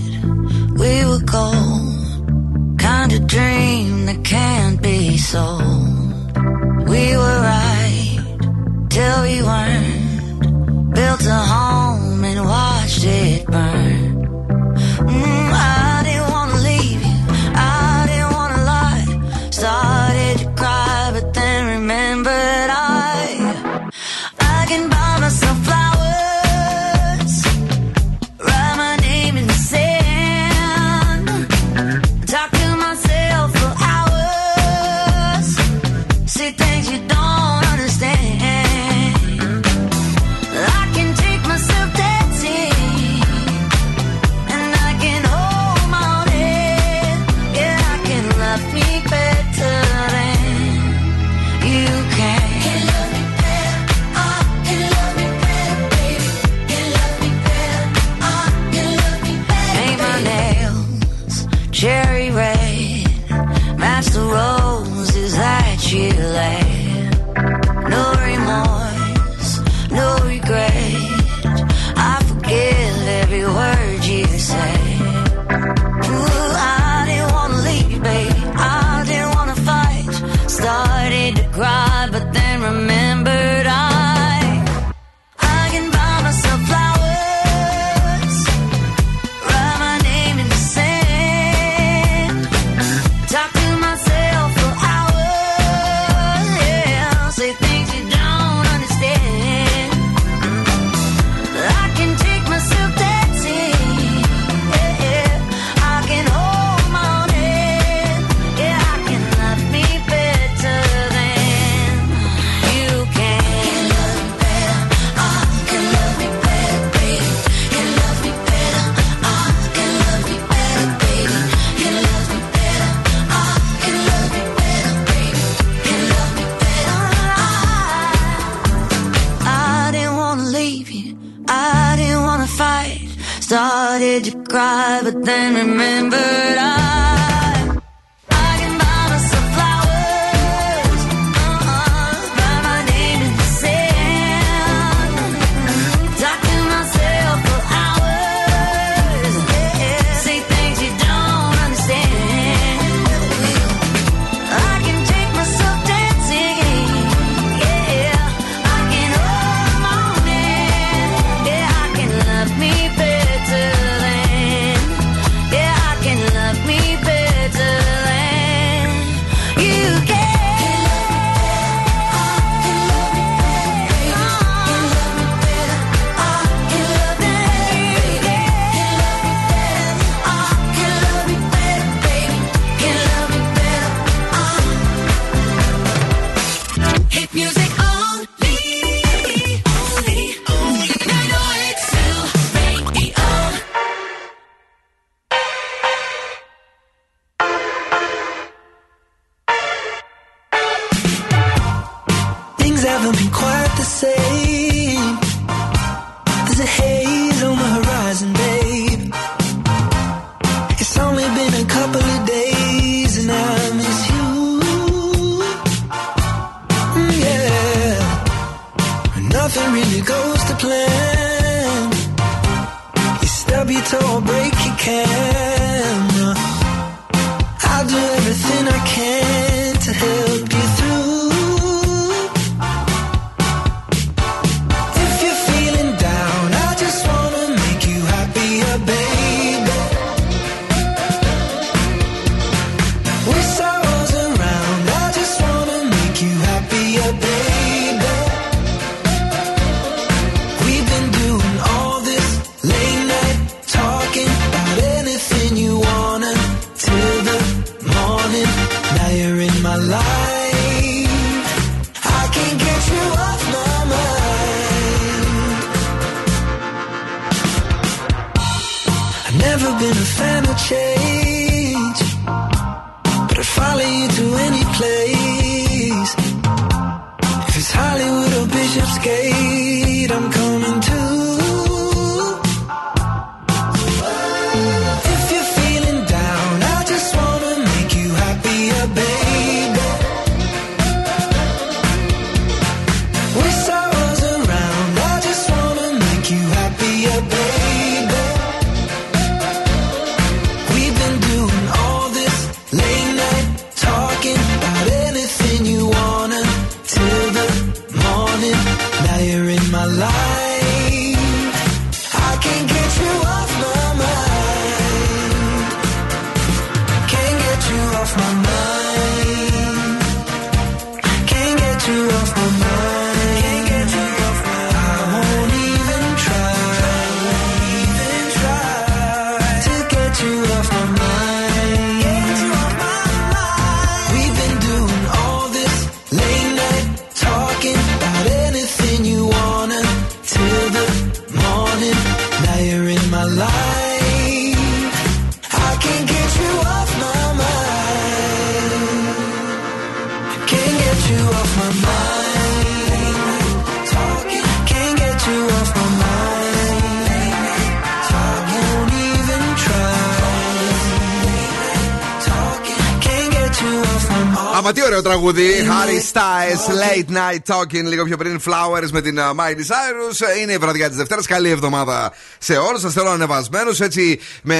Ωραίο 364.86 365.02
τραγούδι. 365.02 365.44
Harry 365.64 366.14
Styles, 366.14 366.72
Late 366.82 367.14
Night 367.16 367.56
Talking. 367.56 367.84
Λίγο 367.84 368.04
πιο 368.04 368.18
πριν 368.18 368.40
Flowers 368.46 368.90
με 368.92 369.02
την 369.02 369.20
uh, 369.20 369.22
Miley 369.22 369.60
Cyrus. 369.72 370.28
Ε, 370.36 370.40
Είναι 370.40 370.54
η 370.54 370.58
βραδιά 370.58 370.88
της 370.88 370.98
Δευτέρας. 370.98 371.28
Καλή 371.28 371.50
εβδομάδα 371.50 372.12
σε 372.38 372.58
όλους. 372.58 372.82
Σας 372.82 372.94
θέλω 372.94 373.10
ανεβασμένους. 373.10 373.80
Έτσι 373.80 374.20
με 374.42 374.58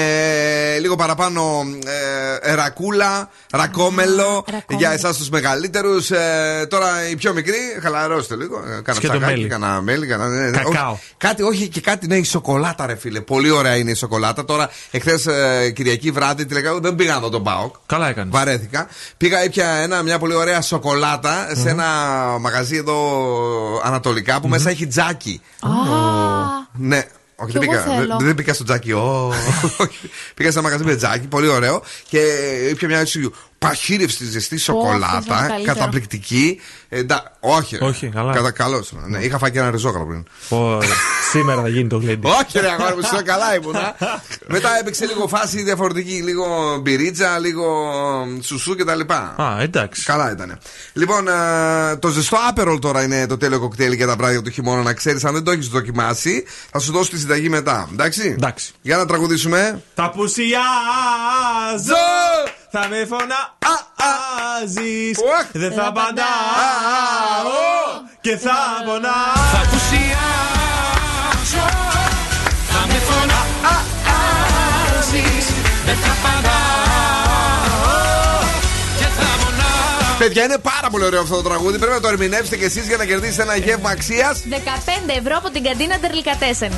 λίγο 0.80 0.96
παραπάνω 0.96 1.66
ε, 2.44 2.54
ρακούλα, 2.54 3.30
ρακόμελο 3.52 4.46
για 4.70 4.92
εσάς 4.92 5.18
τους 5.18 5.30
μεγαλύτερους. 5.30 6.12
Ε, 6.12 6.68
τώρα 6.70 7.10
οι 7.10 7.16
πιο 7.16 7.34
μικροί, 7.34 7.58
χαλαρώστε 7.82 8.36
λίγο. 8.36 8.58
Ε, 8.58 8.82
Κάνα 8.82 8.98
Σκέτο 8.98 9.14
ψακάκι, 9.14 9.38
μέλι. 9.38 9.48
κάνα 9.48 9.82
μέλι. 9.82 10.08
Κάνα, 10.08 10.28
ναι, 10.28 10.50
ναι. 10.50 10.58
Κακάο. 10.58 10.92
Όχι, 10.92 11.02
κάτι, 11.18 11.44
όχι 11.44 11.68
και 11.68 11.82
κάτι, 11.82 12.08
ναι, 12.08 12.16
η 12.16 12.24
σοκολάτα, 12.24 12.86
ρε 12.86 12.96
φίλε. 12.96 13.20
Πολύ 13.22 13.50
ωραία 13.50 13.76
είναι 13.76 13.92
η 13.92 13.96
σοκολάτα. 13.96 14.46
Τώρα, 14.46 14.70
εχθές 14.92 15.28
Κυριακή 15.74 16.12
βράδυ, 16.12 16.46
τη 16.46 16.54
λέγαμε, 16.54 16.80
δεν 16.80 16.96
πήγα 16.96 17.14
να 17.14 17.20
δω 17.20 17.30
τον 17.30 17.44
Πάοκ. 17.44 17.76
Καλά 17.86 18.10
έκανες. 18.10 18.34
Βαρέθηκα. 18.34 18.88
Πήγα, 19.18 19.44
ήπια 19.44 19.68
ένα, 19.70 20.02
μια 20.02 20.20
πολύ 20.26 20.38
ωραία 20.38 20.62
σοκολάτα 20.62 21.48
σε 21.56 21.70
ένα 21.70 21.86
μαγαζί 22.40 22.76
εδώ 22.76 23.82
ανατολικά 23.84 24.42
που 24.42 24.48
μέσα 24.48 24.70
έχει 24.70 24.88
τζάκι. 24.88 25.42
Ναι. 26.74 27.04
Όχι, 27.36 27.52
Κι 27.52 27.60
δεν 27.60 27.70
εγώ 27.70 27.82
πήγα, 27.84 27.96
θέλω. 27.96 28.16
δεν, 28.18 28.26
δεν 28.26 28.36
πήγα 28.36 28.54
στο 28.54 28.64
τζάκι. 28.64 28.92
ω. 28.92 29.34
Όχι. 29.84 30.10
πήγα 30.34 30.52
σε 30.52 30.60
ένα 30.60 30.68
μαγαζί 30.68 30.84
με 30.84 30.96
τζάκι, 30.96 31.28
πολύ 31.28 31.48
ωραίο. 31.48 31.82
Και 32.08 32.20
ήπια 32.70 32.88
μια 32.88 33.00
έτσι 33.00 33.32
παχύρευστη 33.60 34.26
ζεστής 34.26 34.64
θες 34.66 34.76
να 34.76 34.82
σοκολάτα. 34.82 35.36
καλύτερο. 35.48 35.64
Καταπληκτική. 35.74 36.62
Ε, 36.90 37.02
ντα- 37.04 37.32
όχι, 37.40 37.78
ρε. 37.78 37.86
Όχι, 37.86 38.08
καλά. 38.08 38.34
Κατα, 38.34 38.52
καλώς. 38.52 38.92
Ναι, 39.08 39.18
είχα 39.18 39.38
φάει 39.38 39.52
και 39.52 39.60
ένα 39.60 39.72
ριζόγαλο 39.72 40.06
πριν. 40.06 40.26
Πω, 40.50 40.80
σήμερα 41.32 41.62
θα 41.62 41.68
γίνει 41.68 41.90
το 41.90 41.98
γλέντι. 41.98 42.28
Όχι, 42.28 42.60
ρε 42.60 42.70
αγόρι 42.70 42.96
μου, 42.96 43.02
σου 43.02 43.24
καλά 43.26 43.56
ήμουνα. 43.56 43.96
Μετά 44.48 44.78
έπαιξε 44.80 45.06
λίγο 45.06 45.28
φάση 45.28 45.62
διαφορετική. 45.64 46.22
Λίγο 46.24 46.78
μπυρίτσα, 46.82 47.40
λίγο 47.40 47.66
σουσού 48.42 48.76
κτλ. 48.76 49.00
Α, 49.42 49.58
εντάξει. 49.62 50.04
Καλά 50.04 50.32
ήταν. 50.32 50.60
Λοιπόν, 50.94 51.28
ε, 51.28 51.96
το 51.96 52.10
ζεστό 52.10 52.38
άπερολ 52.50 52.80
τώρα 52.80 53.04
είναι 53.04 53.28
το 53.28 53.38
τέλειο 53.38 53.60
κοκτέιλ 53.60 53.92
για 53.94 54.08
τα 54.08 54.16
βράδια 54.16 54.42
του 54.42 54.50
χειμώνα. 54.50 54.82
Να 54.82 54.94
ξέρεις, 54.94 55.26
αν 55.26 55.34
δεν 55.34 55.44
το 55.44 55.52
έχεις 55.52 55.68
δοκιμάσει, 55.68 56.44
θα 56.72 56.80
σου 56.80 56.92
δώσω 56.92 57.10
τη 57.10 57.20
συνταγή 57.20 57.50
μετά. 57.50 57.90
Εντάξει; 57.92 58.34
Εντάξει. 58.38 58.72
Για 58.82 58.98
να 58.98 59.06
τραγουδήσουμε. 59.06 59.82
Θα 59.96 60.10
πουσιάζω 60.10 60.64
Θα 62.78 62.88
με 62.90 63.06
φωνάζεις 63.06 64.68
Δεν 65.52 65.72
θα 65.74 65.86
απαντάω. 65.88 66.26
Και 68.22 68.38
θα 68.38 68.84
πονάω 68.86 69.34
Θα 69.54 69.62
πουσιάζω 69.70 70.08
Θα 72.70 72.86
με 72.88 73.00
φωνάζεις 73.08 74.26
Δεν 75.86 75.96
θα 75.96 76.12
απαντάω 76.12 76.65
Παιδιά, 80.18 80.44
είναι 80.44 80.58
πάρα 80.58 80.90
πολύ 80.90 81.06
ωραίο 81.06 81.22
αυτό 81.22 81.36
το 81.36 81.42
τραγούδι. 81.42 81.78
Πρέπει 81.78 81.94
να 81.94 82.00
το 82.00 82.08
ερμηνεύσετε 82.08 82.58
κι 82.58 82.64
εσείς 82.64 82.88
για 82.88 82.98
να 82.98 83.06
κερδίσετε 83.06 83.42
ένα 83.42 83.56
γεύμα 83.56 83.90
αξίας. 83.90 84.42
15 84.50 84.56
ευρώ 85.20 85.36
από 85.38 85.50
την 85.50 85.64
καντίνα 85.64 86.00
Τερλικατέσεν. 86.00 86.72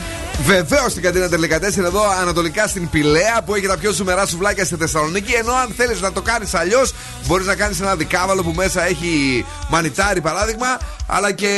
Βεβαίως 0.43 0.91
στην 0.91 1.03
καντίνα 1.03 1.30
Τελικατέσσερ 1.30 1.85
εδώ 1.85 2.09
ανατολικά 2.22 2.68
στην 2.68 2.89
Πηλαία 2.89 3.41
που 3.45 3.55
έχει 3.55 3.68
τα 3.68 3.77
πιο 3.77 3.91
σουμερά 3.93 4.26
σουβλάκια 4.26 4.65
στη 4.65 4.76
Θεσσαλονίκη. 4.76 5.31
Ενώ 5.31 5.53
αν 5.53 5.73
θέλεις 5.77 6.01
να 6.01 6.11
το 6.11 6.22
κάνεις 6.22 6.53
αλλιώς, 6.53 6.93
μπορείς 7.26 7.45
να 7.45 7.55
κάνεις 7.55 7.80
ένα 7.80 7.95
δικάβαλο 7.95 8.43
που 8.43 8.51
μέσα 8.55 8.88
έχει 8.88 9.45
μανιτάρι 9.69 10.22
παράδειγμα, 10.22 10.77
αλλά 11.07 11.31
και 11.31 11.51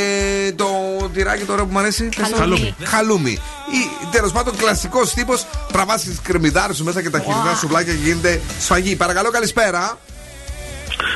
το 0.55 0.67
τυράκι 1.13 1.43
τώρα 1.43 1.63
που 1.63 1.71
μου 1.71 1.79
αρέσει. 1.79 2.09
πες 2.15 2.29
το. 2.29 2.35
Χαλούμι. 2.35 2.75
Χαλούμι. 2.83 3.31
Ή 3.71 4.07
τέλος 4.11 4.31
πάντων 4.31 4.57
κλασικός 4.57 5.13
τύπος. 5.13 5.45
Τραβάς 5.71 6.01
τις 6.01 6.19
κρεμμυδάρε 6.23 6.73
σου 6.73 6.83
μέσα 6.83 7.01
και 7.01 7.09
τα 7.09 7.19
χοιρινά 7.19 7.55
σουβλάκια 7.59 7.93
και 7.93 7.99
γίνεται 7.99 8.41
σφαγή. 8.59 8.95
Παρακαλώ, 8.95 9.29
καλησπέρα. 9.29 9.97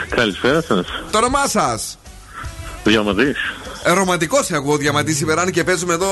Καλησπέρα 0.09 0.61
σας. 0.61 0.85
Το 1.11 1.17
όνομά 1.17 1.47
σας; 1.47 1.97
Διαμαντής. 2.83 3.37
Ρομαντικός 3.85 4.51
εγώ 4.51 4.77
διαμαντής 4.77 5.17
σήμερα 5.17 5.41
είναι 5.41 5.51
και 5.51 5.63
παίζουμε 5.63 5.93
εδώ 5.93 6.07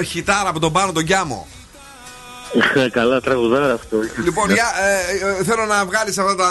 ε, 0.00 0.02
χιτάρα 0.02 0.48
από 0.48 0.60
τον 0.60 0.72
πάνω 0.72 0.92
τον 0.92 1.04
Κιάμο. 1.04 1.46
Καλά 2.92 3.20
τραγουδάρα 3.20 3.72
αυτό. 3.72 3.96
Λοιπόν, 4.24 4.50
για, 4.50 4.64
ε, 4.82 5.40
ε, 5.40 5.44
θέλω 5.44 5.64
να 5.64 5.84
βγάλεις 5.84 6.18
αυτά 6.18 6.34
τα. 6.34 6.48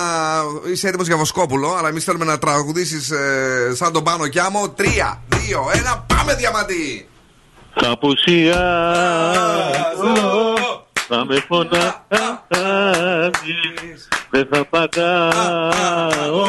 Είσαι 0.71 0.87
έτοιμος 0.87 1.07
για 1.07 1.17
Βοσκόπουλο, 1.17 1.75
αλλά 1.77 1.87
εμείς 1.87 2.03
θέλουμε 2.03 2.25
να 2.25 2.37
τραγουδήσεις 2.37 3.11
ε, 3.11 3.73
σαν 3.75 3.93
τον 3.93 4.03
πάνω 4.03 4.27
Κιάμο. 4.27 4.69
Τρία, 4.69 5.21
δύο, 5.27 5.71
ένα, 5.73 6.05
πάμε 6.07 6.35
διαμαντή! 6.35 7.07
Θα 7.81 7.97
πουσιάζω 7.97 8.53
Θα 11.11 11.25
με 11.25 11.43
φωνάζεις 11.47 11.77
Δεν 14.29 14.47
θα 14.51 14.65
πατάω 14.65 16.47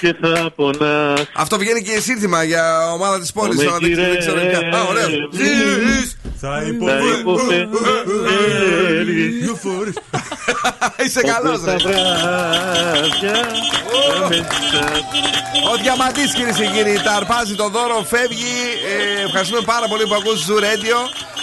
Και 0.00 0.16
θα 0.20 0.50
πονάς 0.56 1.24
Αυτό 1.34 1.58
βγαίνει 1.58 1.82
και 1.82 2.00
σύνθημα 2.00 2.42
για 2.42 2.92
ομάδα 2.92 3.20
της 3.20 3.32
πόλης. 3.32 3.56
Με 3.56 3.62
Αλλά 3.62 3.78
δεν 3.78 3.92
ξέρω- 3.92 4.08
δεν 4.10 4.18
ξέρω 4.18 4.40
πια. 4.40 4.78
Α, 4.78 4.82
ωραίο. 4.88 5.08
Ζεις. 5.32 6.16
Θα 6.40 6.62
υποφέρεις 6.68 7.24
Είσαι 11.06 11.20
καλός, 11.20 11.58
Όπως 11.60 11.64
τα 11.64 11.72
ρε. 11.72 11.78
βράδια 11.78 13.36
θα 14.18 14.28
με 14.28 14.34
ζητάς. 14.34 15.00
Ο 15.72 15.76
διαμαντής, 15.82 16.32
κυρίες 16.34 16.56
και 16.56 16.66
κύριοι, 16.66 17.00
τα 17.04 17.12
αρπάζει 17.12 17.54
το 17.54 17.68
δώρο, 17.68 18.04
φεύγει. 18.12 18.56
Ε, 19.20 19.24
ευχαριστούμε 19.26 19.62
πάρα 19.64 19.86
πολύ 19.88 20.06
που 20.06 20.14
ακούς 20.14 20.46
Zoo 20.48 20.58
Radio. 20.66 20.98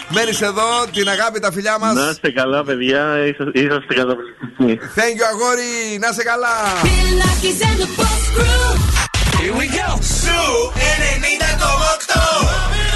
Μένεις 0.09 0.41
εδώ, 0.41 0.67
την 0.93 1.09
αγάπη, 1.09 1.39
τα 1.39 1.51
φιλιά 1.51 1.77
μας. 1.79 1.93
Να 1.93 2.09
είστε 2.09 2.31
καλά 2.31 2.63
παιδιά 2.63 3.01
Είσαστε- 3.27 3.55
Είσαστε 3.63 3.93
καταπληκτικοί 3.93 4.71
Thank 4.97 5.15
you, 5.19 5.25
αγόρι, 5.33 5.71
να 6.01 6.07
είσαι 6.11 6.23
καλά. 6.23 6.55
Here 9.39 9.53
we 9.59 9.67
go 9.77 9.87
Σου 10.21 10.41
90,8 11.03 12.92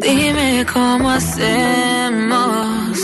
Dime 0.00 0.66
cómo 0.72 1.10
hacemos. 1.10 2.98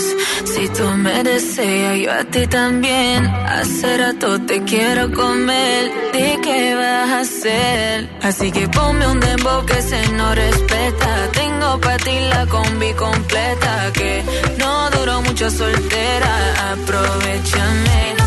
Si 0.45 0.67
tú 0.69 0.85
me 0.97 1.23
deseas, 1.23 1.97
yo 1.99 2.11
a 2.11 2.23
ti 2.25 2.45
también. 2.47 3.25
Hace 3.25 3.97
rato 3.97 4.39
te 4.41 4.63
quiero 4.63 5.11
comer. 5.11 5.91
¿De 6.13 6.39
qué 6.43 6.75
vas 6.75 7.09
a 7.09 7.19
hacer? 7.21 8.09
Así 8.21 8.51
que 8.51 8.67
ponme 8.67 9.07
un 9.07 9.19
dembow 9.19 9.65
que 9.65 9.81
se 9.81 10.07
no 10.13 10.35
respeta. 10.35 11.31
Tengo 11.31 11.79
para 11.79 11.97
ti 11.97 12.19
la 12.29 12.45
combi 12.45 12.93
completa. 12.93 13.91
Que 13.93 14.23
no 14.59 14.89
duró 14.91 15.21
mucho 15.21 15.49
soltera. 15.49 16.71
Aprovechame. 16.73 18.20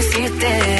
Hiciste. 0.00 0.79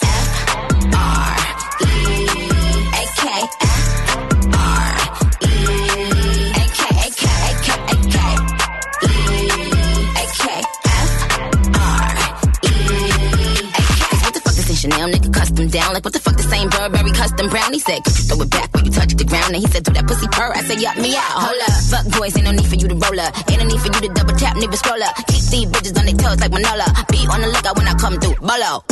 down. 15.71 15.93
Like 15.93 16.03
what 16.03 16.13
the 16.13 16.19
fuck 16.19 16.35
the 16.35 16.43
same 16.43 16.69
Burberry 16.69 17.11
custom 17.11 17.49
brown? 17.49 17.73
He 17.73 17.79
said, 17.79 18.03
could 18.03 18.17
you 18.19 18.25
throw 18.27 18.41
it 18.43 18.51
back 18.51 18.69
when 18.75 18.85
you 18.85 18.91
touch 18.91 19.15
the 19.15 19.23
ground? 19.23 19.55
And 19.55 19.63
he 19.63 19.67
said, 19.71 19.83
do 19.83 19.91
that 19.93 20.05
pussy 20.05 20.27
purr. 20.27 20.51
I 20.53 20.61
said, 20.61 20.79
yup 20.79 20.97
me 20.97 21.15
out. 21.15 21.47
Hold 21.47 21.61
up. 21.63 21.73
Fuck 21.89 22.05
boys, 22.19 22.35
ain't 22.35 22.45
no 22.45 22.51
need 22.51 22.67
for 22.67 22.75
you 22.75 22.87
to 22.91 22.95
roll 22.95 23.19
up. 23.19 23.31
Ain't 23.49 23.59
no 23.63 23.65
need 23.65 23.79
for 23.79 23.89
you 23.89 24.01
to 24.05 24.11
double 24.13 24.35
tap, 24.35 24.55
nigga 24.59 24.75
scroll 24.75 25.01
up. 25.01 25.15
Keep 25.31 25.43
these 25.49 25.67
bitches 25.71 25.95
on 25.97 26.05
their 26.05 26.19
toes 26.19 26.39
like 26.43 26.51
Manola. 26.51 26.87
Be 27.09 27.23
on 27.31 27.41
the 27.41 27.47
lookout 27.47 27.75
when 27.79 27.87
I 27.87 27.95
come 27.95 28.19
through. 28.19 28.35
Bolo. 28.43 28.83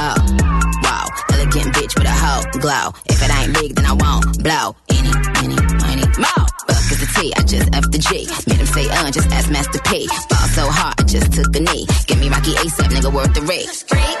Oh, 0.00 0.16
wow. 0.86 1.06
Elegant 1.34 1.74
bitch 1.74 1.92
with 1.98 2.06
a 2.06 2.14
hoe 2.14 2.46
glow. 2.62 2.94
If 3.10 3.18
it 3.20 3.30
ain't 3.34 3.52
big, 3.54 3.74
then 3.74 3.86
I 3.86 3.94
won't 3.98 4.42
blow. 4.42 4.78
Any, 4.88 5.12
any, 5.42 5.58
any, 5.90 6.06
more. 6.16 6.46
Fuck 6.70 6.86
is 6.94 7.00
the 7.02 7.08
T, 7.18 7.32
I 7.36 7.42
just 7.42 7.68
F 7.74 7.84
the 7.90 7.98
G. 7.98 8.30
Made 8.46 8.60
him 8.60 8.66
say, 8.66 8.86
uh, 8.88 9.10
just 9.10 9.30
ask 9.32 9.50
Master 9.50 9.80
P. 9.84 10.06
Fall 10.06 10.48
so 10.54 10.64
hard, 10.70 10.94
I 11.00 11.04
just 11.04 11.32
took 11.32 11.54
a 11.56 11.60
knee. 11.60 11.86
Give 12.06 12.18
me 12.18 12.28
Rocky 12.28 12.52
ASAP, 12.54 12.88
nigga, 12.94 13.12
worth 13.12 13.34
the 13.34 13.42
risk. 13.42 13.88
Freak, 13.88 14.20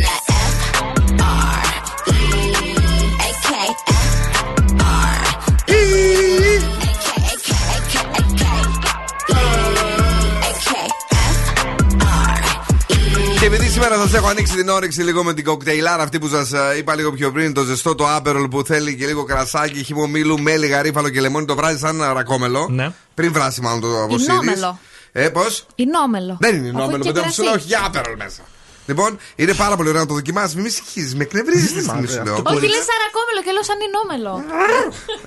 σήμερα 13.81 13.95
Καλησπέρα 13.95 14.09
σας. 14.09 14.13
Έχω 14.13 14.27
ανοίξει 14.27 14.55
την 14.55 14.69
όρεξη 14.69 15.01
λίγο 15.01 15.23
με 15.23 15.33
την 15.33 15.43
κοκτέιλάρα 15.43 16.03
αυτή 16.03 16.19
που 16.19 16.27
σας 16.27 16.51
είπα 16.77 16.95
λίγο 16.95 17.11
πιο 17.11 17.31
πριν. 17.31 17.53
Το 17.53 17.63
ζεστό 17.63 17.95
το 17.95 18.15
άπερολ 18.15 18.47
που 18.47 18.63
θέλει 18.63 18.95
και 18.95 19.05
λίγο 19.05 19.23
κρασάκι, 19.23 19.83
χυμό 19.83 20.07
μήλου, 20.07 20.39
μέλι, 20.41 20.67
γαρίφαλο 20.67 21.09
και 21.09 21.21
λεμόνι. 21.21 21.45
Το 21.45 21.55
βράζει 21.55 21.77
σαν 21.77 22.01
ρακόμελο. 22.13 22.67
Ναι. 22.69 22.91
Πριν 23.13 23.33
βράσει 23.33 23.61
μάλλον 23.61 23.81
το 23.81 24.03
αποσύρει. 24.03 24.31
Ινόμελο. 24.31 24.79
Ε, 25.11 25.29
πώς; 25.29 25.65
Ινόμελο. 25.75 26.37
Δεν 26.39 26.55
είναι 26.55 26.69
Αφού 26.69 26.77
νόμελο, 26.77 27.03
και 27.03 27.07
μετά 27.07 27.19
κρασί. 27.19 27.35
σου 27.35 27.43
λέω 27.43 27.53
έχει 27.53 27.67
για 27.67 27.81
άπερολ 27.85 28.15
μέσα. 28.17 28.41
Λοιπόν, 28.85 29.17
είναι 29.35 29.53
πάρα 29.53 29.75
πολύ 29.75 29.89
ωραίο 29.89 30.01
να 30.01 30.07
το 30.07 30.13
δοκιμάσει. 30.13 30.55
Μην 30.55 30.63
με 30.63 30.69
συγχύζει, 30.69 31.15
με 31.15 31.23
εκνευρίζεις 31.23 31.73
τη 31.73 31.83
στιγμή 31.83 32.07
σου 32.07 32.23
λέω. 32.23 32.33
Όχι, 32.33 32.67
λες 32.67 32.85
σαρακόμελο 32.89 33.41
και 33.45 33.51
λέω 33.51 33.63
σαν 33.63 33.77
Ινόμελο. 33.87 34.43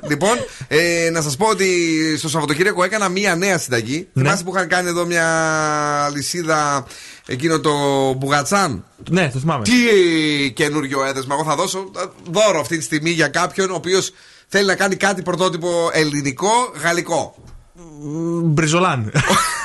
Λοιπόν, 0.09 0.37
ε, 0.69 1.11
να 1.11 1.23
σας 1.23 1.37
πω 1.37 1.47
ότι 1.47 1.69
στο 2.19 2.29
Σαββατοκύριακο 2.29 2.85
έκανα 2.85 3.09
μία 3.09 3.37
νέα 3.37 3.59
συνταγή. 3.59 4.09
Θυμάστε 4.13 4.45
που 4.45 4.53
είχαν 4.55 4.69
κάνει 4.69 4.89
εδώ 4.89 5.05
μια 5.05 6.11
λυσίδα 6.15 6.87
εκείνο 7.27 7.61
το 7.61 7.73
μπουγατσάν; 8.13 8.85
Ναι, 9.11 9.31
το 9.33 9.39
θυμάμαι. 9.39 9.65
Τι 9.65 10.53
καινούριο 10.53 11.05
έδεσμα. 11.05 11.35
Εγώ 11.35 11.45
θα 11.45 11.55
δώσω 11.57 11.91
ε, 11.97 12.03
δώρο 12.31 12.61
αυτή 12.61 12.79
τη 12.79 12.85
στιγμή 12.85 13.11
για 13.11 13.29
κάποιον 13.29 13.71
ο 13.71 13.75
οποίος 13.75 14.13
θέλει 14.49 14.67
να 14.67 14.75
κάνει 14.75 14.97
κάτι 14.97 15.23
πρωτότυπο 15.23 15.91
ελληνικό, 15.93 16.73
γαλλικό. 16.83 17.35
Μπριζολάν. 18.43 19.13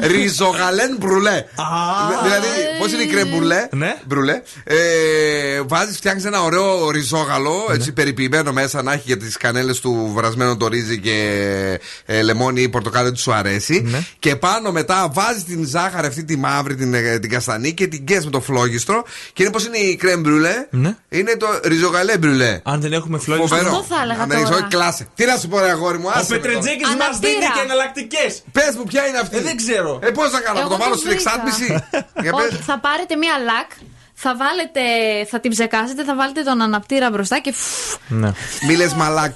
Ριζογαλέν 0.00 0.96
μπρουλέ. 0.98 1.44
δηλαδή, 2.22 2.46
πώς 2.78 2.92
είναι 2.92 3.02
η 3.02 3.06
κρέμ 3.06 3.28
μπρουλέ; 3.28 3.68
Ναι. 3.70 3.94
μπρουλέ. 4.06 4.42
Ε, 4.64 4.76
Βάζεις, 5.66 5.96
φτιάχνεις 5.96 6.24
ένα 6.24 6.42
ωραίο 6.42 6.90
ριζόγαλο, 6.90 7.68
έτσι 7.72 7.92
περιποιημένο 7.92 8.52
μέσα 8.52 8.82
να 8.82 8.92
έχει 8.92 9.02
για 9.06 9.16
τις 9.16 9.36
κανέλες 9.36 9.80
του 9.80 10.12
βρασμένο 10.14 10.56
το 10.56 10.66
ρύζι 10.68 10.98
και 11.00 11.18
ε, 12.06 12.22
λεμόνι 12.22 12.62
ή 12.62 12.68
πορτοκάλι 12.68 13.08
ότι 13.08 13.18
σου 13.18 13.32
αρέσει. 13.32 13.80
Ναι. 13.86 14.02
Και 14.18 14.36
πάνω 14.36 14.72
μετά 14.72 15.08
βάζεις 15.12 15.44
την 15.44 15.64
ζάχαρη 15.66 16.06
αυτή 16.06 16.24
τη 16.24 16.36
μαύρη, 16.36 16.74
την, 16.74 16.94
ε, 16.94 17.18
την 17.18 17.30
καστανή 17.30 17.72
και 17.72 17.86
την 17.86 18.04
κες 18.04 18.24
με 18.24 18.30
το 18.30 18.40
φλόγιστρο. 18.40 19.04
Και 19.32 19.42
είναι 19.42 19.52
πώς 19.52 19.64
είναι 19.66 19.76
η 19.78 19.96
κρέμ 19.96 20.20
μπρουλέ; 20.20 20.54
Ναι. 20.70 20.94
Είναι 21.08 21.36
το 21.36 21.46
ριζογαλέ 21.64 22.18
μπρουλέ. 22.18 22.60
Αν 22.64 22.80
δεν 22.80 22.92
έχουμε 22.92 23.18
φλόγιστρο. 23.18 23.56
Φοβερό. 23.56 23.76
Αυτό 23.78 23.94
θα 23.94 24.02
έλεγα 24.02 24.22
Αν 24.22 24.28
δεν 24.28 24.36
έχεις, 24.38 24.48
τώρα. 24.50 24.60
όχι, 24.62 24.70
κλάσε. 24.74 25.06
Τι 25.14 25.24
να 25.24 25.36
σου 25.36 25.48
πω, 25.48 25.58
ρε 25.58 25.70
αγόρι 25.70 25.98
μου, 25.98 26.04
Ο 26.06 26.10
άσε 26.18 26.26
με 26.32 26.36
Πετρετζέκη 26.38 26.82
τώρα. 26.82 26.96
μας 26.96 27.06
Αναπτήρα. 27.06 27.32
δίνει 27.32 27.44
και 27.56 27.60
εναλλακτικές. 27.64 28.32
Πες 28.52 28.72
μου, 28.76 28.84
ποια 28.84 29.06
είναι 29.06 29.18
αυτή; 29.18 29.36
Ε, 29.36 29.40
δεν 29.40 29.56
ξέρω. 29.56 29.89
Ε, 30.02 30.10
πώς 30.10 30.30
θα 30.30 30.40
κάνω, 30.40 30.58
Εγώ 30.58 30.68
θα 30.68 30.74
το 30.76 30.80
βάλω 30.82 30.92
το 30.94 30.98
στην 30.98 31.10
βρήκα. 31.10 31.30
εξάτμιση. 31.32 31.84
Για 32.22 32.32
πες. 32.32 32.44
Όχι, 32.46 32.56
θα 32.62 32.78
πάρετε 32.78 33.16
μία 33.16 33.38
λακ, 33.44 33.70
θα 34.14 34.36
βάλετε, 34.36 34.80
θα 35.30 35.40
την 35.40 35.50
ψεκάσετε, 35.50 36.04
θα 36.04 36.14
βάλετε 36.14 36.42
τον 36.42 36.60
αναπτήρα 36.62 37.10
μπροστά 37.10 37.38
και 37.38 37.52
φου, 37.52 37.98
Ναι. 38.08 38.32
Μη 38.66 38.76
λες 38.76 38.94
μαλάκ. 38.94 39.32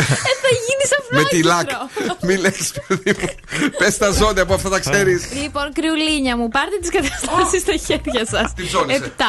Ε, 0.00 0.32
θα 0.44 0.50
γίνει 0.66 0.84
σαν 0.90 0.98
Με 1.10 1.24
τη 1.24 1.42
λακ. 1.42 1.68
φλάκιστρο. 1.70 2.16
Μη 2.22 2.36
λες, 2.36 2.72
παιδί 2.86 3.14
μου. 3.20 3.28
Πες 3.78 3.96
τα 3.98 4.10
ζώδια 4.10 4.46
που 4.46 4.54
αυτά 4.54 4.68
τα 4.68 4.78
ξέρεις. 4.80 5.28
Λοιπόν, 5.42 5.72
κρυουλίνια 5.72 6.36
μου, 6.36 6.48
πάρτε 6.48 6.76
τις 6.80 6.90
καταστάσεις 6.90 7.60
στα 7.60 7.76
χέρια 7.86 8.26
σας. 8.26 8.52
Τι 8.54 8.64
ψώνισε. 8.66 8.98
7. 9.04 9.22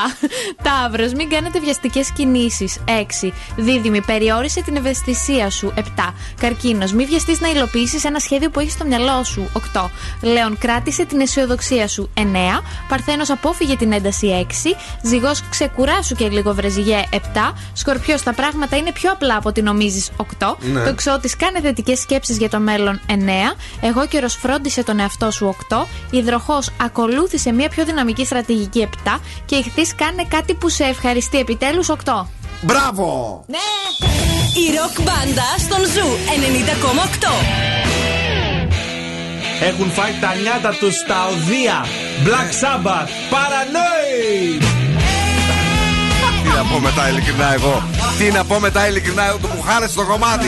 Ταύρος, 0.64 1.14
μην 1.14 1.30
κάνετε 1.30 1.60
βιαστικές 1.60 2.12
κινήσεις. 2.12 2.78
6. 2.86 3.34
Δίδυμη, 3.56 4.02
περιόρισε 4.02 4.62
την 4.62 4.76
ευαισθησία 4.76 5.50
σου. 5.50 5.74
7. 5.76 6.14
Καρκίνος, 6.40 6.92
μην 6.94 7.08
βιαστείς 7.08 7.40
να 7.40 7.50
υλοποιήσεις 7.50 8.04
ένα 8.04 8.20
σχέδιο 8.20 8.50
που 8.50 8.60
έχεις 8.60 8.74
στο 8.74 8.86
μυαλό 8.86 9.24
σου. 9.24 9.50
8. 9.54 9.90
Λέων, 10.22 10.58
κράτησε 10.58 11.06
την 11.06 11.20
αισιοδοξία 11.20 11.88
σου. 11.88 12.10
9. 12.14 12.64
Παρθένος, 12.88 13.30
απόφυγε 13.30 13.76
την 13.76 13.92
ένταση. 13.92 14.28
6. 14.28 14.76
Ζυγός, 15.04 15.42
ξεκουράσου 15.50 16.16
και 16.16 16.30
λίγο 16.30 16.54
βρε 16.54 16.73
Ζυγέ. 16.73 17.04
7. 17.12 17.54
Σκορπιός, 17.74 18.24
τα 18.24 18.34
πράγματα 18.34 18.78
είναι 18.78 18.92
πιο 18.92 19.12
απλά 19.12 19.36
από 19.36 19.50
ό,τι 19.50 19.62
νομίζεις. 19.62 20.10
8. 20.18 20.58
Ναι. 20.62 20.84
Τοξότης, 20.84 21.36
κάνε 21.36 21.62
θετικές 21.62 22.00
σκέψεις 22.00 22.38
για 22.38 22.50
το 22.50 22.60
μέλλον. 22.60 23.02
9. 23.08 23.56
Αιγόκερε, 23.82 24.28
φρόντισε 24.28 24.84
τον 24.84 25.00
εαυτό 25.00 25.32
σου. 25.32 25.56
8. 25.70 25.88
Υδροχόε, 26.12 26.60
ακολούθησε 26.82 27.52
μια 27.52 27.70
πιο 27.70 27.86
δυναμική 27.86 28.26
στρατηγική. 28.26 28.80
7. 28.80 29.20
Και 29.46 29.56
Ιχθύ, 29.56 29.96
κάνε 29.96 30.26
κάτι 30.30 30.54
που 30.54 30.70
σε 30.70 30.84
ευχαριστεί. 30.84 31.38
Επιτέλους 31.38 31.90
8. 31.90 32.30
Μπράβο! 32.62 33.44
Ναι! 33.48 33.58
Η 34.64 34.76
ροκ 34.76 35.02
μπάντα 35.02 35.48
στον 35.58 35.80
Zoo 35.80 36.08
90,8. 36.28 38.02
Έχουν 39.62 39.92
φάει 39.92 40.12
τα 40.22 40.36
νιάτα 40.36 40.76
τους 40.80 40.96
στα 40.96 41.28
οδεία. 41.28 41.86
Black 42.26 42.52
Sabbath. 42.62 43.10
Paranoid. 43.32 44.81
Τι 46.62 46.68
να 46.68 46.74
πω 46.74 46.80
μετά 46.80 47.10
ειλικρινά 47.10 47.54
εγώ. 47.54 47.84
Τι 48.18 48.32
να 48.32 48.44
πω 48.46 48.60
μετά 48.60 48.88
ειλικρινά 48.88 49.28
εγώ. 49.28 49.38
Το 49.38 49.48
που 49.48 49.62
χάρεσε 49.62 49.96
το 49.96 50.06
κομμάτι. 50.06 50.48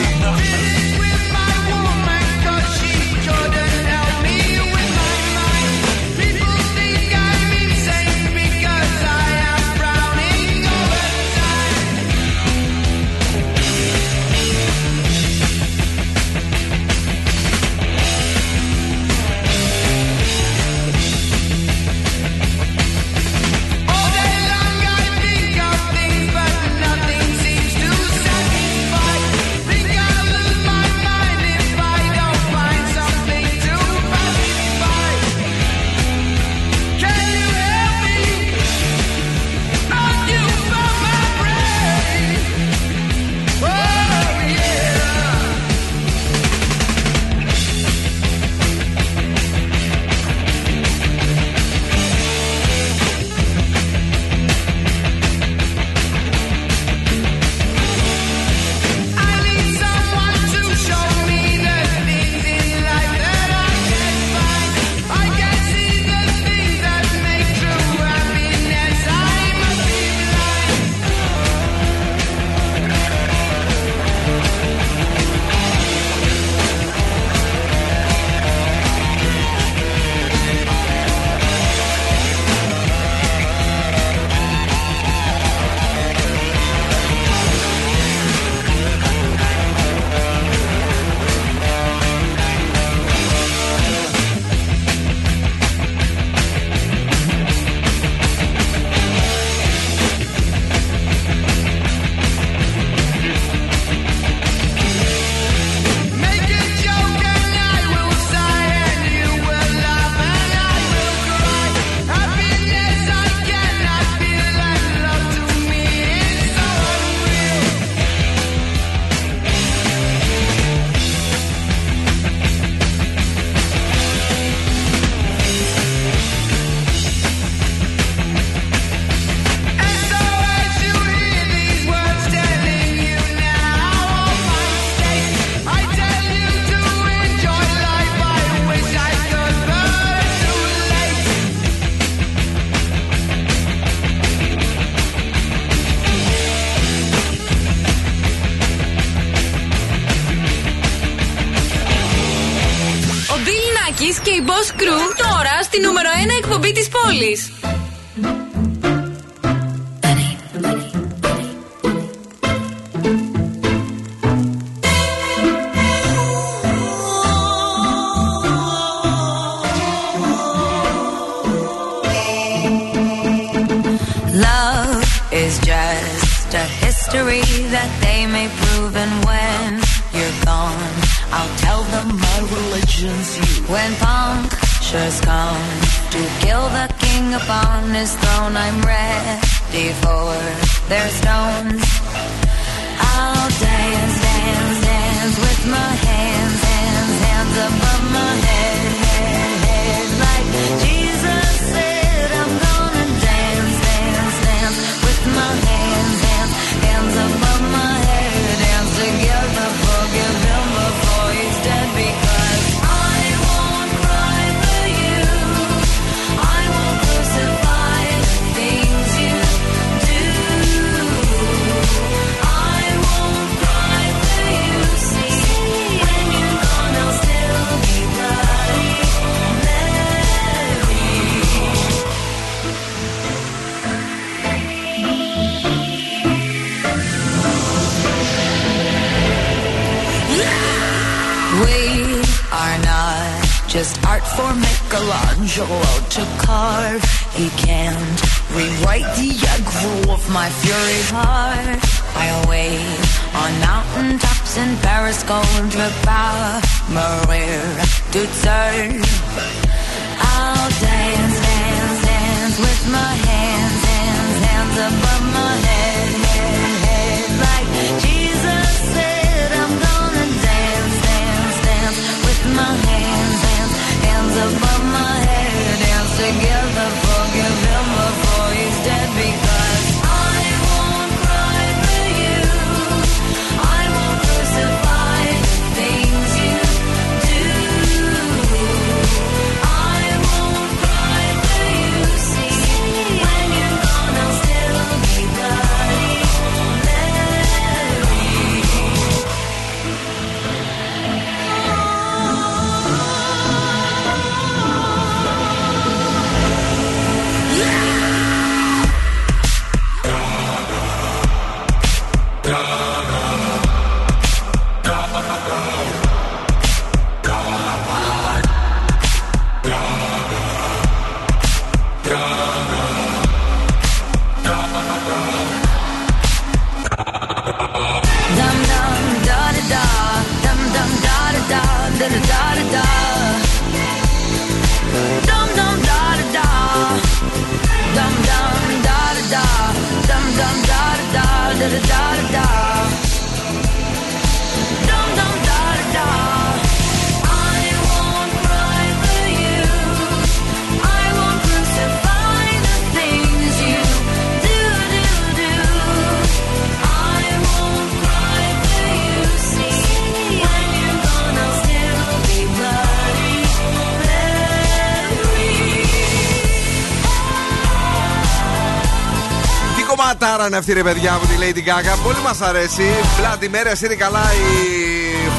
Κομματάρα 370.44 370.46
είναι 370.46 370.56
αυτή 370.56 370.72
ρε 370.72 370.82
παιδιά 370.82 371.14
από 371.14 371.26
τη 371.26 371.34
Lady 371.40 371.68
Gaga. 371.68 371.98
Πολύ 372.04 372.18
μας 372.24 372.40
αρέσει. 372.40 372.82
Πλάτη 373.16 373.48
μέρα 373.48 373.72
είναι 373.84 373.94
καλά 373.94 374.22
η 374.32 374.46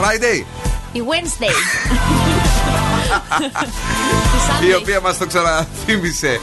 Friday. 0.01 0.43
Η 0.91 1.01
Wednesday. 1.09 1.55
η 4.69 4.73
οποία 4.73 5.01
μας 5.01 5.17
το 5.17 5.25
ξαναθύμισε. 5.25 6.39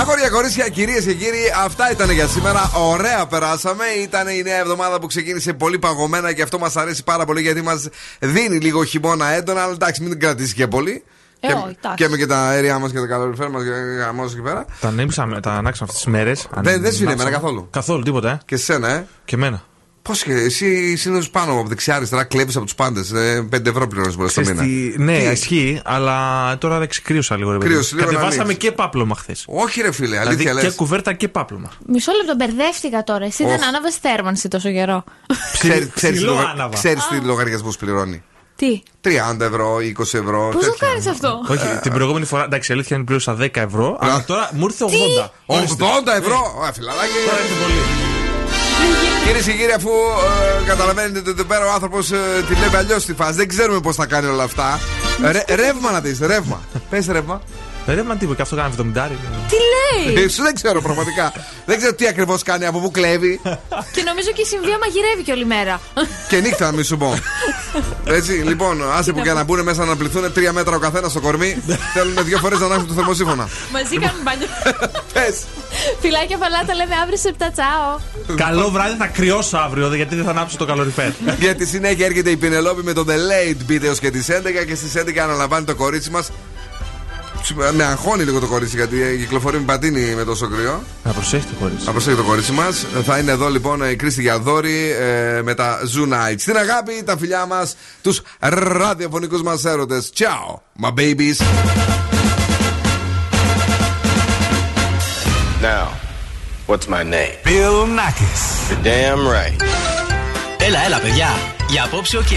Αγόρια, 0.00 0.28
κορίτσια, 0.28 0.68
κυρίες 0.68 1.04
και 1.04 1.14
κύριοι, 1.14 1.52
αυτά 1.64 1.90
ήταν 1.90 2.10
για 2.10 2.26
σήμερα. 2.26 2.70
Ωραία 2.74 3.26
περάσαμε. 3.26 3.84
Ήταν 4.02 4.28
η 4.28 4.42
νέα 4.42 4.58
εβδομάδα 4.58 5.00
που 5.00 5.06
ξεκίνησε 5.06 5.52
πολύ 5.52 5.78
παγωμένα 5.78 6.32
και 6.32 6.42
αυτό 6.42 6.58
μας 6.58 6.76
αρέσει 6.76 7.04
πάρα 7.04 7.24
πολύ 7.24 7.40
γιατί 7.40 7.62
μας 7.62 7.88
δίνει 8.18 8.58
λίγο 8.58 8.84
χειμώνα 8.84 9.26
έντονα. 9.28 9.62
Αλλά 9.62 9.72
εντάξει, 9.72 10.00
μην 10.00 10.10
την 10.10 10.20
κρατήσει 10.20 10.54
και 10.54 10.66
πολύ. 10.66 11.04
Ε, 11.44 11.46
και, 11.46 11.52
όχι, 11.52 11.76
εντάξει. 11.78 12.04
και 12.04 12.08
με 12.10 12.16
και 12.16 12.26
τα 12.26 12.38
αέρια 12.38 12.78
μας 12.78 12.92
και 12.92 12.98
τα 12.98 13.06
καλοριφέρ 13.06 13.50
μας 13.50 13.62
και 13.62 13.70
γαμώ 13.70 14.24
εκεί 14.30 14.40
πέρα. 14.40 14.64
Τα 14.80 14.88
ανήψαμε, 14.88 15.40
τα 15.40 15.50
ανάξαμε 15.52 15.90
αυτές 15.90 16.02
τις 16.02 16.06
μέρες. 16.12 16.46
Δεν, 16.56 16.80
δεν 16.80 16.92
σου 16.92 17.02
είναι 17.02 17.12
εμένα 17.12 17.30
καθόλου. 17.30 17.68
Καθόλου, 17.70 18.02
τίποτα, 18.02 18.30
ε. 18.30 18.38
Και 18.44 18.56
σε 18.56 18.64
σένα, 18.64 18.88
ε. 18.88 19.06
Και 19.24 19.34
εμένα. 19.34 19.62
Πώς 20.02 20.22
και 20.22 20.32
εσύ 20.32 20.96
συνήθως 20.96 21.30
πάνω 21.30 21.52
από 21.52 21.68
δεξιά-αριστερά 21.68 22.24
κλέβεις 22.24 22.56
από 22.56 22.64
τους 22.64 22.74
πάντες. 22.74 23.12
5 23.50 23.66
ευρώ 23.68 23.86
πληρώνεις 23.86 24.16
μπορείς 24.16 24.32
στο 24.32 24.40
Ξέρεις 24.40 24.60
μήνα. 24.60 24.92
τι- 24.92 25.02
ναι, 25.02 25.18
Τι; 25.18 25.24
ισχύει, 25.24 25.80
αλλά 25.84 26.18
τώρα 26.58 26.78
δεν 26.78 26.88
ξεκρύωσα 26.88 27.36
λίγο. 27.36 27.52
Ρε, 27.52 27.58
παιδί. 27.58 27.70
Κρύωσε 27.70 27.94
λίγο 27.94 28.06
να 28.06 28.12
Κατεβάσαμε 28.12 28.42
ανοίξεις. 28.44 28.68
και 28.70 28.76
πάπλωμα 28.76 29.14
χθες. 29.14 29.44
Όχι, 29.48 29.80
ρε 29.80 29.92
φίλε, 29.92 30.18
αλήθεια 30.18 30.36
Δηλαδή 30.36 30.54
λες. 30.62 30.70
και 30.70 30.76
κουβέρτα 30.76 31.12
και 31.12 31.28
πάπλωμα. 31.28 31.70
Μισό 31.86 32.12
λεπτό, 32.12 32.34
μπερδεύτηκα 32.34 33.02
τώρα. 33.04 33.24
Εσύ 33.24 33.44
δεν 33.44 33.58
Οχ. 33.60 33.66
άναβες 33.68 33.96
θέρμανση 33.96 34.48
τόσο 34.48 34.70
καιρό. 34.70 35.04
Ξέρεις 35.52 35.88
ψηλό 35.94 36.36
άναβα. 36.54 36.78
τι 37.10 37.20
λογαριασμούς 37.24 37.76
πληρώνει. 37.76 38.22
Τι, 38.56 38.82
30 39.04 39.40
ευρώ, 39.40 39.76
20 39.76 40.00
ευρώ. 40.00 40.48
πώς 40.52 40.64
το 40.64 40.70
τέτοια. 40.70 40.88
κάνεις 40.88 41.06
αυτό; 41.06 41.40
Όχι, 41.48 41.78
την 41.82 41.92
προηγούμενη 41.92 42.24
φορά, 42.24 42.44
εντάξει, 42.44 42.70
η 42.72 42.74
αλήθεια 42.74 42.96
είναι 42.96 43.04
πλήρωσα 43.04 43.36
10 43.40 43.48
ευρώ, 43.52 43.96
αλλά 44.00 44.24
τώρα 44.26 44.50
μου 44.52 44.64
ήρθε 44.64 44.84
80. 44.84 44.88
Τι; 44.90 44.96
80 44.96 45.30
Ορίστε. 45.46 45.84
ευρώ! 46.16 46.62
Α, 46.68 46.72
φιλαράκι. 46.72 47.12
Τώρα 47.26 47.38
ήρθε 47.42 47.54
πολύ. 47.62 47.80
Κυρίε 49.26 49.42
και 49.42 49.52
κύριοι, 49.58 49.72
αφού 49.72 49.88
ε, 50.62 50.66
καταλαβαίνετε 50.66 51.18
ότι 51.18 51.30
εδώ 51.30 51.44
πέρα 51.44 51.66
ο 51.66 51.70
άνθρωπος 51.72 52.06
τη 52.48 52.54
βλέπει 52.54 52.76
αλλιώς 52.76 53.04
τη 53.04 53.14
φάση, 53.14 53.32
δεν 53.32 53.48
ξέρουμε 53.48 53.80
πώς 53.80 53.96
θα 53.96 54.06
κάνει 54.06 54.26
όλα 54.26 54.42
αυτά. 54.42 54.80
Ρε, 55.30 55.44
ρεύμα 55.54 55.90
να 55.90 56.00
δεις, 56.00 56.18
ρεύμα. 56.20 56.60
Πες 56.90 57.06
ρεύμα. 57.06 57.40
Ρε, 57.86 58.02
μα 58.02 58.16
τίποτα, 58.16 58.36
και 58.36 58.42
αυτό 58.42 58.56
κάνει 58.56 58.74
70. 58.78 58.82
Τι 59.48 59.56
λέει! 60.14 60.24
Ε, 60.24 60.28
Σου 60.28 60.42
δεν 60.42 60.54
ξέρω 60.54 60.80
πραγματικά. 60.82 61.32
δεν 61.66 61.76
ξέρω 61.76 61.94
τι 61.94 62.06
ακριβώς 62.06 62.42
κάνει, 62.42 62.66
από 62.66 62.78
πού 62.80 62.90
κλέβει. 62.90 63.40
και 63.94 64.02
νομίζω 64.02 64.30
και 64.34 64.40
η 64.42 64.44
συμβία 64.44 64.78
μαγειρεύει 64.78 65.22
και 65.22 65.32
όλη 65.32 65.44
μέρα. 65.44 65.80
και 66.28 66.40
νύχτα, 66.40 66.64
να 66.66 66.72
μην 66.72 66.84
σου 66.84 66.96
πω. 66.96 67.18
Έτσι, 68.04 68.32
λοιπόν, 68.32 68.90
άσε 68.92 69.12
που 69.12 69.20
και 69.20 69.32
να 69.32 69.44
μπουν 69.44 69.62
μέσα 69.62 69.84
να 69.84 69.96
πληθούν 69.96 70.32
τρία 70.32 70.52
μέτρα 70.52 70.76
ο 70.76 70.78
καθένας 70.78 71.10
στο 71.10 71.20
κορμί. 71.20 71.62
Θέλουν 71.94 72.24
δύο 72.24 72.38
φορές 72.38 72.58
να 72.58 72.66
ανάψουν 72.66 72.88
το 72.88 72.94
θερμοσύφωνα. 72.94 73.48
Μαζί 73.72 73.98
κάνουν 73.98 74.22
μπάνιο. 74.22 74.46
Πες. 75.12 75.42
Φιλάκια 76.00 76.38
πολλά, 76.38 76.64
τα 76.66 76.74
λέμε 76.74 76.94
αύριο 77.02 77.16
σε 77.18 77.34
7 77.38 77.44
τσάω. 77.52 77.98
Καλό 78.36 78.70
βράδυ, 78.70 78.96
θα 78.96 79.06
κρυώσω 79.06 79.56
αύριο 79.56 79.94
γιατί 79.94 80.14
δεν 80.14 80.24
θα 80.24 80.30
ανάψω 80.30 80.56
το 80.56 80.64
καλοριφέρ. 80.64 81.10
Για 81.38 81.54
τη 81.54 81.66
συνέχεια 81.66 82.06
έρχεται 82.06 82.30
η 82.30 82.36
Πινελόπη 82.36 82.82
με 82.82 82.92
το 82.92 83.04
The 83.08 83.12
Late 83.12 83.70
Beat 83.70 83.82
έως 83.82 83.98
και 83.98 84.10
τις 84.10 84.26
11 84.30 84.64
και 84.66 84.74
στις 84.74 84.92
11 84.96 85.18
αναλαμβάνει 85.18 85.64
το 85.64 85.74
κορίτσι 85.74 86.10
μας. 86.10 86.30
Με 87.72 87.84
αγχώνει 87.84 88.24
λίγο 88.24 88.40
το 88.40 88.46
κορίτσι 88.46 88.76
γιατί 88.76 89.16
κυκλοφορεί 89.18 89.58
με 89.58 89.64
πατίνι 89.64 90.14
με 90.14 90.24
τόσο 90.24 90.48
κρύο. 90.48 90.82
Να 91.04 91.12
προσέχει 91.12 91.46
το 91.46 91.54
κορίτσι. 91.60 91.86
Να 91.86 91.92
προσέχει 91.92 92.16
το 92.16 92.22
κορίτσι 92.22 92.52
μας. 92.52 92.86
Θα 93.04 93.18
είναι 93.18 93.30
εδώ 93.30 93.48
λοιπόν 93.48 93.90
η 93.90 93.96
Κρίστη 93.96 94.22
Γιαδόρη 94.22 94.90
ε, 94.90 95.42
με 95.42 95.54
τα 95.54 95.78
Zoo 95.80 96.12
Nights. 96.12 96.38
Στην 96.38 96.56
αγάπη, 96.56 97.02
τα 97.04 97.18
φιλιά 97.18 97.46
μας, 97.46 97.76
τους 98.02 98.22
ραδιοφωνικούς 98.38 99.42
μας 99.42 99.64
έρωτες. 99.64 100.12
Ciao, 100.18 100.60
my 100.82 100.90
babies. 100.90 101.40
Now, 105.62 105.86
what's 106.66 106.86
my 106.88 107.02
name? 107.02 107.34
Bill 107.44 107.86
Nakis. 107.98 108.42
You're 108.70 108.84
damn 108.84 109.22
right. 109.26 109.64
Έλα, 110.58 110.84
έλα, 110.84 110.98
παιδιά. 110.98 111.28
Για 111.68 111.84
απόψε, 111.84 112.16
οκ. 112.16 112.32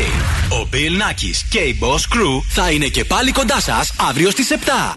Ο 0.50 0.68
Bill 0.72 1.02
Nackis 1.02 1.46
και 1.50 1.60
η 1.60 1.80
Boss 1.82 2.16
Crew 2.16 2.42
θα 2.50 2.72
είναι 2.72 2.88
και 2.88 3.06
πάλι 3.06 3.32
κοντά 3.32 3.62
σας 3.62 3.94
αύριο 4.10 4.30
στις 4.30 4.48
7. 4.52 4.96